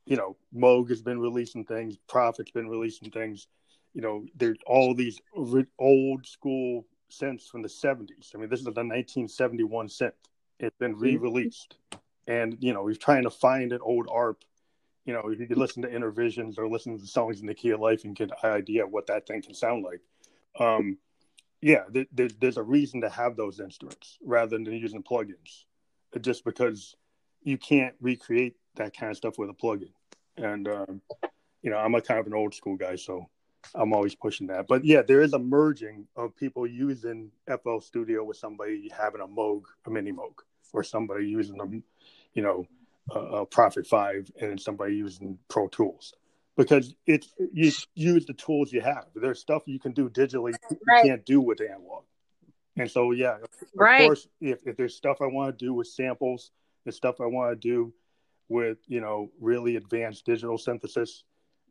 you 0.05 0.17
know 0.17 0.35
moog 0.55 0.89
has 0.89 1.01
been 1.01 1.19
releasing 1.19 1.65
things 1.65 1.97
prophet's 2.07 2.51
been 2.51 2.69
releasing 2.69 3.09
things. 3.09 3.47
You 3.93 4.01
know 4.01 4.25
there's 4.35 4.59
all 4.67 4.93
these 4.93 5.19
old 5.79 6.25
school 6.25 6.85
synths 7.11 7.47
from 7.47 7.63
the 7.63 7.67
70s 7.67 8.35
i 8.35 8.37
mean 8.37 8.49
this 8.49 8.59
is 8.59 8.65
the 8.65 8.71
1971 8.71 9.87
synth. 9.87 10.11
It's 10.59 10.77
been 10.77 10.93
mm-hmm. 10.93 11.01
re-released. 11.01 11.75
And 12.27 12.57
you 12.59 12.73
know 12.73 12.85
he's 12.85 12.99
trying 12.99 13.23
to 13.23 13.31
find 13.31 13.71
an 13.73 13.79
old 13.81 14.07
arp 14.11 14.43
you 15.05 15.13
know 15.13 15.29
if 15.29 15.39
you 15.39 15.47
could 15.47 15.57
listen 15.57 15.81
to 15.81 15.89
Innervisions 15.89 16.59
or 16.59 16.67
listen 16.67 16.95
to 16.95 17.01
the 17.01 17.07
songs 17.07 17.41
in 17.41 17.47
the 17.47 17.55
key 17.55 17.71
of 17.71 17.79
life 17.79 18.03
and 18.03 18.15
get 18.15 18.31
an 18.43 18.51
idea 18.51 18.83
of 18.83 18.91
what 18.91 19.07
that 19.07 19.25
thing 19.25 19.41
can 19.41 19.53
sound 19.53 19.83
like. 19.83 20.01
Um 20.59 20.97
yeah, 21.61 21.83
there, 21.89 22.29
there's 22.39 22.57
a 22.57 22.63
reason 22.63 23.01
to 23.01 23.09
have 23.09 23.35
those 23.35 23.59
instruments 23.59 24.17
rather 24.23 24.57
than 24.57 24.65
using 24.65 25.03
plugins, 25.03 25.65
just 26.21 26.45
because 26.45 26.95
you 27.43 27.57
can't 27.57 27.95
recreate 28.01 28.55
that 28.75 28.95
kind 28.95 29.11
of 29.11 29.17
stuff 29.17 29.37
with 29.37 29.49
a 29.49 29.53
plugin. 29.53 29.91
And 30.37 30.67
um, 30.67 31.01
you 31.61 31.69
know, 31.69 31.77
I'm 31.77 31.95
a 31.95 32.01
kind 32.01 32.19
of 32.19 32.27
an 32.27 32.33
old 32.33 32.53
school 32.53 32.77
guy, 32.77 32.95
so 32.95 33.27
I'm 33.75 33.93
always 33.93 34.15
pushing 34.15 34.47
that. 34.47 34.67
But 34.67 34.85
yeah, 34.85 35.01
there 35.01 35.21
is 35.21 35.33
a 35.33 35.39
merging 35.39 36.07
of 36.15 36.35
people 36.35 36.65
using 36.65 37.31
FL 37.45 37.79
Studio 37.79 38.23
with 38.23 38.37
somebody 38.37 38.89
having 38.97 39.21
a 39.21 39.27
Moog, 39.27 39.63
a 39.85 39.89
mini 39.89 40.13
Moog, 40.13 40.35
or 40.71 40.83
somebody 40.83 41.27
using 41.27 41.57
them, 41.57 41.83
you 42.33 42.41
know, 42.41 42.65
a, 43.11 43.19
a 43.19 43.45
Prophet 43.45 43.85
Five, 43.85 44.31
and 44.39 44.59
somebody 44.59 44.95
using 44.95 45.37
Pro 45.49 45.67
Tools 45.67 46.13
because 46.59 46.93
it's 47.07 47.33
you 47.53 47.71
use 47.95 48.25
the 48.25 48.33
tools 48.33 48.73
you 48.73 48.81
have. 48.81 49.05
There's 49.15 49.39
stuff 49.39 49.63
you 49.65 49.79
can 49.79 49.93
do 49.93 50.09
digitally 50.09 50.53
you 50.69 50.77
can't 51.03 51.25
do 51.25 51.39
with 51.39 51.61
analog. 51.61 52.03
And 52.75 52.91
so 52.91 53.11
yeah, 53.11 53.35
of 53.35 53.49
right. 53.73 54.01
course, 54.01 54.27
if, 54.41 54.59
if 54.65 54.75
there's 54.75 54.93
stuff 54.93 55.21
I 55.21 55.27
want 55.27 55.57
to 55.57 55.65
do 55.65 55.73
with 55.73 55.87
samples, 55.87 56.51
the 56.85 56.91
stuff 56.91 57.21
I 57.21 57.27
want 57.27 57.51
to 57.51 57.55
do 57.55 57.93
with 58.49 58.77
you 58.87 58.99
know 58.99 59.31
really 59.39 59.77
advanced 59.77 60.25
digital 60.25 60.57
synthesis, 60.57 61.23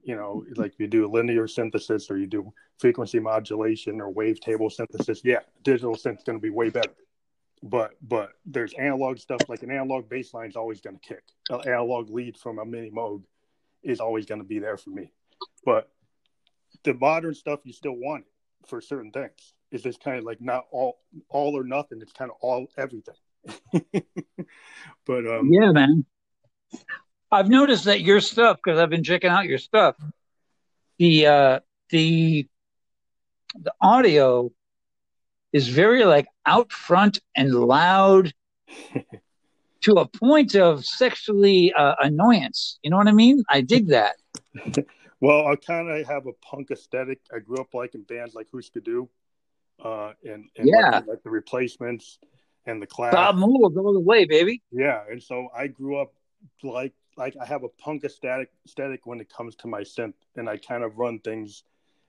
you 0.05 0.17
know, 0.17 0.45
like 0.57 0.73
you 0.79 0.87
do 0.87 1.07
linear 1.07 1.47
synthesis 1.47 2.11
or 2.11 2.17
you 2.17 2.27
do 2.27 2.51
frequency 2.79 3.19
modulation 3.19 4.01
or 4.01 4.11
wavetable 4.11 4.73
synthesis, 4.73 5.21
yeah, 5.23 5.41
digital 5.65 5.97
synth 5.97 6.19
is 6.19 6.25
going 6.25 6.39
to 6.39 6.43
be 6.43 6.51
way 6.51 6.71
better. 6.71 6.95
But 7.63 7.91
but 8.01 8.31
there's 8.47 8.73
analog 8.73 9.19
stuff 9.19 9.43
like 9.49 9.63
an 9.63 9.71
analog 9.71 10.09
bassline 10.09 10.49
is 10.49 10.57
always 10.57 10.81
going 10.81 10.99
to 10.99 11.07
kick. 11.07 11.25
An 11.51 11.61
analog 11.69 12.09
lead 12.09 12.39
from 12.39 12.59
a 12.59 12.65
mini 12.65 12.91
Moog 12.91 13.25
is 13.83 14.01
always 14.01 14.27
going 14.27 14.41
to 14.41 14.47
be 14.47 14.59
there 14.59 14.77
for 14.77 14.91
me. 14.91 15.13
But 15.65 15.91
the 16.85 16.95
modern 16.95 17.35
stuff, 17.35 17.61
you 17.65 17.73
still 17.73 17.97
want 17.97 18.25
it 18.25 18.69
for 18.69 18.81
certain 18.81 19.11
things. 19.11 19.55
It's 19.71 19.83
just 19.83 20.03
kind 20.03 20.19
of 20.19 20.25
like 20.25 20.41
not 20.41 20.67
all 20.71 20.99
all 21.29 21.59
or 21.59 21.65
nothing. 21.65 22.01
It's 22.01 22.13
kind 22.13 22.31
of 22.31 22.37
all 22.41 22.69
everything. 22.77 23.15
but 25.07 25.27
um, 25.27 25.51
yeah, 25.53 25.73
man. 25.73 26.05
I've 27.31 27.49
noticed 27.49 27.85
that 27.85 28.01
your 28.01 28.21
stuff 28.21 28.57
because 28.63 28.79
I've 28.79 28.89
been 28.89 29.05
checking 29.05 29.31
out 29.31 29.45
your 29.45 29.59
stuff. 29.59 29.97
The 30.99 31.27
uh, 31.27 31.61
the 31.91 32.49
the 33.55 33.73
audio 33.81 34.51
is 35.53 35.69
very 35.69 36.05
like 36.05 36.27
out 36.47 36.73
front 36.73 37.21
and 37.37 37.55
loud 37.55 38.33
to 39.83 39.95
a 39.95 40.07
point 40.07 40.55
of 40.55 40.85
sexually 40.85 41.73
uh, 41.73 41.95
annoyance. 42.01 42.79
You 42.83 42.91
know 42.91 42.97
what 42.97 43.09
I 43.09 43.13
mean? 43.13 43.43
I 43.49 43.61
dig 43.61 43.89
that. 43.89 44.17
well, 45.21 45.47
I 45.47 45.57
kind 45.57 45.89
of 45.89 46.07
have 46.07 46.27
a 46.27 46.33
punk 46.45 46.71
aesthetic. 46.71 47.21
I 47.35 47.39
grew 47.39 47.59
up 47.59 47.75
liking 47.75 48.03
bands 48.03 48.35
like 48.35 48.49
Husker 48.53 48.81
Du, 48.81 49.09
uh, 49.85 50.13
and, 50.25 50.49
and 50.57 50.69
yeah, 50.69 50.91
like, 50.91 51.07
like, 51.07 51.23
the 51.23 51.31
Replacements 51.31 52.19
and 52.67 52.83
the 52.83 52.87
Clash. 52.87 53.13
Bob 53.13 53.37
Mould 53.37 53.77
all 53.77 53.93
the 53.93 54.01
way, 54.01 54.25
baby. 54.25 54.63
Yeah, 54.71 55.03
and 55.11 55.23
so 55.23 55.49
I 55.57 55.69
grew 55.69 55.99
up 55.99 56.13
like 56.63 56.93
like 57.17 57.37
I 57.41 57.45
have 57.47 57.65
a 57.65 57.69
punk 57.69 58.05
aesthetic 58.05 58.51
aesthetic 58.65 59.07
when 59.07 59.21
it 59.21 59.29
comes 59.29 59.57
to 59.57 59.69
my 59.69 59.83
synth, 59.83 60.15
and 60.37 60.49
I 60.49 60.57
kind 60.57 60.83
of 60.83 60.99
run 60.99 61.21
things. 61.21 61.65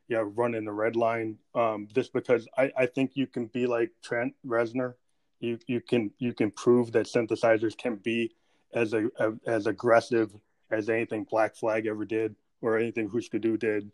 Yeah, 0.07 0.23
run 0.25 0.55
in 0.55 0.65
the 0.65 0.71
red 0.71 0.95
line. 0.95 1.37
Um, 1.53 1.87
just 1.93 2.13
because 2.13 2.47
I, 2.57 2.71
I 2.75 2.85
think 2.87 3.11
you 3.15 3.27
can 3.27 3.45
be 3.45 3.67
like 3.67 3.91
Trent 4.01 4.33
Reznor 4.43 4.95
you 5.39 5.57
you 5.67 5.81
can 5.81 6.11
you 6.19 6.33
can 6.33 6.51
prove 6.51 6.91
that 6.91 7.05
synthesizers 7.05 7.77
can 7.77 7.95
be 7.95 8.31
as 8.73 8.93
a, 8.93 9.07
a 9.19 9.33
as 9.47 9.67
aggressive 9.67 10.31
as 10.71 10.89
anything 10.89 11.25
Black 11.29 11.55
Flag 11.55 11.87
ever 11.87 12.05
did 12.05 12.35
or 12.61 12.77
anything 12.77 13.09
Husker 13.09 13.39
did 13.39 13.91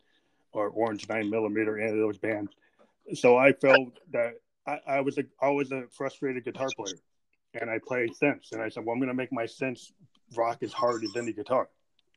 or 0.52 0.70
Orange 0.70 1.08
Nine 1.08 1.30
Millimeter 1.30 1.80
any 1.80 1.92
of 1.92 1.98
those 1.98 2.18
bands. 2.18 2.52
So 3.14 3.38
I 3.38 3.52
felt 3.54 4.00
that 4.12 4.34
I, 4.68 4.80
I 4.88 5.02
was 5.02 5.18
a 5.18 5.24
I 5.42 5.50
was 5.50 5.72
a 5.72 5.84
frustrated 5.92 6.44
guitar 6.44 6.68
player, 6.76 6.98
and 7.60 7.70
I 7.70 7.80
played 7.86 8.12
synths, 8.22 8.52
and 8.52 8.62
I 8.62 8.70
said, 8.70 8.86
well, 8.86 8.94
I'm 8.94 9.00
going 9.00 9.10
to 9.10 9.14
make 9.14 9.32
my 9.32 9.44
synths 9.44 9.92
rock 10.36 10.64
as 10.64 10.74
hard 10.74 11.04
as 11.04 11.16
any 11.16 11.34
guitar, 11.34 11.70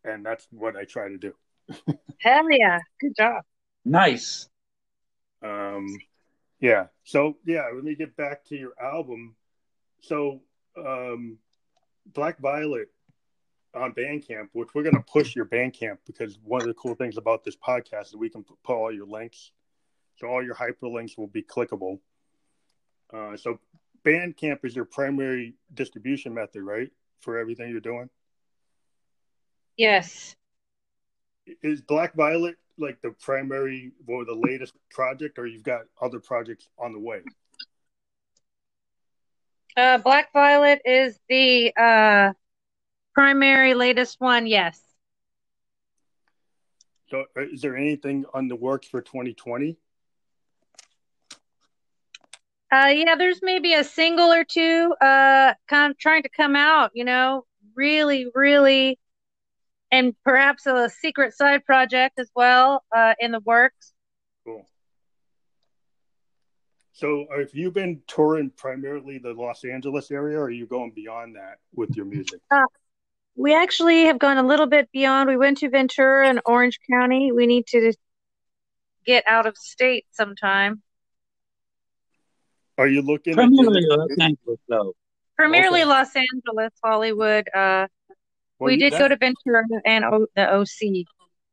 and 0.05 0.25
that's 0.25 0.47
what 0.51 0.77
I 0.77 0.85
try 0.85 1.09
to 1.09 1.19
do. 1.19 1.35
Hell 2.21 2.51
yeah, 2.51 2.79
good 3.01 3.15
job. 3.17 3.43
Nice. 3.85 4.49
Um, 5.43 5.87
yeah. 6.61 6.87
So 7.05 7.37
yeah, 7.45 7.69
let 7.75 7.85
me 7.85 7.95
get 7.95 8.17
back 8.17 8.45
to 8.47 8.57
your 8.57 8.73
album. 8.81 9.35
So 10.01 10.43
um, 10.77 11.39
Black 12.07 12.39
Violet 12.41 12.89
on 13.75 13.93
Bandcamp, 13.93 14.49
which 14.53 14.69
we're 14.75 14.83
going 14.83 14.95
to 14.95 15.05
push 15.13 15.37
your 15.37 15.45
Bandcamp 15.45 15.99
because 16.07 16.39
one 16.43 16.63
of 16.63 16.69
the 16.69 16.75
cool 16.75 16.95
things 16.95 17.17
about 17.17 17.45
this 17.45 17.57
podcast 17.57 18.09
is 18.09 18.17
we 18.17 18.31
can 18.31 18.45
put 18.65 18.75
all 18.75 18.93
your 18.93 19.07
links. 19.07 19.53
So 20.17 20.27
all 20.27 20.43
your 20.43 20.55
hyperlinks 20.55 21.17
will 21.17 21.29
be 21.29 21.43
clickable. 21.43 22.01
Uh, 23.13 23.37
so 23.37 23.61
Bandcamp 24.05 24.65
is 24.65 24.75
your 24.75 24.85
primary 24.85 25.55
distribution 25.73 26.35
method, 26.35 26.63
right? 26.63 26.91
For 27.21 27.39
everything 27.39 27.71
you're 27.71 27.81
doing? 27.81 28.09
Yes. 29.77 30.35
Is 31.63 31.81
Black 31.81 32.15
Violet 32.15 32.57
like 32.79 33.01
the 33.03 33.11
primary 33.21 33.93
or 34.07 34.25
the 34.25 34.35
latest 34.35 34.75
project, 34.91 35.39
or 35.39 35.47
you've 35.47 35.63
got 35.63 35.83
other 36.01 36.21
projects 36.21 36.69
on 36.79 36.93
the 36.93 36.99
way? 36.99 37.21
Uh, 39.77 39.99
Black 39.99 40.33
Violet 40.33 40.81
is 40.85 41.19
the 41.29 41.73
uh, 41.77 42.33
primary 43.15 43.75
latest 43.75 44.21
one. 44.21 44.47
Yes. 44.47 44.81
So, 47.11 47.25
uh, 47.37 47.43
is 47.53 47.63
there 47.63 47.77
anything 47.77 48.25
on 48.35 48.49
the 48.49 48.57
works 48.57 48.87
for 48.87 49.01
2020? 49.01 49.77
Uh, 52.71 52.93
yeah, 52.95 53.15
there's 53.17 53.41
maybe 53.41 53.73
a 53.75 53.83
single 53.83 54.31
or 54.31 54.45
two 54.45 54.95
uh, 55.01 55.55
kind 55.69 55.91
of 55.91 55.99
trying 55.99 56.23
to 56.25 56.29
come 56.29 56.55
out. 56.55 56.91
You 56.95 57.05
know, 57.05 57.47
really, 57.75 58.27
really 58.35 58.99
and 59.91 60.15
perhaps 60.25 60.67
a 60.67 60.91
secret 60.91 61.35
side 61.35 61.65
project 61.65 62.19
as 62.19 62.31
well 62.35 62.85
uh, 62.95 63.15
in 63.19 63.33
the 63.33 63.41
works. 63.41 63.93
Cool. 64.45 64.67
So, 66.93 67.27
have 67.37 67.55
you 67.55 67.71
been 67.71 68.03
touring 68.07 68.51
primarily 68.51 69.19
the 69.19 69.33
Los 69.33 69.65
Angeles 69.65 70.11
area, 70.11 70.39
or 70.39 70.45
are 70.45 70.51
you 70.51 70.67
going 70.67 70.93
beyond 70.95 71.37
that 71.37 71.59
with 71.75 71.97
your 71.97 72.07
music? 72.07 72.41
Uh, 72.51 72.65
we 73.37 73.55
actually 73.55 74.07
have 74.07 74.19
gone 74.19 74.37
a 74.37 74.43
little 74.43 74.67
bit 74.67 74.91
beyond. 74.93 75.29
We 75.29 75.37
went 75.37 75.59
to 75.59 75.71
Ventura 75.71 76.29
and 76.29 76.41
Orange 76.45 76.81
County. 76.91 77.31
We 77.31 77.47
need 77.47 77.67
to 77.69 77.93
get 79.07 79.25
out 79.29 79.47
of 79.47 79.57
state 79.57 80.07
sometime. 80.11 80.83
Are 82.77 82.89
you 82.89 83.03
looking 83.03 83.35
primarily 83.35 83.87
Los 83.89 84.11
Angeles, 84.21 84.59
though? 84.69 84.95
Primarily 85.37 85.83
okay. 85.83 85.89
Los 85.89 86.11
Angeles, 86.17 86.73
Hollywood, 86.83 87.49
uh, 87.55 87.87
well, 88.59 88.69
we 88.69 88.77
did 88.77 88.93
that, 88.93 88.99
go 88.99 89.09
to 89.09 89.17
Ventura 89.17 89.65
and 89.85 90.05
o, 90.05 90.27
the 90.35 90.53
OC 90.53 91.07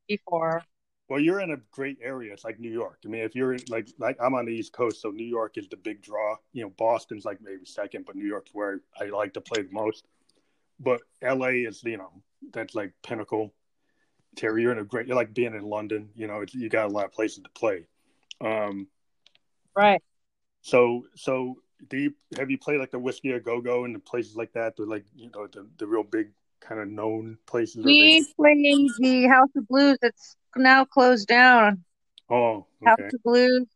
before. 0.07 0.63
Well, 1.07 1.19
you're 1.19 1.39
in 1.39 1.51
a 1.51 1.57
great 1.71 1.99
area. 2.01 2.33
It's 2.33 2.43
like 2.43 2.59
New 2.59 2.71
York. 2.71 2.99
I 3.05 3.09
mean, 3.09 3.21
if 3.21 3.35
you're 3.35 3.57
like 3.69 3.87
like 3.99 4.17
I'm 4.19 4.33
on 4.33 4.45
the 4.45 4.53
East 4.53 4.73
Coast, 4.73 5.01
so 5.01 5.11
New 5.11 5.25
York 5.25 5.57
is 5.57 5.67
the 5.67 5.77
big 5.77 6.01
draw. 6.01 6.35
You 6.53 6.63
know, 6.63 6.71
Boston's 6.77 7.25
like 7.25 7.39
maybe 7.41 7.65
second, 7.65 8.05
but 8.05 8.15
New 8.15 8.25
York's 8.25 8.51
where 8.53 8.81
I 8.99 9.05
like 9.05 9.33
to 9.33 9.41
play 9.41 9.61
the 9.61 9.71
most. 9.71 10.05
But 10.79 11.01
LA 11.21 11.67
is, 11.67 11.83
you 11.83 11.97
know, 11.97 12.11
that's 12.51 12.75
like 12.75 12.93
pinnacle. 13.03 13.53
Terry, 14.35 14.63
you're 14.63 14.71
in 14.71 14.79
a 14.79 14.83
great. 14.83 15.07
You're 15.07 15.15
like 15.15 15.33
being 15.33 15.53
in 15.53 15.63
London. 15.63 16.09
You 16.15 16.27
know, 16.27 16.43
you 16.51 16.69
got 16.69 16.87
a 16.87 16.93
lot 16.93 17.05
of 17.05 17.13
places 17.13 17.43
to 17.43 17.49
play. 17.51 17.85
Um, 18.41 18.87
right. 19.75 20.01
So, 20.61 21.05
so 21.15 21.57
do 21.87 21.97
you 21.97 22.13
have 22.37 22.49
you 22.49 22.57
played 22.57 22.79
like 22.79 22.91
the 22.91 22.99
Whisky 22.99 23.31
a 23.31 23.39
Go 23.39 23.61
Go 23.61 23.85
and 23.85 23.93
the 23.93 23.99
places 23.99 24.35
like 24.35 24.53
that? 24.53 24.75
The 24.75 24.85
like 24.85 25.05
you 25.15 25.29
know 25.33 25.47
the 25.47 25.67
the 25.77 25.87
real 25.87 26.03
big 26.03 26.31
kind 26.59 26.81
of 26.81 26.87
known 26.87 27.37
places. 27.45 27.85
We 27.85 28.25
played 28.37 28.91
the 28.97 29.27
House 29.27 29.49
of 29.55 29.67
Blues. 29.67 29.97
That's 30.01 30.35
now 30.55 30.85
closed 30.85 31.27
down. 31.27 31.83
Oh, 32.29 32.65
okay. 32.81 33.03
House 33.03 33.13
of 33.13 33.23
Blues. 33.23 33.67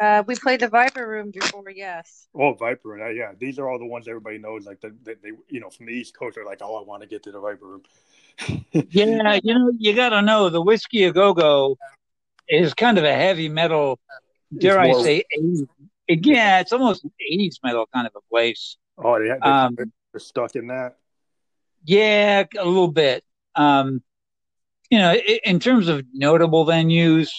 Uh, 0.00 0.22
we 0.26 0.34
played 0.34 0.60
the 0.60 0.68
Viper 0.68 1.06
Room 1.06 1.30
before, 1.30 1.70
yes. 1.70 2.26
Oh, 2.34 2.52
Viper, 2.52 3.00
uh, 3.00 3.10
yeah. 3.10 3.32
These 3.38 3.58
are 3.58 3.68
all 3.68 3.78
the 3.78 3.86
ones 3.86 4.08
everybody 4.08 4.38
knows. 4.38 4.66
Like 4.66 4.80
that, 4.80 4.92
they, 5.04 5.30
you 5.48 5.60
know, 5.60 5.70
from 5.70 5.86
the 5.86 5.92
East 5.92 6.18
Coast, 6.18 6.36
are 6.36 6.44
like, 6.44 6.58
oh, 6.62 6.76
I 6.76 6.82
want 6.82 7.02
to 7.02 7.08
get 7.08 7.22
to 7.24 7.32
the 7.32 7.40
Viper 7.40 7.64
Room. 7.64 7.82
yeah, 8.72 9.38
you 9.42 9.54
know, 9.54 9.70
you 9.78 9.94
got 9.94 10.08
to 10.08 10.22
know 10.22 10.50
the 10.50 10.60
Whisky 10.60 11.04
a 11.04 11.12
Go 11.12 11.32
Go 11.32 11.78
is 12.48 12.74
kind 12.74 12.98
of 12.98 13.04
a 13.04 13.14
heavy 13.14 13.48
metal. 13.48 14.00
Dare 14.56 14.78
I 14.78 14.92
say, 14.92 15.24
80s, 15.38 15.66
yeah, 16.08 16.60
it's 16.60 16.72
almost 16.72 17.06
80s 17.32 17.56
metal 17.62 17.88
kind 17.92 18.06
of 18.06 18.12
a 18.16 18.20
place. 18.28 18.76
Oh, 18.98 19.16
yeah, 19.16 19.36
they're, 19.40 19.52
um, 19.52 19.76
they're 19.76 20.20
stuck 20.20 20.54
in 20.56 20.66
that. 20.68 20.96
Yeah, 21.84 22.44
a 22.58 22.64
little 22.64 22.90
bit. 22.90 23.24
Um, 23.54 24.02
you 24.90 24.98
know, 24.98 25.14
in 25.14 25.60
terms 25.60 25.88
of 25.88 26.04
notable 26.12 26.66
venues, 26.66 27.30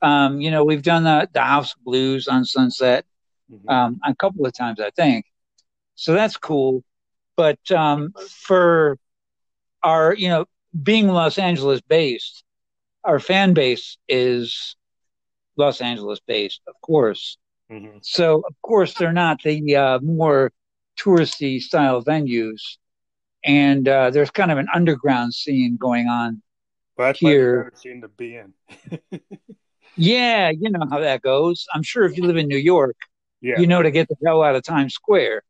um, 0.00 0.40
you 0.40 0.50
know, 0.50 0.64
we've 0.64 0.82
done 0.82 1.04
the, 1.04 1.28
the 1.32 1.40
House 1.40 1.74
Blues 1.84 2.28
on 2.28 2.44
Sunset 2.44 3.04
mm-hmm. 3.50 3.68
um, 3.68 4.00
a 4.04 4.14
couple 4.14 4.46
of 4.46 4.52
times, 4.52 4.80
I 4.80 4.90
think. 4.90 5.26
So 5.94 6.14
that's 6.14 6.36
cool. 6.36 6.82
But 7.36 7.58
um, 7.70 8.12
for 8.28 8.98
our, 9.82 10.14
you 10.14 10.28
know, 10.28 10.46
being 10.80 11.08
Los 11.08 11.38
Angeles 11.38 11.80
based, 11.80 12.44
our 13.04 13.18
fan 13.18 13.54
base 13.54 13.96
is 14.08 14.76
Los 15.56 15.80
Angeles 15.80 16.20
based, 16.26 16.60
of 16.66 16.74
course. 16.82 17.36
Mm-hmm. 17.70 17.98
So, 18.02 18.42
of 18.46 18.54
course, 18.62 18.94
they're 18.94 19.12
not 19.12 19.42
the 19.42 19.76
uh, 19.76 19.98
more 20.00 20.52
touristy 20.98 21.60
style 21.60 22.02
venues. 22.02 22.76
And 23.44 23.88
uh, 23.88 24.10
there's 24.10 24.30
kind 24.30 24.52
of 24.52 24.58
an 24.58 24.68
underground 24.74 25.34
scene 25.34 25.76
going 25.76 26.06
on 26.08 26.42
well, 26.96 27.12
here. 27.14 27.72
Scene 27.74 28.00
to 28.02 28.08
be 28.08 28.36
in. 28.36 28.52
yeah, 29.96 30.50
you 30.50 30.70
know 30.70 30.86
how 30.90 31.00
that 31.00 31.22
goes. 31.22 31.66
I'm 31.74 31.82
sure 31.82 32.04
if 32.04 32.16
you 32.16 32.24
live 32.24 32.36
in 32.36 32.48
New 32.48 32.56
York, 32.56 32.96
yeah. 33.40 33.58
you 33.58 33.66
know 33.66 33.82
to 33.82 33.90
get 33.90 34.08
the 34.08 34.16
hell 34.24 34.42
out 34.42 34.54
of 34.54 34.62
Times 34.62 34.94
Square. 34.94 35.42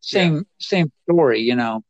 Same 0.00 0.34
yeah. 0.34 0.40
same 0.58 0.92
story, 1.04 1.40
you 1.40 1.56
know. 1.56 1.82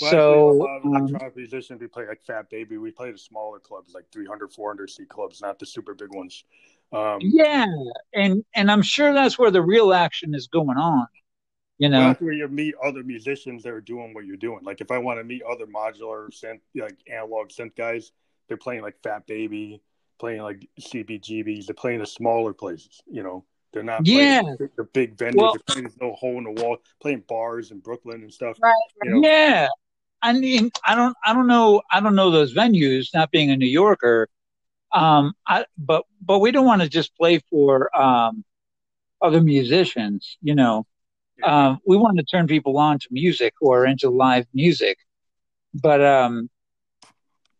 Well, 0.00 0.10
so 0.10 0.50
a 0.50 0.52
lot 0.52 0.76
of 0.78 0.84
electronic 0.84 1.22
um, 1.22 1.32
musicians 1.36 1.80
we 1.80 1.86
play 1.86 2.06
like 2.06 2.22
Fat 2.22 2.50
Baby. 2.50 2.78
We 2.78 2.90
play 2.90 3.12
the 3.12 3.18
smaller 3.18 3.60
clubs, 3.60 3.92
like 3.94 4.06
300, 4.12 4.52
400 4.52 4.90
seat 4.90 5.08
clubs, 5.08 5.40
not 5.40 5.58
the 5.60 5.66
super 5.66 5.94
big 5.94 6.12
ones. 6.12 6.44
Um, 6.92 7.18
yeah, 7.20 7.66
and 8.12 8.44
and 8.54 8.70
I'm 8.70 8.82
sure 8.82 9.12
that's 9.12 9.38
where 9.38 9.50
the 9.50 9.62
real 9.62 9.92
action 9.92 10.34
is 10.34 10.48
going 10.48 10.78
on. 10.78 11.06
You 11.78 11.88
know, 11.88 12.00
that's 12.00 12.20
where 12.20 12.32
you 12.32 12.46
meet 12.48 12.74
other 12.84 13.02
musicians 13.02 13.64
that 13.64 13.72
are 13.72 13.80
doing 13.80 14.14
what 14.14 14.26
you're 14.26 14.36
doing. 14.36 14.60
Like 14.62 14.80
if 14.80 14.90
I 14.90 14.98
want 14.98 15.18
to 15.18 15.24
meet 15.24 15.42
other 15.42 15.66
modular 15.66 16.28
synth, 16.30 16.60
like 16.76 16.96
analog 17.12 17.48
synth 17.48 17.74
guys, 17.76 18.12
they're 18.46 18.56
playing 18.56 18.82
like 18.82 18.94
Fat 19.02 19.26
Baby, 19.26 19.82
playing 20.20 20.42
like 20.42 20.68
CBGBs. 20.80 21.66
They're 21.66 21.74
playing 21.74 21.98
the 21.98 22.06
smaller 22.06 22.52
places. 22.52 23.02
You 23.06 23.24
know, 23.24 23.44
they're 23.72 23.82
not 23.82 24.06
yeah 24.06 24.42
the, 24.42 24.70
the 24.76 24.84
big 24.84 25.18
vendors 25.18 25.40
Well, 25.40 25.52
they're 25.52 25.74
playing 25.74 25.92
no 26.00 26.12
hole 26.12 26.38
in 26.38 26.44
the 26.44 26.62
wall, 26.62 26.76
playing 27.02 27.24
bars 27.28 27.72
in 27.72 27.80
Brooklyn 27.80 28.22
and 28.22 28.32
stuff. 28.32 28.56
Right. 28.62 28.72
You 29.02 29.10
know? 29.10 29.28
Yeah. 29.28 29.68
I 30.22 30.32
mean, 30.32 30.70
I 30.86 30.94
don't, 30.94 31.14
I 31.26 31.34
don't 31.34 31.46
know, 31.46 31.82
I 31.90 32.00
don't 32.00 32.14
know 32.14 32.30
those 32.30 32.54
venues. 32.54 33.12
Not 33.12 33.30
being 33.30 33.50
a 33.50 33.56
New 33.56 33.66
Yorker, 33.66 34.28
um, 34.90 35.34
I, 35.46 35.66
but 35.76 36.04
but 36.22 36.38
we 36.38 36.50
don't 36.50 36.64
want 36.64 36.80
to 36.80 36.88
just 36.88 37.14
play 37.16 37.40
for 37.50 37.94
um, 38.00 38.42
other 39.20 39.42
musicians. 39.42 40.38
You 40.40 40.54
know, 40.54 40.86
um, 41.42 41.78
we 41.86 41.96
want 41.96 42.18
to 42.18 42.24
turn 42.24 42.46
people 42.46 42.78
on 42.78 42.98
to 42.98 43.08
music 43.10 43.54
or 43.60 43.86
into 43.86 44.10
live 44.10 44.46
music. 44.54 44.98
But 45.74 46.04
um, 46.04 46.48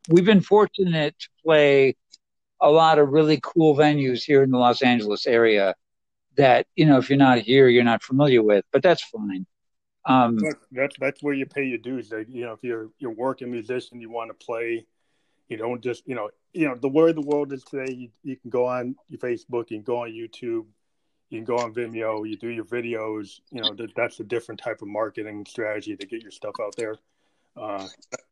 we've 0.08 0.24
been 0.24 0.40
fortunate 0.40 1.18
to 1.18 1.28
play 1.44 1.96
a 2.60 2.70
lot 2.70 2.98
of 2.98 3.08
really 3.10 3.40
cool 3.42 3.76
venues 3.76 4.22
here 4.22 4.42
in 4.42 4.50
the 4.50 4.58
Los 4.58 4.82
Angeles 4.82 5.26
area 5.26 5.74
that 6.36 6.66
you 6.74 6.84
know 6.84 6.98
if 6.98 7.08
you're 7.08 7.16
not 7.16 7.38
here 7.38 7.68
you're 7.68 7.84
not 7.84 8.02
familiar 8.02 8.42
with 8.42 8.64
but 8.72 8.82
that's 8.82 9.04
fine 9.04 9.46
um, 10.04 10.36
that's 10.72 10.96
that's 10.98 11.22
where 11.22 11.32
you 11.32 11.46
pay 11.46 11.62
your 11.62 11.78
dues 11.78 12.10
like, 12.10 12.26
you 12.28 12.44
know 12.44 12.52
if 12.52 12.58
you're 12.62 12.88
you're 12.98 13.12
working 13.12 13.52
musician 13.52 14.00
you 14.00 14.10
want 14.10 14.30
to 14.30 14.44
play 14.44 14.84
you 15.48 15.56
don't 15.56 15.80
just 15.80 16.02
you 16.08 16.16
know 16.16 16.28
you 16.54 16.68
know 16.68 16.74
the 16.76 16.88
way 16.88 17.12
the 17.12 17.20
world 17.20 17.52
is 17.52 17.64
today. 17.64 17.92
You, 17.92 18.08
you 18.22 18.36
can 18.36 18.48
go 18.48 18.66
on 18.66 18.94
your 19.08 19.18
Facebook, 19.18 19.68
can 19.68 19.82
go 19.82 20.02
on 20.02 20.10
YouTube, 20.10 20.64
you 21.34 21.40
can 21.40 21.56
go 21.56 21.58
on 21.58 21.74
Vimeo, 21.74 22.28
you 22.28 22.36
do 22.36 22.48
your 22.48 22.64
videos. 22.64 23.40
You 23.50 23.62
know 23.62 23.74
that, 23.74 23.94
that's 23.96 24.20
a 24.20 24.24
different 24.24 24.60
type 24.60 24.80
of 24.82 24.88
marketing 24.88 25.44
strategy 25.48 25.96
to 25.96 26.06
get 26.06 26.22
your 26.22 26.30
stuff 26.30 26.54
out 26.60 26.76
there. 26.76 26.96
Uh, 27.56 27.86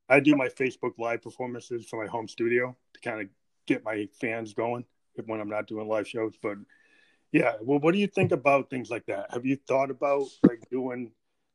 I 0.09 0.21
do 0.21 0.37
my 0.37 0.49
Facebook 0.49 0.93
live 0.99 1.23
performances 1.23 1.87
for 1.87 2.03
my 2.03 2.11
home 2.11 2.29
studio 2.29 2.77
to 2.95 3.01
kind 3.01 3.21
of 3.21 3.29
get 3.67 3.85
my 3.85 4.09
fans 4.21 4.55
going 4.55 4.85
when 5.27 5.41
I'm 5.41 5.49
not 5.49 5.67
doing 5.67 5.89
live 5.89 6.09
shows. 6.09 6.35
But 6.41 6.59
yeah, 7.33 7.55
well, 7.61 7.79
what 7.81 7.93
do 7.93 7.99
you 7.99 8.07
think 8.07 8.33
about 8.33 8.71
things 8.71 8.91
like 8.91 9.07
that? 9.07 9.27
Have 9.33 9.45
you 9.45 9.57
thought 9.67 9.91
about 9.91 10.27
like 10.49 10.63
doing 10.71 11.11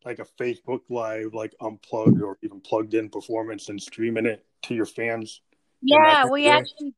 like 0.06 0.20
a 0.20 0.26
Facebook 0.42 0.82
live, 0.90 1.34
like 1.34 1.56
unplugged 1.62 2.22
or 2.22 2.38
even 2.42 2.60
plugged 2.62 2.94
in 2.94 3.10
performance 3.10 3.70
and 3.70 3.82
streaming 3.82 4.26
it 4.26 4.46
to 4.64 4.76
your 4.76 4.86
fans? 4.86 5.42
Yeah, 5.82 6.26
we 6.26 6.48
actually, 6.48 6.94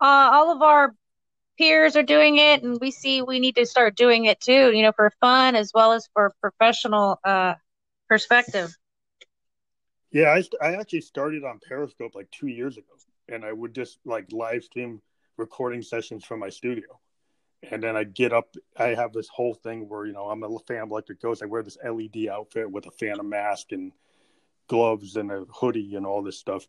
uh, 0.00 0.30
all 0.32 0.50
of 0.50 0.62
our 0.62 0.94
peers 1.58 1.96
are 1.96 2.02
doing 2.02 2.38
it, 2.38 2.62
and 2.62 2.78
we 2.80 2.90
see 2.90 3.22
we 3.22 3.40
need 3.40 3.56
to 3.56 3.66
start 3.66 3.96
doing 3.96 4.24
it 4.24 4.40
too. 4.40 4.72
You 4.72 4.82
know, 4.82 4.92
for 4.92 5.12
fun 5.20 5.56
as 5.56 5.72
well 5.74 5.92
as 5.92 6.08
for 6.14 6.32
professional 6.40 7.18
uh, 7.24 7.54
perspective. 8.08 8.76
Yeah, 10.10 10.28
I, 10.30 10.42
I 10.64 10.74
actually 10.76 11.02
started 11.02 11.44
on 11.44 11.60
Periscope 11.66 12.14
like 12.14 12.30
two 12.30 12.46
years 12.46 12.78
ago, 12.78 12.92
and 13.28 13.44
I 13.44 13.52
would 13.52 13.74
just 13.74 13.98
like 14.04 14.32
live 14.32 14.64
stream 14.64 15.02
recording 15.36 15.82
sessions 15.82 16.24
from 16.24 16.40
my 16.40 16.48
studio. 16.48 16.98
And 17.70 17.82
then 17.82 17.96
I 17.96 18.04
get 18.04 18.32
up, 18.32 18.54
I 18.76 18.88
have 18.88 19.12
this 19.12 19.28
whole 19.28 19.54
thing 19.54 19.88
where, 19.88 20.06
you 20.06 20.12
know, 20.12 20.30
I'm 20.30 20.42
a 20.44 20.58
Phantom 20.60 20.90
Electric 20.90 21.20
Ghost. 21.20 21.42
I 21.42 21.46
wear 21.46 21.62
this 21.62 21.76
LED 21.84 22.28
outfit 22.30 22.70
with 22.70 22.86
a 22.86 22.90
Phantom 22.92 23.28
mask 23.28 23.72
and 23.72 23.92
gloves 24.68 25.16
and 25.16 25.30
a 25.30 25.44
hoodie 25.52 25.96
and 25.96 26.06
all 26.06 26.22
this 26.22 26.38
stuff 26.38 26.68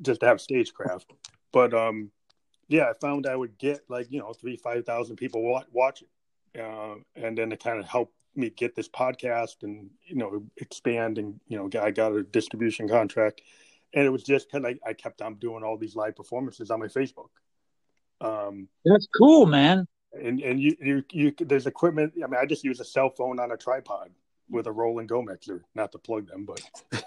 just 0.00 0.20
to 0.20 0.26
have 0.26 0.40
stagecraft. 0.40 1.12
But 1.52 1.74
um, 1.74 2.10
yeah, 2.68 2.88
I 2.88 2.92
found 3.00 3.26
I 3.26 3.36
would 3.36 3.58
get 3.58 3.82
like 3.88 4.06
you 4.10 4.18
know 4.18 4.32
three 4.32 4.56
five 4.56 4.84
thousand 4.84 5.16
people 5.16 5.42
watch, 5.42 5.66
watch 5.72 6.02
it, 6.02 6.60
uh, 6.60 6.94
and 7.16 7.36
then 7.36 7.52
it 7.52 7.62
kind 7.62 7.78
of 7.78 7.86
helped 7.86 8.14
me 8.34 8.50
get 8.50 8.74
this 8.74 8.88
podcast 8.88 9.62
and 9.62 9.90
you 10.06 10.16
know 10.16 10.42
expand 10.56 11.18
and 11.18 11.38
you 11.48 11.58
know 11.58 11.68
I 11.80 11.90
got 11.90 12.12
a 12.12 12.22
distribution 12.22 12.88
contract, 12.88 13.42
and 13.94 14.04
it 14.04 14.10
was 14.10 14.22
just 14.22 14.50
because 14.50 14.64
I, 14.64 14.88
I 14.88 14.92
kept 14.94 15.22
on 15.22 15.34
doing 15.36 15.62
all 15.62 15.76
these 15.76 15.96
live 15.96 16.16
performances 16.16 16.70
on 16.70 16.80
my 16.80 16.86
Facebook. 16.86 17.30
Um, 18.20 18.68
That's 18.84 19.08
cool, 19.16 19.46
man. 19.46 19.86
And 20.12 20.40
and 20.40 20.60
you 20.60 20.76
you 20.80 21.04
you 21.10 21.34
there's 21.40 21.66
equipment. 21.66 22.14
I 22.22 22.26
mean, 22.26 22.40
I 22.40 22.46
just 22.46 22.64
use 22.64 22.80
a 22.80 22.84
cell 22.84 23.10
phone 23.10 23.40
on 23.40 23.50
a 23.50 23.56
tripod 23.56 24.10
with 24.48 24.66
a 24.66 24.72
Roland 24.72 25.08
Go 25.08 25.22
mixer, 25.22 25.64
not 25.74 25.92
to 25.92 25.98
plug 25.98 26.28
them, 26.28 26.46
but 26.46 26.62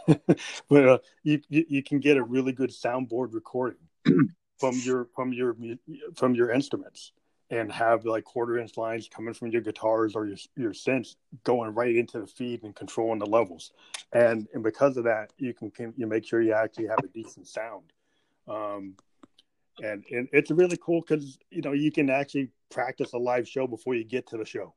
but 0.70 0.90
uh, 0.90 0.98
you, 1.24 1.42
you, 1.50 1.66
you 1.70 1.84
can 1.84 2.00
get 2.00 2.18
a 2.18 2.24
really 2.24 2.52
good 2.52 2.72
soundboard 2.72 3.34
recording 3.34 3.78
from 4.60 4.76
your 4.84 5.08
from 5.16 5.34
your 5.34 5.56
from 6.16 6.36
your 6.36 6.52
instruments 6.52 7.12
and 7.50 7.72
have 7.72 8.06
like 8.06 8.24
quarter 8.24 8.58
inch 8.58 8.76
lines 8.78 9.08
coming 9.08 9.34
from 9.34 9.50
your 9.50 9.62
guitars 9.62 10.16
or 10.16 10.26
your 10.26 10.38
your 10.56 10.72
synths 10.72 11.16
going 11.44 11.74
right 11.74 11.96
into 11.96 12.20
the 12.20 12.28
feed 12.28 12.64
and 12.64 12.76
controlling 12.76 13.20
the 13.20 13.26
levels, 13.26 13.72
and 14.14 14.48
and 14.54 14.64
because 14.64 14.98
of 14.98 15.04
that, 15.04 15.32
you 15.38 15.54
can, 15.54 15.70
can 15.72 15.94
you 15.98 16.08
make 16.08 16.26
sure 16.26 16.42
you 16.42 16.54
actually 16.54 16.88
have 16.88 17.00
a 17.04 17.08
decent 17.08 17.48
sound. 17.48 17.92
Um, 18.48 18.96
and, 19.84 20.06
and 20.10 20.30
it's 20.32 20.52
really 20.52 20.78
cool 20.78 21.02
because 21.02 21.38
you 21.52 21.62
know 21.62 21.74
you 21.74 21.92
can 21.92 22.10
actually 22.10 22.50
practice 22.70 23.14
a 23.14 23.18
live 23.18 23.48
show 23.48 23.68
before 23.68 23.96
you 23.96 24.04
get 24.04 24.28
to 24.28 24.38
the 24.38 24.46
show 24.46 24.74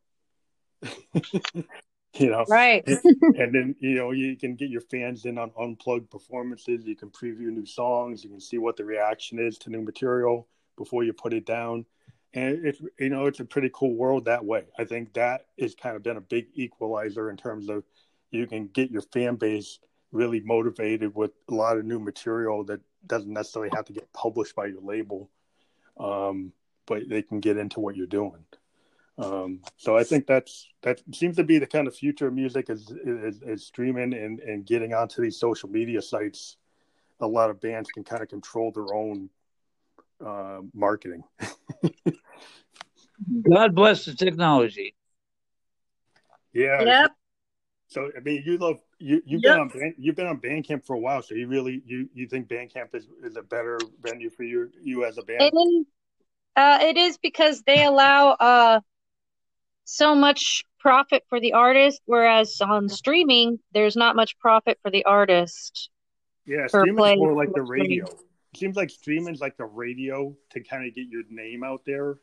you 2.18 2.30
know? 2.30 2.44
Right. 2.48 2.86
And, 2.86 3.00
and, 3.36 3.54
then 3.54 3.76
you 3.80 3.94
know 3.94 4.10
you 4.12 4.36
can 4.36 4.54
get 4.54 4.70
your 4.70 4.80
fans 4.80 5.24
in 5.24 5.38
on 5.38 5.50
unplugged 5.58 6.10
performances. 6.10 6.84
You 6.84 6.96
can 6.96 7.10
preview 7.10 7.48
new 7.52 7.66
songs. 7.66 8.24
You 8.24 8.30
can 8.30 8.40
see 8.40 8.58
what 8.58 8.76
the 8.76 8.84
reaction 8.84 9.38
is 9.38 9.58
to 9.58 9.70
new 9.70 9.82
material 9.82 10.48
before 10.76 11.04
you 11.04 11.12
put 11.12 11.32
it 11.32 11.46
down. 11.46 11.84
And 12.34 12.64
it's 12.66 12.80
you 12.98 13.08
know 13.08 13.26
it's 13.26 13.40
a 13.40 13.44
pretty 13.44 13.70
cool 13.72 13.94
world 13.94 14.24
that 14.26 14.44
way. 14.44 14.64
I 14.78 14.84
think 14.84 15.14
that 15.14 15.46
has 15.58 15.74
kind 15.74 15.96
of 15.96 16.02
been 16.02 16.16
a 16.16 16.22
big 16.22 16.46
equalizer 16.54 17.30
in 17.30 17.36
terms 17.36 17.68
of 17.68 17.84
you 18.30 18.46
can 18.46 18.68
get 18.68 18.90
your 18.90 19.02
fan 19.02 19.36
base 19.36 19.78
really 20.12 20.40
motivated 20.40 21.14
with 21.14 21.32
a 21.50 21.54
lot 21.54 21.76
of 21.76 21.84
new 21.84 21.98
material 21.98 22.64
that 22.64 22.80
doesn't 23.06 23.32
necessarily 23.32 23.70
have 23.74 23.84
to 23.86 23.92
get 23.92 24.12
published 24.12 24.54
by 24.54 24.66
your 24.66 24.80
label 24.80 25.30
um, 25.98 26.52
but 26.86 27.08
they 27.08 27.22
can 27.22 27.40
get 27.40 27.56
into 27.56 27.80
what 27.80 27.96
you're 27.96 28.06
doing 28.06 28.44
um, 29.18 29.60
so 29.76 29.96
I 29.96 30.04
think 30.04 30.26
that's 30.26 30.68
that 30.82 31.00
seems 31.12 31.36
to 31.36 31.44
be 31.44 31.58
the 31.58 31.66
kind 31.66 31.86
of 31.86 31.94
future 31.94 32.28
of 32.28 32.34
music 32.34 32.70
is 32.70 32.90
is, 33.04 33.42
is 33.42 33.66
streaming 33.66 34.14
and, 34.14 34.40
and 34.40 34.64
getting 34.64 34.94
onto 34.94 35.20
these 35.22 35.38
social 35.38 35.68
media 35.68 36.00
sites 36.00 36.56
a 37.20 37.26
lot 37.26 37.50
of 37.50 37.60
bands 37.60 37.90
can 37.90 38.04
kind 38.04 38.22
of 38.22 38.28
control 38.28 38.70
their 38.72 38.94
own 38.94 39.28
uh, 40.24 40.60
marketing. 40.74 41.22
God 43.48 43.74
bless 43.74 44.04
the 44.04 44.14
technology. 44.14 44.94
Yeah. 46.52 46.82
Yep. 46.84 47.10
So 47.88 48.10
I 48.16 48.20
mean, 48.20 48.42
you 48.44 48.58
love 48.58 48.80
you 48.98 49.22
you've 49.26 49.42
Yep. 49.42 49.52
been 49.52 49.60
on 49.60 49.68
Band, 49.68 49.94
you've 49.98 50.16
been 50.16 50.26
on 50.26 50.40
Bandcamp 50.40 50.84
for 50.84 50.94
a 50.94 50.98
while. 50.98 51.22
So 51.22 51.34
you 51.34 51.48
really 51.48 51.82
you 51.86 52.08
you 52.14 52.26
think 52.26 52.48
Bandcamp 52.48 52.94
is, 52.94 53.08
is 53.22 53.36
a 53.36 53.42
better 53.42 53.78
venue 54.00 54.30
for 54.30 54.44
you 54.44 54.70
you 54.82 55.04
as 55.04 55.18
a 55.18 55.22
band? 55.22 55.52
It 55.52 55.56
is, 55.56 55.86
uh, 56.56 56.78
it 56.82 56.96
is 56.96 57.18
because 57.18 57.62
they 57.62 57.84
allow 57.84 58.30
uh, 58.32 58.80
so 59.88 60.14
much 60.14 60.64
profit 60.78 61.24
for 61.30 61.40
the 61.40 61.54
artist, 61.54 62.02
whereas 62.04 62.60
on 62.60 62.90
streaming, 62.90 63.58
there's 63.72 63.96
not 63.96 64.16
much 64.16 64.38
profit 64.38 64.78
for 64.82 64.90
the 64.90 65.02
artist. 65.06 65.88
Yeah, 66.44 66.66
for 66.68 66.80
streaming's 66.80 67.18
more 67.18 67.34
like 67.34 67.54
the 67.54 67.62
radio. 67.62 68.04
It 68.04 68.58
seems 68.58 68.76
like 68.76 68.90
streaming's 68.90 69.40
like 69.40 69.56
the 69.56 69.64
radio 69.64 70.36
to 70.50 70.60
kind 70.60 70.86
of 70.86 70.94
get 70.94 71.08
your 71.08 71.22
name 71.30 71.64
out 71.64 71.86
there, 71.86 72.18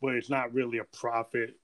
but 0.00 0.14
it's 0.14 0.30
not 0.30 0.54
really 0.54 0.78
a 0.78 0.84
profit 0.84 1.56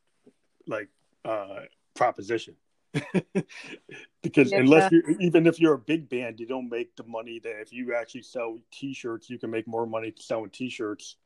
like 0.67 0.89
uh 1.25 1.61
proposition. 1.95 2.57
because 4.23 4.51
Yeah. 4.51 4.59
unless 4.59 4.91
you 4.91 5.17
even 5.21 5.47
if 5.47 5.61
you're 5.61 5.75
a 5.75 5.79
big 5.79 6.09
band, 6.09 6.41
you 6.41 6.47
don't 6.47 6.69
make 6.69 6.97
the 6.97 7.05
money 7.05 7.39
that 7.45 7.61
if 7.61 7.73
you 7.73 7.95
actually 7.95 8.23
sell 8.23 8.59
t-shirts, 8.73 9.31
you 9.31 9.39
can 9.39 9.51
make 9.51 9.69
more 9.69 9.87
money 9.87 10.13
selling 10.19 10.51
t-shirts. 10.51 11.17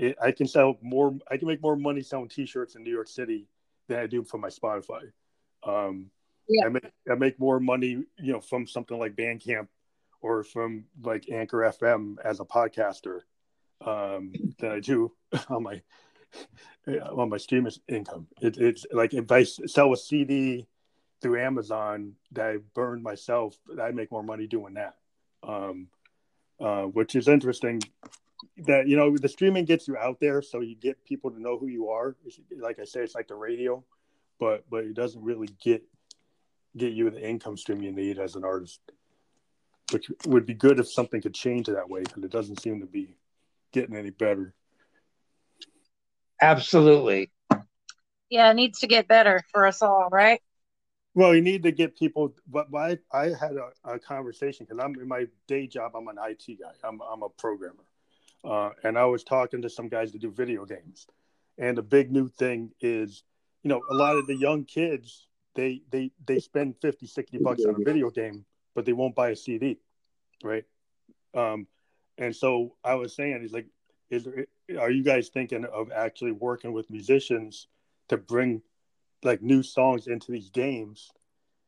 It, 0.00 0.16
I 0.22 0.32
can 0.32 0.46
sell 0.46 0.78
more 0.80 1.14
I 1.30 1.36
can 1.36 1.46
make 1.46 1.62
more 1.62 1.76
money 1.76 2.02
selling 2.02 2.28
t-shirts 2.28 2.74
in 2.74 2.82
New 2.82 2.90
York 2.90 3.08
City 3.08 3.46
than 3.86 3.98
I 3.98 4.06
do 4.06 4.24
from 4.24 4.40
my 4.40 4.48
Spotify. 4.48 5.12
Um 5.62 6.10
Yeah. 6.48 6.66
I 6.66 6.68
make 6.70 6.90
I 7.10 7.14
make 7.14 7.38
more 7.38 7.60
money, 7.60 8.04
you 8.18 8.32
know, 8.32 8.40
from 8.40 8.66
something 8.66 8.98
like 8.98 9.14
Bandcamp 9.14 9.68
or 10.22 10.42
from 10.42 10.84
like 11.02 11.28
Anchor 11.30 11.58
FM 11.58 12.16
as 12.24 12.40
a 12.40 12.44
podcaster 12.44 13.20
um, 13.84 14.32
than 14.58 14.72
I 14.72 14.80
do 14.80 15.12
on 15.48 15.62
my 15.62 15.82
on 16.86 17.28
my 17.28 17.36
streaming 17.36 17.72
income. 17.88 18.26
It, 18.40 18.56
it's 18.58 18.86
like 18.92 19.14
if 19.14 19.30
I 19.30 19.44
sell 19.44 19.92
a 19.92 19.96
CD 19.96 20.66
through 21.20 21.40
Amazon 21.40 22.14
that 22.32 22.46
I 22.46 22.56
burned 22.74 23.02
myself, 23.02 23.56
I 23.80 23.90
make 23.90 24.10
more 24.10 24.22
money 24.22 24.46
doing 24.46 24.74
that. 24.74 24.96
Um, 25.42 25.88
uh, 26.60 26.82
which 26.82 27.16
is 27.16 27.26
interesting. 27.26 27.80
That 28.66 28.88
you 28.88 28.96
know 28.96 29.16
the 29.16 29.28
streaming 29.28 29.64
gets 29.64 29.86
you 29.88 29.96
out 29.96 30.20
there, 30.20 30.42
so 30.42 30.60
you 30.60 30.76
get 30.76 31.04
people 31.04 31.30
to 31.30 31.40
know 31.40 31.58
who 31.58 31.68
you 31.68 31.88
are. 31.88 32.16
It's, 32.24 32.40
like 32.58 32.78
I 32.78 32.84
said 32.84 33.02
it's 33.02 33.14
like 33.14 33.28
the 33.28 33.34
radio, 33.34 33.84
but 34.38 34.64
but 34.70 34.84
it 34.84 34.94
doesn't 34.94 35.22
really 35.22 35.48
get 35.62 35.82
get 36.76 36.92
you 36.92 37.10
the 37.10 37.26
income 37.26 37.56
stream 37.56 37.82
you 37.82 37.92
need 37.92 38.18
as 38.18 38.36
an 38.36 38.44
artist 38.44 38.80
which 39.92 40.10
would 40.26 40.46
be 40.46 40.54
good 40.54 40.78
if 40.78 40.90
something 40.90 41.20
could 41.20 41.34
change 41.34 41.66
that 41.66 41.88
way 41.88 42.00
because 42.00 42.22
it 42.22 42.30
doesn't 42.30 42.60
seem 42.60 42.80
to 42.80 42.86
be 42.86 43.16
getting 43.72 43.96
any 43.96 44.10
better. 44.10 44.54
Absolutely. 46.40 47.30
Yeah, 48.30 48.50
it 48.50 48.54
needs 48.54 48.80
to 48.80 48.86
get 48.86 49.08
better 49.08 49.42
for 49.52 49.66
us 49.66 49.82
all, 49.82 50.08
right? 50.10 50.40
Well, 51.14 51.34
you 51.34 51.42
need 51.42 51.64
to 51.64 51.72
get 51.72 51.98
people. 51.98 52.34
But 52.46 52.70
but 52.70 52.78
I, 52.78 52.98
I 53.12 53.24
had 53.28 53.56
a, 53.56 53.70
a 53.84 53.98
conversation 53.98 54.66
because 54.68 54.82
I'm 54.82 54.94
in 55.00 55.08
my 55.08 55.26
day 55.48 55.66
job. 55.66 55.92
I'm 55.96 56.06
an 56.08 56.16
IT 56.24 56.60
guy. 56.60 56.70
I'm 56.84 57.00
I'm 57.02 57.22
a 57.22 57.28
programmer, 57.28 57.84
uh, 58.44 58.70
and 58.84 58.98
I 58.98 59.04
was 59.04 59.24
talking 59.24 59.62
to 59.62 59.70
some 59.70 59.88
guys 59.88 60.12
that 60.12 60.20
do 60.20 60.30
video 60.30 60.64
games. 60.64 61.06
And 61.58 61.76
the 61.76 61.82
big 61.82 62.10
new 62.10 62.28
thing 62.28 62.70
is, 62.80 63.22
you 63.62 63.68
know, 63.68 63.82
a 63.90 63.94
lot 63.94 64.16
of 64.16 64.26
the 64.26 64.36
young 64.36 64.64
kids 64.64 65.26
they 65.54 65.82
they 65.90 66.10
they 66.26 66.38
spend 66.38 66.76
50, 66.80 67.06
60 67.06 67.38
bucks 67.38 67.64
on 67.64 67.74
a 67.74 67.84
video 67.84 68.10
game, 68.10 68.44
but 68.74 68.84
they 68.84 68.92
won't 68.92 69.14
buy 69.14 69.30
a 69.30 69.36
CD, 69.36 69.78
right? 70.42 70.64
Um, 71.34 71.66
and 72.18 72.34
so 72.34 72.76
I 72.84 72.94
was 72.94 73.14
saying, 73.14 73.40
he's 73.40 73.52
like, 73.52 73.66
is 74.10 74.28
are 74.78 74.90
you 74.90 75.02
guys 75.02 75.28
thinking 75.28 75.64
of 75.64 75.90
actually 75.92 76.32
working 76.32 76.72
with 76.72 76.90
musicians 76.90 77.66
to 78.08 78.16
bring 78.16 78.62
like 79.22 79.42
new 79.42 79.62
songs 79.62 80.06
into 80.06 80.32
these 80.32 80.50
games 80.50 81.10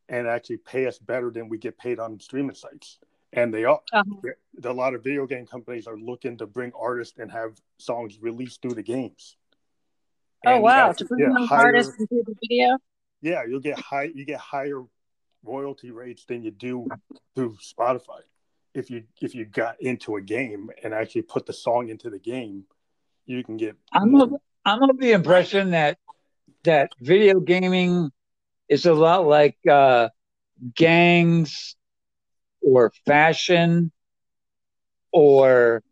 and 0.09 0.27
actually 0.27 0.59
pay 0.59 0.87
us 0.87 0.99
better 0.99 1.31
than 1.31 1.49
we 1.49 1.59
get 1.59 1.79
paid 1.79 1.99
on 1.99 2.21
streaming 2.21 2.55
sites? 2.55 2.99
And 3.33 3.53
they 3.53 3.65
are. 3.65 3.81
Uh-huh. 3.93 4.31
A 4.65 4.73
lot 4.73 4.95
of 4.95 5.03
video 5.03 5.27
game 5.27 5.47
companies 5.47 5.87
are 5.87 5.97
looking 5.97 6.37
to 6.39 6.47
bring 6.47 6.73
artists 6.79 7.19
and 7.19 7.31
have 7.33 7.53
songs 7.79 8.19
released 8.21 8.61
through 8.61 8.75
the 8.75 8.83
games. 8.83 9.37
Oh 10.45 10.51
And 10.51 10.57
you 10.59 10.63
wow, 10.65 10.93
to 10.93 11.05
bring 11.07 11.33
those 11.33 11.49
higher- 11.49 11.67
artists 11.67 11.95
into 11.99 12.23
the 12.27 12.35
video. 12.43 12.77
yeah, 13.23 13.45
you'll 13.49 13.61
get 13.61 13.79
high. 13.79 14.11
You 14.15 14.25
get 14.25 14.39
higher 14.41 14.83
royalty 15.45 15.91
rates 15.91 16.25
than 16.27 16.43
you 16.43 16.51
do 16.51 16.87
through 17.35 17.57
Spotify. 17.63 18.21
If 18.75 18.91
you 18.91 19.05
if 19.21 19.35
you 19.35 19.45
got 19.45 19.81
into 19.81 20.17
a 20.17 20.21
game 20.21 20.71
and 20.83 20.93
actually 20.95 21.23
put 21.23 21.47
the 21.47 21.53
song 21.53 21.89
into 21.89 22.11
the 22.11 22.19
game, 22.19 22.65
you 23.27 23.43
can 23.45 23.57
get. 23.57 23.77
I'm 23.93 24.15
of, 24.21 24.33
I'm 24.65 24.83
of 24.83 24.99
the 24.99 25.13
impression 25.13 25.71
that 25.71 25.99
that 26.65 26.91
video 27.01 27.41
gaming 27.41 28.11
is 28.69 28.87
a 28.87 28.95
lot 28.95 29.27
like 29.27 29.57
uh, 29.71 30.09
gangs 30.75 31.77
or 32.63 32.93
fashion 33.07 33.93
or 35.13 35.83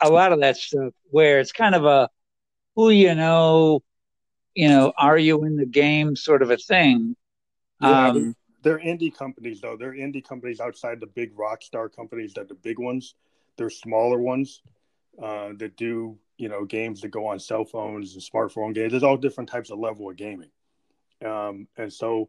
a 0.00 0.08
lot 0.08 0.32
of 0.32 0.40
that 0.40 0.56
stuff 0.56 0.92
where 1.10 1.40
it's 1.40 1.52
kind 1.52 1.74
of 1.74 1.84
a 1.84 2.08
who 2.74 2.90
you 2.90 3.14
know, 3.14 3.82
you 4.54 4.68
know, 4.68 4.92
are 4.98 5.18
you 5.18 5.44
in 5.44 5.56
the 5.56 5.66
game 5.66 6.14
sort 6.14 6.42
of 6.42 6.50
a 6.50 6.56
thing. 6.56 7.16
Yeah, 7.80 8.08
Um, 8.08 8.34
they're 8.62 8.78
indie 8.78 9.14
companies 9.14 9.60
though. 9.60 9.76
They're 9.76 9.92
indie 9.92 10.26
companies 10.26 10.60
outside 10.60 11.00
the 11.00 11.06
big 11.06 11.38
rock 11.38 11.62
star 11.62 11.88
companies 11.88 12.34
that 12.34 12.48
the 12.48 12.54
big 12.54 12.78
ones. 12.78 13.14
They're 13.56 13.70
smaller 13.70 14.18
ones 14.18 14.62
uh, 15.22 15.50
that 15.56 15.76
do 15.76 16.18
you 16.36 16.48
know 16.48 16.64
games 16.64 17.00
that 17.00 17.08
go 17.08 17.26
on 17.26 17.38
cell 17.38 17.64
phones 17.64 18.14
and 18.14 18.22
smartphone 18.22 18.74
games. 18.74 18.92
There's 18.92 19.02
all 19.02 19.16
different 19.16 19.48
types 19.48 19.70
of 19.70 19.78
level 19.78 20.10
of 20.10 20.16
gaming, 20.16 20.50
um, 21.24 21.68
and 21.78 21.90
so 21.92 22.28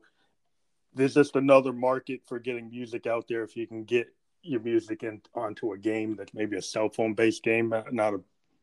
there's 0.98 1.14
just 1.14 1.36
another 1.36 1.72
market 1.72 2.22
for 2.26 2.40
getting 2.40 2.70
music 2.70 3.08
out 3.08 3.28
there. 3.28 3.44
If 3.44 3.56
you 3.56 3.68
can 3.68 3.84
get 3.84 4.08
your 4.42 4.60
music 4.62 5.04
in 5.04 5.22
onto 5.36 5.74
a 5.74 5.78
game 5.78 6.16
that's 6.16 6.34
maybe 6.34 6.58
a 6.58 6.62
cell 6.62 6.90
phone 6.90 7.14
based 7.14 7.44
game, 7.44 7.74
not 7.92 8.14
a 8.14 8.22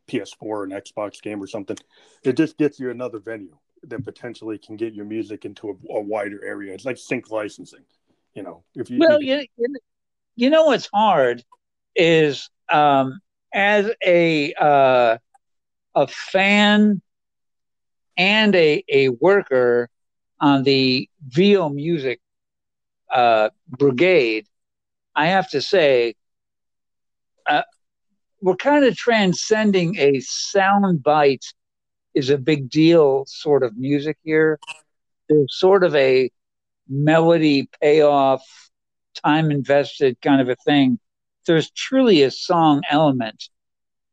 PS4 0.08 0.34
or 0.42 0.64
an 0.64 0.70
Xbox 0.70 1.22
game 1.22 1.42
or 1.42 1.46
something, 1.46 1.76
it 2.22 2.36
just 2.36 2.58
gets 2.58 2.78
you 2.78 2.90
another 2.90 3.18
venue 3.18 3.56
that 3.84 4.04
potentially 4.04 4.58
can 4.58 4.76
get 4.76 4.94
your 4.94 5.04
music 5.04 5.44
into 5.44 5.68
a, 5.68 5.92
a 5.94 6.00
wider 6.00 6.44
area. 6.44 6.74
It's 6.74 6.84
like 6.84 6.98
sync 6.98 7.30
licensing, 7.30 7.84
you 8.34 8.42
know. 8.42 8.64
If 8.74 8.90
you, 8.90 8.98
Well, 8.98 9.22
you 9.22 9.44
you, 9.56 9.76
you 10.36 10.50
know 10.50 10.64
what's 10.64 10.88
hard 10.92 11.44
is 11.94 12.50
um, 12.70 13.20
as 13.52 13.90
a 14.04 14.52
uh, 14.54 15.18
a 15.94 16.06
fan 16.08 17.00
and 18.16 18.54
a 18.54 18.84
a 18.88 19.08
worker 19.10 19.88
on 20.40 20.62
the 20.62 21.08
Vio 21.26 21.68
Music 21.68 22.20
uh, 23.14 23.48
brigade, 23.68 24.46
I 25.14 25.26
have 25.26 25.48
to 25.50 25.62
say, 25.62 26.16
uh, 27.48 27.62
we're 28.42 28.56
kind 28.56 28.84
of 28.84 28.96
transcending 28.96 29.96
a 29.96 30.20
sound 30.20 31.02
bite 31.02 31.46
is 32.14 32.30
a 32.30 32.38
big 32.38 32.68
deal 32.68 33.24
sort 33.26 33.62
of 33.62 33.76
music 33.76 34.18
here. 34.24 34.58
There's 35.28 35.56
sort 35.56 35.84
of 35.84 35.94
a 35.94 36.30
melody 36.88 37.68
payoff, 37.80 38.42
time 39.24 39.50
invested 39.50 40.20
kind 40.20 40.40
of 40.40 40.48
a 40.48 40.56
thing. 40.56 40.98
There's 41.46 41.70
truly 41.70 42.22
a 42.22 42.30
song 42.30 42.82
element. 42.90 43.48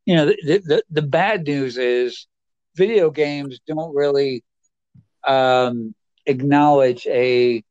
You 0.05 0.15
know, 0.15 0.25
the 0.27 0.61
the, 0.65 0.83
the 0.89 1.01
bad 1.01 1.43
news 1.43 1.77
is 1.77 2.27
video 2.75 3.09
games 3.09 3.59
don't 3.67 3.93
really 3.95 4.43
um, 5.25 5.93
acknowledge 6.25 7.05
a 7.07 7.63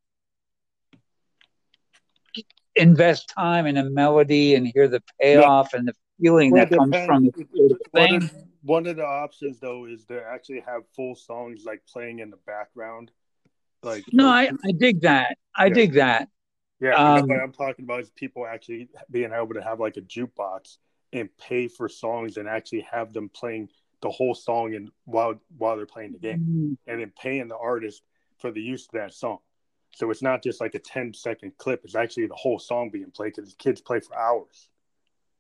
invest 2.77 3.29
time 3.29 3.67
in 3.67 3.77
a 3.77 3.85
melody 3.91 4.55
and 4.55 4.67
hear 4.67 4.89
the 4.89 5.03
payoff 5.21 5.75
and 5.75 5.89
the 5.89 5.95
feeling 6.21 6.53
Well, 6.53 6.67
that 6.67 6.77
comes 6.77 6.91
depends. 6.97 7.07
from 7.07 7.25
the 7.27 7.79
One 7.93 8.15
of, 8.15 8.33
one 8.63 8.87
of 8.87 8.97
the 8.97 9.05
options 9.05 9.59
though 9.59 9.87
is 9.87 10.05
to 10.07 10.23
actually 10.23 10.61
have 10.61 10.83
full 10.95 11.15
songs 11.15 11.65
like 11.65 11.83
playing 11.87 12.21
in 12.21 12.31
the 12.31 12.39
background. 12.47 13.11
Like 13.83 14.05
No, 14.13 14.29
I, 14.29 14.51
I 14.65 14.73
dig 14.73 15.01
that. 15.03 15.37
I 15.57 15.69
Yeah. 15.69 15.75
dig 15.75 15.93
that. 15.95 16.29
Yeah, 16.81 16.95
um, 16.95 17.29
what 17.29 17.41
I'm 17.41 17.53
talking 17.53 17.85
about 17.85 18.01
is 18.01 18.11
people 18.11 18.47
actually 18.47 18.89
being 19.11 19.33
able 19.33 19.53
to 19.55 19.63
have 19.63 19.81
like 19.81 19.99
a 19.99 20.01
jukebox 20.01 20.79
and 21.13 21.29
pay 21.37 21.69
for 21.69 21.89
songs 21.91 22.39
and 22.39 22.49
actually 22.49 22.87
have 22.91 23.13
them 23.13 23.29
playing 23.29 23.69
the 24.01 24.11
whole 24.11 24.35
song 24.35 24.75
and 24.75 24.91
while 25.05 25.39
while 25.59 25.77
they're 25.77 25.85
playing 25.85 26.13
the 26.13 26.19
game, 26.19 26.39
Mm, 26.39 26.79
and 26.87 27.01
then 27.03 27.13
paying 27.21 27.49
the 27.49 27.59
artist 27.59 28.03
for 28.39 28.51
the 28.51 28.63
use 28.63 28.87
of 28.87 28.93
that 28.93 29.13
song. 29.13 29.41
So 29.93 30.11
it's 30.11 30.23
not 30.23 30.43
just 30.43 30.61
like 30.61 30.75
a 30.75 30.79
10 30.79 31.15
second 31.15 31.53
clip; 31.59 31.85
it's 31.85 31.95
actually 31.95 32.27
the 32.27 32.35
whole 32.35 32.59
song 32.59 32.91
being 32.91 33.11
played 33.11 33.35
because 33.37 33.55
kids 33.55 33.81
play 33.81 34.01
for 34.01 34.17
hours. 34.17 34.69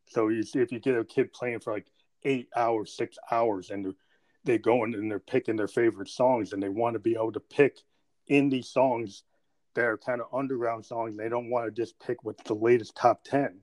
So 0.08 0.28
you 0.28 0.42
see, 0.42 0.60
if 0.60 0.72
you 0.72 0.80
get 0.80 0.96
a 0.98 1.04
kid 1.04 1.32
playing 1.32 1.60
for 1.60 1.72
like 1.72 1.86
eight 2.24 2.48
hours, 2.56 2.96
six 2.96 3.16
hours, 3.30 3.70
and 3.70 3.84
they're, 3.84 3.94
they 4.44 4.58
go 4.58 4.84
in 4.84 4.94
and 4.94 5.10
they're 5.10 5.18
picking 5.18 5.56
their 5.56 5.68
favorite 5.68 6.08
songs, 6.08 6.52
and 6.52 6.62
they 6.62 6.68
want 6.68 6.94
to 6.94 6.98
be 6.98 7.14
able 7.14 7.32
to 7.32 7.40
pick 7.40 7.78
indie 8.28 8.64
songs 8.64 9.22
that 9.74 9.84
are 9.84 9.96
kind 9.98 10.20
of 10.20 10.26
underground 10.32 10.84
songs. 10.84 11.16
They 11.16 11.28
don't 11.28 11.48
want 11.48 11.66
to 11.66 11.70
just 11.82 11.98
pick 12.00 12.24
what's 12.24 12.42
the 12.42 12.54
latest 12.54 12.96
top 12.96 13.22
ten. 13.24 13.60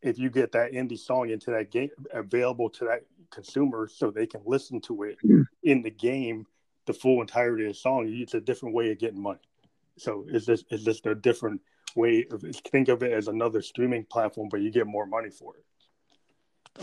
If 0.00 0.18
you 0.18 0.30
get 0.30 0.52
that 0.52 0.72
indie 0.72 0.98
song 0.98 1.30
into 1.30 1.50
that 1.50 1.70
game 1.70 1.90
available 2.12 2.70
to 2.70 2.84
that 2.84 3.04
consumer, 3.30 3.88
so 3.88 4.10
they 4.10 4.26
can 4.26 4.42
listen 4.44 4.80
to 4.82 5.02
it 5.02 5.18
Mm. 5.24 5.44
in 5.62 5.82
the 5.82 5.90
game, 5.90 6.46
the 6.86 6.92
full 6.92 7.20
entirety 7.20 7.64
of 7.64 7.70
the 7.70 7.74
song, 7.74 8.06
it's 8.08 8.34
a 8.34 8.40
different 8.40 8.74
way 8.74 8.92
of 8.92 8.98
getting 8.98 9.20
money. 9.20 9.40
So 9.98 10.24
it's 10.28 10.46
just 10.46 10.64
it's 10.70 10.84
just 10.84 11.06
a 11.06 11.14
different 11.14 11.60
way 11.96 12.26
of 12.30 12.42
think 12.72 12.88
of 12.88 13.02
it 13.02 13.12
as 13.12 13.28
another 13.28 13.62
streaming 13.62 14.04
platform, 14.04 14.48
but 14.50 14.60
you 14.60 14.70
get 14.70 14.86
more 14.86 15.06
money 15.06 15.30
for 15.30 15.54
it. 15.56 15.64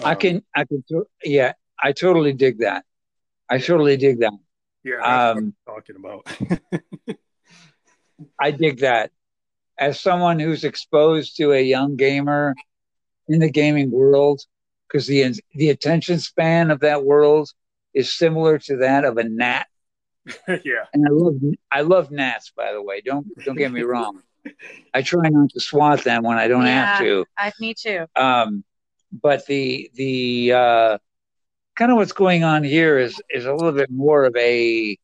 I 0.05 0.12
Um, 0.12 0.18
can, 0.18 0.43
I 0.55 0.64
can, 0.66 0.84
yeah, 1.24 1.53
I 1.78 1.91
totally 1.91 2.32
dig 2.34 2.59
that. 2.59 2.86
I 3.49 3.57
totally 3.59 3.97
dig 3.97 4.20
that. 4.20 4.32
yeah, 4.84 5.32
Um, 5.32 5.53
talking 5.66 5.97
about. 5.97 6.26
I 8.39 8.51
dig 8.51 8.80
that. 8.80 9.12
As 9.78 9.99
someone 9.99 10.39
who's 10.39 10.64
exposed 10.64 11.38
to 11.38 11.51
a 11.53 11.62
young 11.62 11.95
gamer 11.97 12.55
in 13.28 13.39
the 13.39 13.49
gaming 13.49 13.91
world, 13.91 14.41
because 14.88 15.07
the 15.07 15.34
the 15.55 15.70
attention 15.70 16.20
span 16.20 16.72
of 16.72 16.82
that 16.82 17.03
world 17.03 17.49
is 17.93 18.14
similar 18.14 18.59
to 18.59 18.78
that 18.78 19.03
of 19.03 19.18
a 19.18 19.24
gnat, 19.24 19.68
yeah, 20.47 20.86
and 20.93 21.05
I 21.05 21.09
love 21.11 21.36
I 21.72 21.82
love 21.82 22.11
gnats. 22.11 22.51
By 22.55 22.74
the 22.74 22.82
way, 22.82 23.01
don't 23.01 23.28
don't 23.43 23.57
get 23.57 23.72
me 23.72 23.82
wrong. 23.82 24.22
I 24.93 25.01
try 25.01 25.30
not 25.30 25.49
to 25.51 25.59
swat 25.59 26.03
them 26.03 26.24
when 26.24 26.38
I 26.38 26.47
don't 26.47 26.65
have 26.65 26.99
to. 26.99 27.26
I, 27.38 27.51
me 27.59 27.74
too. 27.74 28.05
Um, 28.15 28.63
but 29.11 29.45
the 29.45 29.89
the 29.93 30.53
uh, 30.53 30.97
kind 31.76 31.91
of 31.91 31.97
what's 31.97 32.11
going 32.11 32.43
on 32.43 32.63
here 32.63 32.97
is 32.97 33.22
is 33.30 33.45
a 33.45 33.53
little 33.53 33.72
bit 33.72 33.89
more 33.89 34.26
of 34.26 34.36
a 34.36 34.97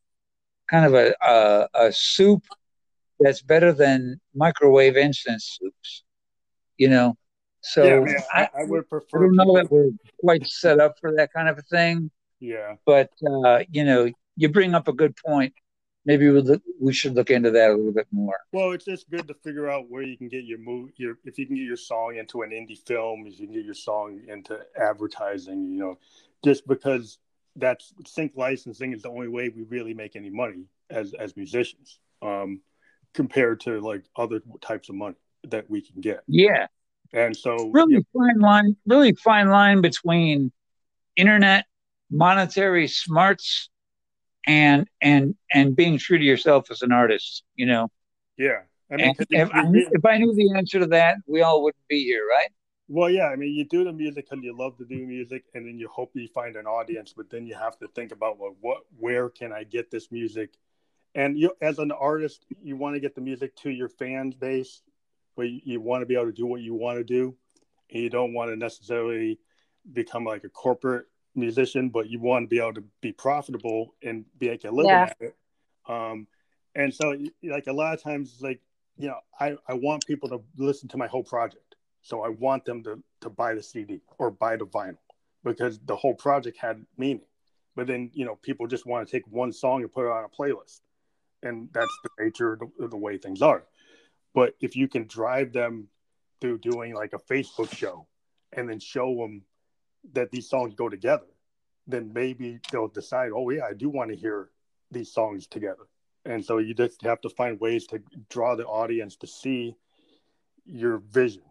kind 0.70 0.86
of 0.86 0.94
a 0.94 1.16
a, 1.22 1.68
a 1.88 1.92
soup 1.92 2.44
that's 3.20 3.42
better 3.42 3.74
than 3.74 4.20
microwave 4.36 4.98
instant 4.98 5.42
soups, 5.42 6.04
you 6.78 6.90
know. 6.90 7.16
So 7.62 7.84
yeah, 7.84 8.00
man, 8.00 8.16
I, 8.34 8.42
I, 8.42 8.62
I 8.62 8.64
would 8.66 8.82
I 8.82 8.88
prefer. 8.90 9.20
don't 9.20 9.36
know 9.36 9.44
people- 9.44 9.56
that 9.56 9.72
we're 9.72 9.92
quite 10.20 10.48
set 10.48 10.80
up 10.80 11.00
for 11.00 11.16
that 11.16 11.34
kind 11.34 11.50
of 11.50 11.58
a 11.58 11.64
thing, 11.64 12.12
yeah, 12.40 12.76
but 12.86 13.12
uh, 13.26 13.64
you 13.72 13.84
know, 13.84 14.12
you 14.38 14.48
bring 14.48 14.74
up 14.74 14.88
a 14.88 14.94
good 14.94 15.16
point. 15.18 15.54
Maybe 16.06 16.30
we 16.30 16.40
look, 16.40 16.62
we 16.80 16.94
should 16.94 17.16
look 17.16 17.30
into 17.30 17.52
that 17.52 17.72
a 17.72 17.76
little 17.76 17.92
bit 17.92 18.08
more. 18.14 18.38
well, 18.54 18.72
it's 18.72 18.86
just 18.86 19.10
good 19.10 19.28
to 19.28 19.34
figure 19.34 19.70
out 19.70 19.90
where 19.90 20.04
you 20.04 20.16
can 20.16 20.30
get 20.30 20.46
your 20.46 20.60
move. 20.60 20.92
Your 20.96 21.18
if 21.26 21.38
you 21.38 21.46
can 21.46 21.58
get 21.58 21.66
your 21.66 21.76
song 21.76 22.16
into 22.16 22.44
an 22.44 22.52
indie 22.52 22.80
film, 22.88 23.26
if 23.28 23.38
you 23.42 23.48
can 23.48 23.56
get 23.56 23.66
your 23.66 23.74
song 23.74 24.22
into 24.30 24.58
advertising, 24.80 25.70
you 25.74 25.80
know, 25.80 25.98
just 26.46 26.66
because 26.66 27.18
that's 27.58 27.94
sync 28.06 28.32
licensing 28.38 28.94
is 28.94 29.02
the 29.02 29.10
only 29.10 29.28
way 29.28 29.50
we 29.50 29.64
really 29.64 29.94
make 29.94 30.16
any 30.16 30.30
money 30.30 30.64
as 30.90 31.14
as 31.14 31.36
musicians, 31.36 32.00
um, 32.22 32.62
compared 33.14 33.60
to 33.62 33.82
like 33.82 34.04
other 34.16 34.42
types 34.62 34.88
of 34.88 34.96
money 34.96 35.16
that 35.50 35.70
we 35.70 35.82
can 35.82 36.00
get. 36.00 36.22
Yeah, 36.28 36.68
And 37.12 37.36
so, 37.36 37.70
really 37.74 38.06
fine 38.14 38.40
line, 38.40 38.78
really 38.86 39.14
fine 39.14 39.50
line 39.50 39.82
between 39.82 40.54
internet 41.18 41.66
monetary 42.10 42.88
smarts 42.88 43.70
and 44.48 44.88
and 45.02 45.36
and 45.54 45.76
being 45.76 45.98
true 45.98 46.18
to 46.18 46.24
yourself 46.24 46.72
as 46.72 46.82
an 46.82 46.92
artist. 46.92 47.44
You 47.56 47.68
know, 47.68 47.92
yeah. 48.38 48.62
I 48.90 48.96
mean, 48.96 49.08
and 49.08 49.16
if, 49.30 49.50
I, 49.54 49.64
if 49.68 50.06
I 50.06 50.18
knew 50.18 50.34
the 50.34 50.54
answer 50.56 50.80
to 50.80 50.88
that, 50.88 51.18
we 51.28 51.42
all 51.42 51.62
wouldn't 51.62 51.88
be 51.90 52.06
here, 52.06 52.26
right? 52.26 52.50
Well, 52.88 53.10
yeah, 53.10 53.28
I 53.28 53.36
mean, 53.36 53.54
you 53.54 53.66
do 53.66 53.84
the 53.84 53.92
music 53.92 54.30
because 54.30 54.42
you 54.46 54.58
love 54.58 54.78
to 54.78 54.86
do 54.86 55.06
music, 55.06 55.44
and 55.54 55.68
then 55.68 55.78
you 55.78 55.90
hope 55.90 56.12
you 56.14 56.26
find 56.30 56.56
an 56.56 56.66
audience. 56.66 57.14
But 57.16 57.30
then 57.30 57.46
you 57.46 57.54
have 57.54 57.78
to 57.80 57.88
think 57.90 58.14
about 58.14 58.40
well, 58.40 58.56
what, 58.62 58.84
where 58.98 59.30
can 59.30 59.52
I 59.52 59.66
get 59.66 59.92
this 59.92 60.10
music? 60.10 60.54
And 61.14 61.38
you, 61.38 61.52
as 61.62 61.80
an 61.80 61.92
artist, 61.92 62.46
you 62.64 62.78
want 62.78 62.96
to 62.96 63.02
get 63.02 63.14
the 63.14 63.22
music 63.22 63.56
to 63.58 63.70
your 63.70 63.90
fan 63.90 64.34
base, 64.40 64.82
but 65.36 65.50
you, 65.50 65.60
you 65.66 65.82
want 65.82 66.02
to 66.02 66.06
be 66.06 66.16
able 66.16 66.28
to 66.28 66.32
do 66.32 66.46
what 66.46 66.62
you 66.62 66.74
want 66.74 66.98
to 66.98 67.04
do, 67.04 67.36
and 67.92 68.02
you 68.02 68.10
don't 68.10 68.34
want 68.34 68.52
to 68.52 68.56
necessarily 68.56 69.38
become 69.92 70.24
like 70.24 70.46
a 70.46 70.50
corporate 70.50 71.08
musician, 71.38 71.90
but 71.90 72.10
you 72.10 72.20
want 72.20 72.44
to 72.46 72.48
be 72.48 72.60
able 72.60 72.74
to 72.74 72.84
be 73.02 73.12
profitable 73.12 73.94
and 74.04 74.26
be 74.40 74.50
make 74.50 74.66
a 74.66 74.72
living 74.72 74.92
Yeah. 74.92 75.04
at 75.04 75.18
it. 75.20 75.36
Um, 75.88 76.28
and 76.76 76.94
so, 76.94 77.18
like 77.44 77.68
a 77.68 77.74
lot 77.74 77.94
of 77.94 78.04
times, 78.04 78.40
like 78.42 78.60
you 78.98 79.08
know, 79.08 79.20
I 79.40 79.56
I 79.68 79.74
want 79.74 80.06
people 80.06 80.30
to 80.30 80.44
listen 80.58 80.90
to 80.90 80.98
my 80.98 81.08
whole 81.08 81.24
project. 81.24 81.76
So 82.02 82.22
I 82.22 82.30
want 82.30 82.64
them 82.64 82.84
to, 82.84 83.04
to 83.22 83.30
buy 83.30 83.54
the 83.54 83.62
CD 83.62 84.00
or 84.18 84.32
buy 84.32 84.56
the 84.56 84.66
vinyl 84.66 84.98
because 85.44 85.78
the 85.80 85.96
whole 85.96 86.14
project 86.14 86.58
had 86.58 86.86
meaning. 86.98 87.26
But 87.76 87.88
then, 87.88 88.12
you 88.14 88.26
know, 88.26 88.36
people 88.36 88.66
just 88.66 88.86
want 88.86 89.06
to 89.06 89.12
take 89.12 89.28
one 89.28 89.52
song 89.52 89.82
and 89.82 89.92
put 89.92 90.06
it 90.06 90.12
on 90.12 90.24
a 90.24 90.30
playlist. 90.30 90.80
And 91.44 91.70
that's 91.74 91.92
the 92.04 92.24
nature 92.24 92.54
of 92.54 92.60
the, 92.60 92.86
of 92.86 92.92
the 92.92 92.98
way 92.98 93.18
things 93.18 93.42
are. 93.42 93.64
But 94.34 94.56
if 94.62 94.76
you 94.76 94.88
can 94.88 95.06
drive 95.06 95.52
them 95.52 95.90
through 96.40 96.60
doing 96.60 96.96
like 96.96 97.14
a 97.14 97.20
Facebook 97.20 97.76
show 97.76 98.08
and 98.54 98.70
then 98.70 98.80
show 98.80 99.14
them 99.18 99.44
that 100.14 100.32
these 100.32 100.50
songs 100.50 100.74
go 100.76 100.90
together, 100.90 101.28
then 101.88 102.12
maybe 102.14 102.60
they'll 102.72 102.88
decide, 102.88 103.32
oh, 103.36 103.50
yeah, 103.50 103.66
I 103.70 103.74
do 103.74 103.90
want 103.90 104.12
to 104.12 104.16
hear 104.16 104.50
these 104.92 105.12
songs 105.12 105.48
together. 105.48 105.88
And 106.26 106.44
so 106.44 106.58
you 106.58 106.74
just 106.74 107.02
have 107.04 107.22
to 107.22 107.30
find 107.30 107.60
ways 107.60 107.88
to 107.88 108.02
draw 108.30 108.56
the 108.56 108.66
audience 108.66 109.16
to 109.18 109.28
see 109.28 109.76
your 110.66 110.98
vision 110.98 111.44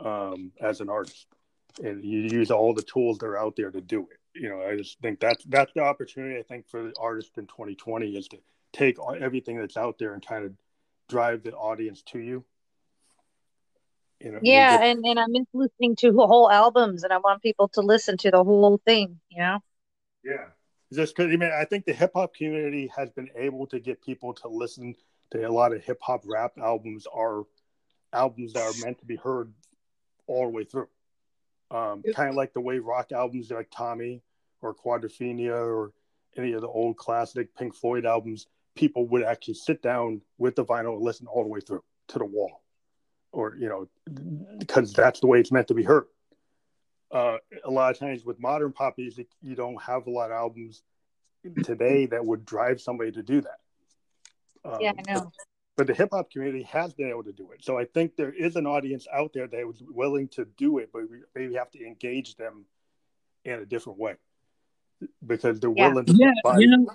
um, 0.00 0.52
as 0.60 0.80
an 0.80 0.90
artist, 0.90 1.26
and 1.82 2.04
you 2.04 2.20
use 2.20 2.50
all 2.50 2.74
the 2.74 2.82
tools 2.82 3.18
that 3.18 3.26
are 3.26 3.38
out 3.38 3.56
there 3.56 3.70
to 3.70 3.80
do 3.80 4.06
it. 4.10 4.40
You 4.40 4.50
know, 4.50 4.62
I 4.62 4.76
just 4.76 5.00
think 5.00 5.20
that's 5.20 5.44
that's 5.44 5.72
the 5.74 5.80
opportunity 5.80 6.38
I 6.38 6.42
think 6.42 6.68
for 6.68 6.82
the 6.82 6.92
artist 7.00 7.38
in 7.38 7.46
2020 7.46 8.16
is 8.16 8.28
to 8.28 8.38
take 8.72 8.98
everything 9.20 9.58
that's 9.58 9.76
out 9.76 9.98
there 9.98 10.12
and 10.12 10.26
kind 10.26 10.44
of 10.44 10.52
drive 11.08 11.42
the 11.42 11.52
audience 11.52 12.02
to 12.02 12.18
you. 12.18 12.44
You 14.20 14.32
know, 14.32 14.38
Yeah, 14.42 14.82
and 14.82 14.98
and, 14.98 15.06
and 15.06 15.20
I 15.20 15.24
miss 15.28 15.46
listening 15.52 15.96
to 15.96 16.12
whole 16.12 16.50
albums, 16.50 17.02
and 17.02 17.12
I 17.12 17.18
want 17.18 17.42
people 17.42 17.68
to 17.68 17.80
listen 17.80 18.16
to 18.18 18.30
the 18.30 18.42
whole 18.42 18.80
thing, 18.84 19.20
you 19.30 19.42
know? 19.42 19.58
Yeah. 20.24 20.46
Just 20.92 21.16
because 21.16 21.32
I 21.32 21.36
mean, 21.36 21.50
I 21.52 21.64
think 21.64 21.84
the 21.84 21.92
hip 21.92 22.12
hop 22.14 22.34
community 22.34 22.90
has 22.96 23.10
been 23.10 23.28
able 23.36 23.66
to 23.68 23.80
get 23.80 24.02
people 24.02 24.32
to 24.34 24.48
listen 24.48 24.94
to 25.32 25.46
a 25.46 25.50
lot 25.50 25.74
of 25.74 25.82
hip 25.82 25.98
hop 26.00 26.22
rap 26.26 26.52
albums 26.58 27.06
are 27.12 27.44
albums 28.12 28.52
that 28.52 28.62
are 28.62 28.84
meant 28.84 28.98
to 29.00 29.04
be 29.04 29.16
heard 29.16 29.52
all 30.26 30.44
the 30.44 30.50
way 30.50 30.64
through. 30.64 30.88
Um, 31.70 32.02
kind 32.14 32.28
of 32.28 32.36
like 32.36 32.52
the 32.52 32.60
way 32.60 32.78
rock 32.78 33.10
albums 33.12 33.50
like 33.50 33.68
Tommy 33.74 34.22
or 34.62 34.74
Quadrophenia 34.74 35.52
or 35.52 35.92
any 36.36 36.52
of 36.52 36.60
the 36.60 36.68
old 36.68 36.96
classic 36.96 37.54
Pink 37.56 37.74
Floyd 37.74 38.06
albums, 38.06 38.46
people 38.76 39.06
would 39.08 39.22
actually 39.22 39.54
sit 39.54 39.82
down 39.82 40.20
with 40.38 40.54
the 40.56 40.64
vinyl 40.64 40.94
and 40.94 41.02
listen 41.02 41.26
all 41.26 41.42
the 41.42 41.48
way 41.48 41.60
through 41.60 41.82
to 42.08 42.18
the 42.18 42.24
wall, 42.24 42.62
or 43.34 43.56
you 43.56 43.68
know, 43.68 43.88
because 44.58 44.92
that's 44.92 45.20
the 45.20 45.26
way 45.26 45.40
it's 45.40 45.52
meant 45.52 45.68
to 45.68 45.74
be 45.74 45.82
heard 45.82 46.06
uh, 47.14 47.38
a 47.64 47.70
lot 47.70 47.92
of 47.92 47.98
times 47.98 48.24
with 48.24 48.40
modern 48.40 48.72
pop 48.72 48.98
music, 48.98 49.28
you 49.40 49.54
don't 49.54 49.80
have 49.80 50.06
a 50.06 50.10
lot 50.10 50.30
of 50.30 50.36
albums 50.36 50.82
today 51.62 52.06
that 52.06 52.24
would 52.24 52.44
drive 52.44 52.80
somebody 52.80 53.12
to 53.12 53.22
do 53.22 53.40
that. 53.40 53.60
Um, 54.64 54.78
Yeah, 54.80 54.92
I 54.98 55.12
know. 55.12 55.20
But, 55.20 55.32
but 55.76 55.86
the 55.86 55.94
hip 55.94 56.08
hop 56.12 56.30
community 56.30 56.64
has 56.64 56.92
been 56.92 57.08
able 57.08 57.22
to 57.24 57.32
do 57.32 57.52
it. 57.52 57.64
So 57.64 57.78
I 57.78 57.84
think 57.84 58.16
there 58.16 58.32
is 58.32 58.56
an 58.56 58.66
audience 58.66 59.06
out 59.12 59.32
there 59.32 59.46
that 59.46 59.66
was 59.66 59.80
willing 59.88 60.28
to 60.28 60.44
do 60.56 60.78
it, 60.78 60.90
but 60.92 61.08
we 61.08 61.18
maybe 61.34 61.54
have 61.54 61.70
to 61.70 61.86
engage 61.86 62.34
them 62.34 62.64
in 63.44 63.60
a 63.60 63.66
different 63.66 63.98
way 63.98 64.16
because 65.24 65.60
they're 65.60 65.70
Yeah. 65.70 65.88
willing 65.88 66.06
to 66.06 66.14
Yeah, 66.14 66.32
buy. 66.42 66.58
you 66.58 66.66
know, 66.66 66.86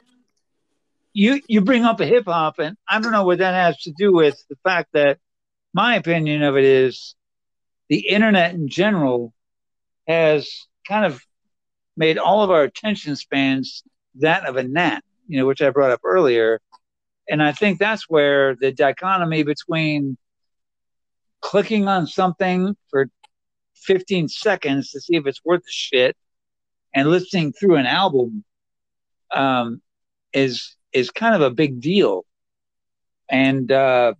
you 1.13 1.41
you 1.47 1.61
bring 1.61 1.85
up 1.85 2.01
a 2.01 2.05
hip 2.05 2.25
hop, 2.25 2.59
and 2.59 2.77
I 2.87 2.99
don't 2.99 3.11
know 3.11 3.23
what 3.23 3.39
that 3.39 3.53
has 3.53 3.81
to 3.83 3.91
do 3.91 4.13
with 4.13 4.43
the 4.49 4.57
fact 4.63 4.89
that 4.93 5.19
my 5.73 5.95
opinion 5.95 6.43
of 6.43 6.57
it 6.57 6.63
is 6.63 7.15
the 7.89 8.07
internet 8.07 8.53
in 8.53 8.67
general 8.67 9.33
has 10.07 10.67
kind 10.87 11.05
of 11.05 11.21
made 11.95 12.17
all 12.17 12.43
of 12.43 12.51
our 12.51 12.63
attention 12.63 13.15
spans 13.15 13.83
that 14.15 14.45
of 14.45 14.55
a 14.55 14.63
gnat, 14.63 15.03
you 15.27 15.39
know, 15.39 15.45
which 15.45 15.61
I 15.61 15.69
brought 15.69 15.91
up 15.91 16.01
earlier. 16.03 16.61
And 17.29 17.43
I 17.43 17.51
think 17.51 17.77
that's 17.77 18.09
where 18.09 18.55
the 18.55 18.71
dichotomy 18.71 19.43
between 19.43 20.17
clicking 21.41 21.87
on 21.87 22.07
something 22.07 22.75
for 22.89 23.09
15 23.75 24.27
seconds 24.27 24.91
to 24.91 25.01
see 25.01 25.15
if 25.15 25.25
it's 25.25 25.41
worth 25.45 25.63
the 25.63 25.71
shit 25.71 26.17
and 26.93 27.09
listening 27.09 27.53
through 27.53 27.75
an 27.75 27.85
album 27.85 28.43
um, 29.31 29.81
is 30.33 30.75
is 30.91 31.11
kind 31.11 31.35
of 31.35 31.41
a 31.41 31.51
big 31.51 31.81
deal, 31.81 32.25
and 33.29 33.71
uh, 33.71 34.13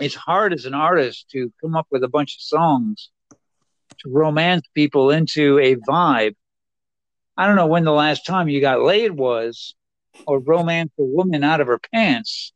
it's 0.00 0.14
hard 0.14 0.52
as 0.52 0.64
an 0.64 0.74
artist 0.74 1.30
to 1.30 1.52
come 1.60 1.76
up 1.76 1.86
with 1.90 2.02
a 2.02 2.08
bunch 2.08 2.36
of 2.36 2.42
songs 2.42 3.10
to 3.30 4.08
romance 4.08 4.66
people 4.74 5.10
into 5.10 5.58
a 5.58 5.76
vibe. 5.76 6.34
I 7.36 7.46
don't 7.46 7.56
know 7.56 7.66
when 7.66 7.84
the 7.84 7.92
last 7.92 8.26
time 8.26 8.48
you 8.48 8.60
got 8.60 8.82
laid 8.82 9.12
was, 9.12 9.74
or 10.26 10.40
romance 10.40 10.92
a 10.98 11.04
woman 11.04 11.44
out 11.44 11.60
of 11.60 11.66
her 11.66 11.80
pants, 11.92 12.52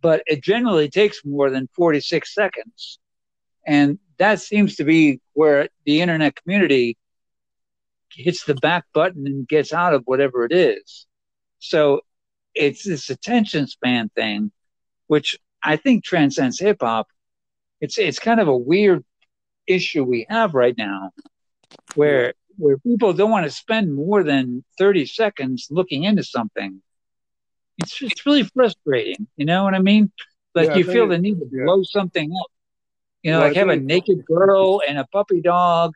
but 0.00 0.22
it 0.26 0.42
generally 0.42 0.88
takes 0.88 1.24
more 1.24 1.50
than 1.50 1.68
forty 1.74 2.00
six 2.00 2.34
seconds, 2.34 2.98
and 3.66 3.98
that 4.18 4.40
seems 4.40 4.76
to 4.76 4.84
be 4.84 5.20
where 5.34 5.68
the 5.84 6.00
internet 6.00 6.36
community 6.36 6.96
hits 8.12 8.44
the 8.44 8.54
back 8.54 8.84
button 8.92 9.26
and 9.26 9.48
gets 9.48 9.72
out 9.72 9.94
of 9.94 10.02
whatever 10.04 10.44
it 10.44 10.52
is. 10.52 11.06
So 11.58 12.02
it's 12.54 12.84
this 12.84 13.10
attention 13.10 13.66
span 13.66 14.10
thing 14.10 14.52
which 15.06 15.38
I 15.62 15.76
think 15.76 16.04
transcends 16.04 16.58
hip 16.58 16.78
hop. 16.80 17.08
It's 17.80 17.98
it's 17.98 18.18
kind 18.18 18.40
of 18.40 18.48
a 18.48 18.56
weird 18.56 19.04
issue 19.66 20.04
we 20.04 20.26
have 20.28 20.54
right 20.54 20.76
now, 20.76 21.10
where 21.94 22.34
where 22.56 22.78
people 22.78 23.12
don't 23.12 23.30
want 23.30 23.44
to 23.44 23.50
spend 23.50 23.94
more 23.94 24.22
than 24.22 24.64
thirty 24.78 25.06
seconds 25.06 25.68
looking 25.70 26.04
into 26.04 26.22
something. 26.22 26.82
It's 27.78 27.96
just 27.96 28.26
really 28.26 28.44
frustrating. 28.44 29.26
You 29.36 29.46
know 29.46 29.64
what 29.64 29.74
I 29.74 29.78
mean? 29.80 30.12
Like 30.54 30.68
Yeah, 30.70 30.76
you 30.76 30.84
feel 30.84 31.08
the 31.08 31.18
need 31.18 31.38
to 31.40 31.48
yeah. 31.50 31.64
blow 31.64 31.82
something 31.82 32.30
up. 32.30 32.46
You 33.22 33.32
know, 33.32 33.40
I 33.40 33.48
like 33.48 33.56
have 33.56 33.68
a 33.68 33.76
naked 33.76 34.24
girl 34.26 34.82
and 34.86 34.98
a 34.98 35.06
puppy 35.12 35.40
dog 35.40 35.94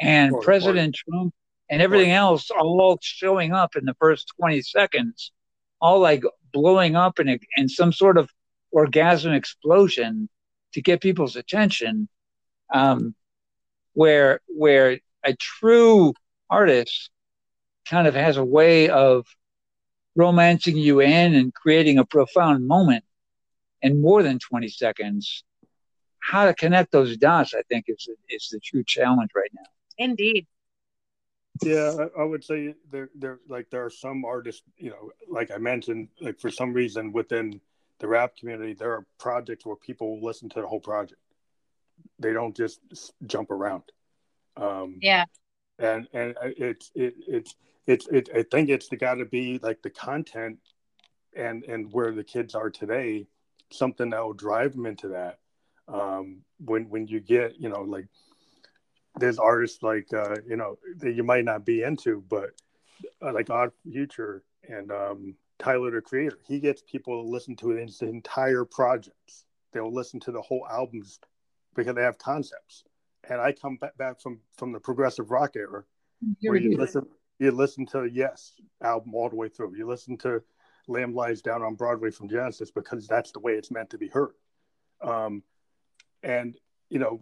and 0.00 0.32
or- 0.32 0.42
President 0.42 0.94
Trump 0.94 1.34
and 1.70 1.82
everything 1.82 2.12
else 2.12 2.50
all 2.50 2.98
showing 3.02 3.52
up 3.52 3.76
in 3.76 3.84
the 3.84 3.94
first 3.94 4.32
20 4.38 4.62
seconds, 4.62 5.32
all 5.80 5.98
like 5.98 6.22
blowing 6.52 6.96
up 6.96 7.18
in, 7.20 7.28
a, 7.28 7.38
in 7.56 7.68
some 7.68 7.92
sort 7.92 8.16
of 8.16 8.30
orgasm 8.70 9.32
explosion 9.32 10.28
to 10.72 10.82
get 10.82 11.00
people's 11.00 11.36
attention. 11.36 12.08
Um, 12.72 13.14
where, 13.98 14.40
where 14.46 15.00
a 15.24 15.34
true 15.34 16.14
artist 16.48 17.10
kind 17.88 18.06
of 18.06 18.14
has 18.14 18.36
a 18.36 18.44
way 18.44 18.88
of 18.88 19.26
romancing 20.14 20.76
you 20.76 21.00
in 21.00 21.34
and 21.34 21.52
creating 21.52 21.98
a 21.98 22.04
profound 22.04 22.66
moment 22.66 23.04
in 23.82 24.00
more 24.00 24.22
than 24.22 24.38
20 24.38 24.68
seconds. 24.68 25.42
How 26.20 26.46
to 26.46 26.54
connect 26.54 26.92
those 26.92 27.16
dots, 27.16 27.54
I 27.54 27.62
think, 27.68 27.86
is, 27.88 28.08
is 28.28 28.48
the 28.50 28.60
true 28.60 28.84
challenge 28.86 29.30
right 29.34 29.50
now. 29.52 29.66
Indeed. 29.98 30.46
Yeah, 31.62 31.96
I, 32.16 32.20
I 32.20 32.24
would 32.24 32.44
say 32.44 32.74
there, 32.92 33.10
there, 33.16 33.40
like 33.48 33.68
there 33.70 33.84
are 33.84 33.90
some 33.90 34.24
artists, 34.24 34.62
you 34.76 34.90
know, 34.90 35.10
like 35.28 35.50
I 35.50 35.58
mentioned, 35.58 36.08
like 36.20 36.38
for 36.38 36.50
some 36.50 36.72
reason 36.72 37.12
within 37.12 37.60
the 37.98 38.08
rap 38.08 38.36
community, 38.36 38.74
there 38.74 38.92
are 38.92 39.06
projects 39.18 39.66
where 39.66 39.76
people 39.76 40.20
listen 40.22 40.48
to 40.50 40.60
the 40.60 40.66
whole 40.66 40.80
project. 40.80 41.20
They 42.18 42.32
don't 42.32 42.56
just 42.56 42.80
jump 43.26 43.50
around. 43.50 43.84
Um, 44.56 44.98
Yeah. 45.00 45.24
and 45.78 46.08
and 46.12 46.34
it's 46.42 46.90
it 46.94 47.14
it's 47.26 47.54
it's 47.86 48.06
it, 48.08 48.28
I 48.34 48.42
think 48.42 48.68
it's 48.68 48.88
got 48.88 49.14
to 49.14 49.24
be 49.24 49.58
like 49.62 49.82
the 49.82 49.90
content 49.90 50.58
and 51.36 51.64
and 51.64 51.92
where 51.92 52.12
the 52.12 52.24
kids 52.24 52.54
are 52.54 52.70
today, 52.70 53.26
something 53.70 54.10
that 54.10 54.22
will 54.22 54.32
drive 54.32 54.72
them 54.72 54.86
into 54.86 55.08
that. 55.08 55.38
Um, 55.86 56.42
when 56.58 56.88
when 56.90 57.06
you 57.06 57.20
get 57.20 57.60
you 57.60 57.68
know 57.68 57.82
like 57.82 58.06
there's 59.18 59.38
artists 59.38 59.82
like 59.82 60.12
uh, 60.12 60.36
you 60.46 60.56
know 60.56 60.78
that 60.98 61.12
you 61.12 61.22
might 61.24 61.44
not 61.44 61.64
be 61.64 61.82
into, 61.82 62.22
but 62.28 62.50
uh, 63.22 63.32
like 63.32 63.50
Odd 63.50 63.72
Future 63.90 64.42
and 64.68 64.90
um, 64.92 65.34
Tyler 65.58 65.90
the 65.90 66.00
Creator, 66.00 66.38
he 66.46 66.60
gets 66.60 66.82
people 66.82 67.22
to 67.22 67.28
listen 67.28 67.56
to 67.56 67.70
his 67.70 68.00
entire 68.02 68.64
projects. 68.64 69.44
They'll 69.72 69.92
listen 69.92 70.20
to 70.20 70.32
the 70.32 70.40
whole 70.40 70.66
albums 70.70 71.18
because 71.74 71.94
they 71.94 72.02
have 72.02 72.18
concepts. 72.18 72.84
And 73.28 73.40
I 73.40 73.52
come 73.52 73.78
back, 73.98 74.20
from 74.20 74.40
from 74.56 74.72
the 74.72 74.80
progressive 74.80 75.30
rock 75.30 75.56
era, 75.56 75.84
where 76.42 76.56
you 76.56 76.76
listen 76.76 77.06
you 77.38 77.50
listen 77.50 77.86
to 77.86 78.04
Yes 78.04 78.54
album 78.82 79.14
all 79.14 79.28
the 79.28 79.36
way 79.36 79.48
through. 79.48 79.76
You 79.76 79.86
listen 79.86 80.16
to 80.18 80.42
Lamb 80.86 81.14
Lies 81.14 81.42
Down 81.42 81.62
on 81.62 81.74
Broadway 81.74 82.10
from 82.10 82.28
Genesis 82.28 82.70
because 82.70 83.06
that's 83.06 83.32
the 83.32 83.40
way 83.40 83.52
it's 83.52 83.70
meant 83.70 83.90
to 83.90 83.98
be 83.98 84.08
heard. 84.08 84.32
Um, 85.02 85.42
and 86.22 86.56
you 86.88 86.98
know, 86.98 87.20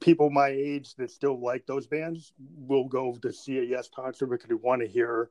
people 0.00 0.30
my 0.30 0.48
age 0.48 0.94
that 0.96 1.10
still 1.10 1.40
like 1.40 1.66
those 1.66 1.86
bands 1.86 2.32
will 2.56 2.88
go 2.88 3.16
to 3.22 3.32
see 3.32 3.58
a 3.58 3.62
Yes 3.62 3.88
concert 3.94 4.26
because 4.26 4.48
they 4.48 4.54
want 4.54 4.82
to 4.82 4.88
hear 4.88 5.30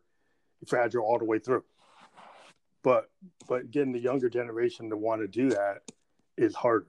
Fragile 0.67 1.03
all 1.03 1.17
the 1.17 1.25
way 1.25 1.39
through. 1.39 1.63
But 2.83 3.09
but 3.47 3.71
getting 3.71 3.91
the 3.91 3.99
younger 3.99 4.29
generation 4.29 4.89
to 4.89 4.97
want 4.97 5.21
to 5.21 5.27
do 5.27 5.49
that 5.49 5.81
is 6.37 6.55
harder. 6.55 6.87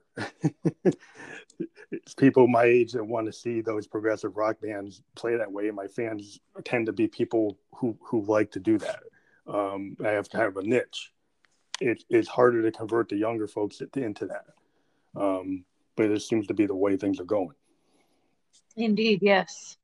it's 1.91 2.13
people 2.17 2.47
my 2.47 2.63
age 2.63 2.93
that 2.93 3.03
want 3.03 3.27
to 3.27 3.33
see 3.33 3.61
those 3.61 3.87
progressive 3.87 4.35
rock 4.37 4.59
bands 4.61 5.01
play 5.15 5.37
that 5.37 5.51
way. 5.51 5.69
My 5.71 5.87
fans 5.87 6.39
tend 6.63 6.87
to 6.87 6.93
be 6.93 7.07
people 7.07 7.57
who 7.75 7.97
who 8.01 8.21
like 8.21 8.51
to 8.51 8.59
do 8.59 8.77
that. 8.79 9.03
Um, 9.47 9.97
I 10.03 10.09
have 10.09 10.29
kind 10.29 10.45
of 10.45 10.57
a 10.57 10.63
niche. 10.63 11.11
It, 11.81 12.03
it's 12.09 12.29
harder 12.29 12.61
to 12.61 12.71
convert 12.71 13.09
the 13.09 13.17
younger 13.17 13.47
folks 13.47 13.81
into 13.95 14.27
that. 14.27 14.45
Um, 15.15 15.65
but 15.95 16.09
it 16.09 16.21
seems 16.21 16.47
to 16.47 16.53
be 16.53 16.65
the 16.65 16.75
way 16.75 16.97
things 16.97 17.19
are 17.19 17.25
going. 17.25 17.55
Indeed. 18.75 19.19
Yes. 19.21 19.77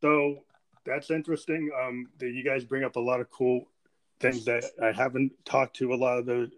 So 0.00 0.44
that's 0.84 1.10
interesting. 1.10 1.70
Um, 1.78 2.06
that 2.18 2.30
you 2.30 2.42
guys 2.42 2.64
bring 2.64 2.84
up 2.84 2.96
a 2.96 3.00
lot 3.00 3.20
of 3.20 3.30
cool 3.30 3.66
things 4.20 4.44
that 4.44 4.64
I 4.82 4.92
haven't 4.92 5.32
talked 5.44 5.76
to. 5.76 5.92
A 5.92 5.96
lot 5.96 6.18
of 6.18 6.26
the 6.26 6.50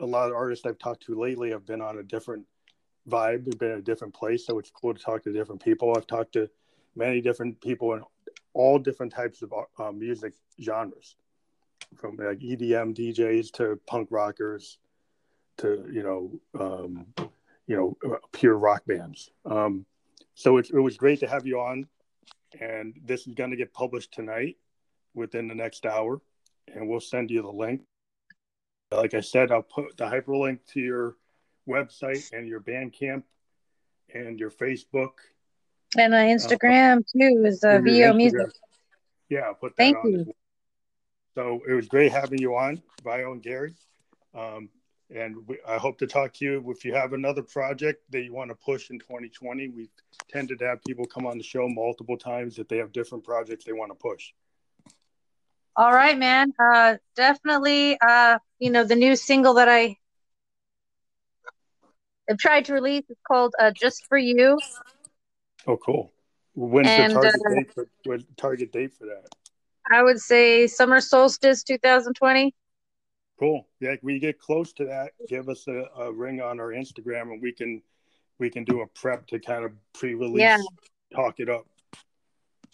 a 0.00 0.06
lot 0.06 0.28
of 0.28 0.34
artists 0.34 0.66
I've 0.66 0.78
talked 0.78 1.04
to 1.06 1.20
lately 1.20 1.50
have 1.50 1.66
been 1.66 1.80
on 1.80 1.98
a 1.98 2.02
different 2.02 2.44
vibe. 3.08 3.44
They've 3.44 3.58
been 3.58 3.72
in 3.72 3.78
a 3.78 3.82
different 3.82 4.14
place, 4.14 4.44
so 4.46 4.58
it's 4.58 4.70
cool 4.70 4.94
to 4.94 5.02
talk 5.02 5.22
to 5.24 5.32
different 5.32 5.62
people. 5.62 5.94
I've 5.96 6.06
talked 6.06 6.32
to 6.32 6.50
many 6.94 7.20
different 7.20 7.60
people 7.60 7.94
in 7.94 8.02
all 8.54 8.78
different 8.78 9.12
types 9.12 9.42
of 9.42 9.52
uh, 9.78 9.92
music 9.92 10.34
genres, 10.60 11.16
from 11.96 12.16
like 12.16 12.38
EDM 12.38 12.96
DJs 12.96 13.52
to 13.52 13.78
punk 13.86 14.08
rockers 14.10 14.78
to 15.58 15.86
you 15.90 16.02
know 16.02 16.40
um, 16.58 17.06
you 17.66 17.76
know 17.76 17.96
uh, 18.10 18.18
pure 18.32 18.56
rock 18.56 18.82
bands. 18.86 19.30
Um, 19.44 19.86
so 20.34 20.58
it, 20.58 20.70
it 20.70 20.80
was 20.80 20.96
great 20.96 21.20
to 21.20 21.26
have 21.26 21.46
you 21.46 21.60
on, 21.60 21.86
and 22.60 22.94
this 23.04 23.26
is 23.26 23.34
going 23.34 23.50
to 23.50 23.56
get 23.56 23.72
published 23.72 24.12
tonight 24.12 24.56
within 25.14 25.48
the 25.48 25.54
next 25.54 25.86
hour, 25.86 26.20
and 26.74 26.88
we'll 26.88 27.00
send 27.00 27.30
you 27.30 27.42
the 27.42 27.50
link. 27.50 27.82
Like 28.92 29.14
I 29.14 29.20
said, 29.20 29.50
I'll 29.50 29.62
put 29.62 29.96
the 29.96 30.04
hyperlink 30.04 30.60
to 30.72 30.80
your 30.80 31.16
website 31.68 32.32
and 32.32 32.46
your 32.46 32.60
Bandcamp 32.60 33.24
and 34.14 34.38
your 34.38 34.50
Facebook. 34.50 35.12
And 35.96 36.14
uh, 36.14 36.18
Instagram 36.18 36.98
too 36.98 37.44
is 37.44 37.64
uh, 37.64 37.80
Vio 37.82 38.12
Music. 38.12 38.46
Yeah, 39.28 39.40
I'll 39.40 39.54
put 39.54 39.76
that 39.76 39.82
Thank 39.82 39.96
on. 39.98 40.12
you. 40.12 40.34
So 41.34 41.60
it 41.68 41.72
was 41.72 41.88
great 41.88 42.12
having 42.12 42.40
you 42.40 42.56
on, 42.56 42.82
Vio 43.02 43.32
and 43.32 43.42
Gary. 43.42 43.74
Um, 44.34 44.70
and 45.14 45.36
we, 45.46 45.58
I 45.66 45.76
hope 45.76 45.98
to 45.98 46.06
talk 46.06 46.32
to 46.34 46.44
you 46.44 46.64
if 46.70 46.84
you 46.84 46.94
have 46.94 47.12
another 47.12 47.42
project 47.42 48.02
that 48.10 48.22
you 48.22 48.32
want 48.32 48.50
to 48.50 48.56
push 48.56 48.90
in 48.90 48.98
2020. 48.98 49.68
We've 49.68 49.88
tended 50.28 50.58
to 50.60 50.66
have 50.66 50.82
people 50.84 51.06
come 51.06 51.26
on 51.26 51.38
the 51.38 51.44
show 51.44 51.68
multiple 51.68 52.16
times 52.16 52.58
if 52.58 52.68
they 52.68 52.78
have 52.78 52.92
different 52.92 53.24
projects 53.24 53.64
they 53.64 53.72
want 53.72 53.90
to 53.90 53.96
push. 53.96 54.32
All 55.76 55.92
right, 55.92 56.16
man. 56.16 56.52
Uh, 56.58 56.96
definitely. 57.14 57.98
Uh, 58.00 58.38
you 58.58 58.70
know, 58.70 58.84
the 58.84 58.96
new 58.96 59.14
single 59.14 59.54
that 59.54 59.68
I 59.68 59.96
have 62.28 62.38
tried 62.38 62.64
to 62.66 62.72
release 62.74 63.04
is 63.08 63.16
called 63.26 63.54
uh, 63.58 63.72
"Just 63.72 64.06
for 64.06 64.16
You." 64.16 64.58
Oh, 65.66 65.76
cool. 65.76 66.12
When's 66.54 66.88
And, 66.88 67.12
the 67.12 67.14
target 67.20 67.40
uh, 67.44 67.54
date 67.54 67.88
for 68.04 68.18
target 68.36 68.72
date 68.72 68.94
for 68.94 69.04
that? 69.06 69.28
I 69.92 70.02
would 70.02 70.18
say 70.18 70.66
summer 70.66 71.00
solstice 71.00 71.62
2020. 71.62 72.54
Cool. 73.38 73.68
Yeah, 73.80 73.96
we 74.02 74.18
get 74.18 74.38
close 74.38 74.72
to 74.74 74.86
that. 74.86 75.12
Give 75.28 75.48
us 75.50 75.68
a, 75.68 75.84
a 75.98 76.10
ring 76.10 76.40
on 76.40 76.58
our 76.58 76.68
Instagram, 76.68 77.32
and 77.32 77.42
we 77.42 77.52
can 77.52 77.82
we 78.38 78.48
can 78.48 78.64
do 78.64 78.80
a 78.80 78.86
prep 78.86 79.26
to 79.28 79.38
kind 79.38 79.64
of 79.64 79.72
pre-release, 79.92 80.40
Yeah. 80.40 80.58
talk 81.14 81.38
it 81.38 81.48
up. 81.48 81.66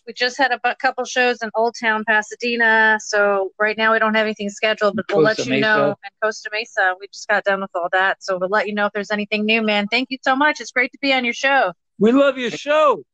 We 0.07 0.13
just 0.13 0.37
had 0.37 0.51
a 0.51 0.77
couple 0.77 1.05
shows 1.05 1.43
in 1.43 1.51
Old 1.55 1.77
Town, 1.81 2.05
Pasadena. 2.05 2.99
So 3.01 3.53
right 3.59 3.77
now 3.79 3.93
we 3.93 4.01
don't 4.01 4.15
have 4.15 4.27
anything 4.27 4.51
scheduled, 4.51 4.97
but 4.97 5.05
we'll 5.09 5.27
Costa 5.27 5.43
let 5.43 5.55
you 5.55 5.61
know. 5.61 5.89
And 5.89 6.13
Costa 6.23 6.51
Mesa, 6.53 6.95
we 6.99 7.07
just 7.07 7.29
got 7.29 7.45
done 7.45 7.61
with 7.61 7.71
all 7.75 7.89
that. 7.93 8.23
So 8.23 8.37
we'll 8.39 8.49
let 8.49 8.67
you 8.67 8.75
know 8.75 8.87
if 8.87 8.93
there's 8.93 9.13
anything 9.13 9.45
new, 9.45 9.63
man. 9.63 9.87
Thank 9.89 10.11
you 10.11 10.19
so 10.23 10.35
much. 10.35 10.61
It's 10.61 10.73
great 10.73 10.91
to 10.93 10.99
be 11.01 11.13
on 11.13 11.25
your 11.25 11.35
show. 11.35 11.73
We 11.99 12.11
love 12.11 12.37
your 12.37 12.51
show. 12.51 13.05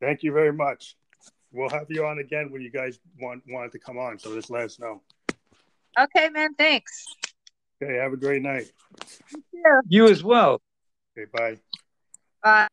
Thank 0.00 0.22
you 0.22 0.32
very 0.32 0.52
much. 0.52 0.96
We'll 1.52 1.68
have 1.70 1.86
you 1.88 2.06
on 2.06 2.20
again 2.20 2.52
when 2.52 2.62
you 2.62 2.70
guys 2.70 3.00
want 3.20 3.42
wanted 3.48 3.72
to 3.72 3.80
come 3.80 3.98
on. 3.98 4.18
So 4.20 4.32
just 4.34 4.50
let 4.50 4.62
us 4.62 4.78
know. 4.78 5.02
Okay, 5.98 6.28
man. 6.28 6.54
Thanks. 6.54 7.06
Okay. 7.82 7.96
Have 7.96 8.12
a 8.12 8.16
great 8.16 8.42
night. 8.42 8.70
You 9.88 10.06
as 10.06 10.22
well. 10.22 10.62
Okay. 11.18 11.28
Bye. 11.32 11.58
Bye. 12.42 12.68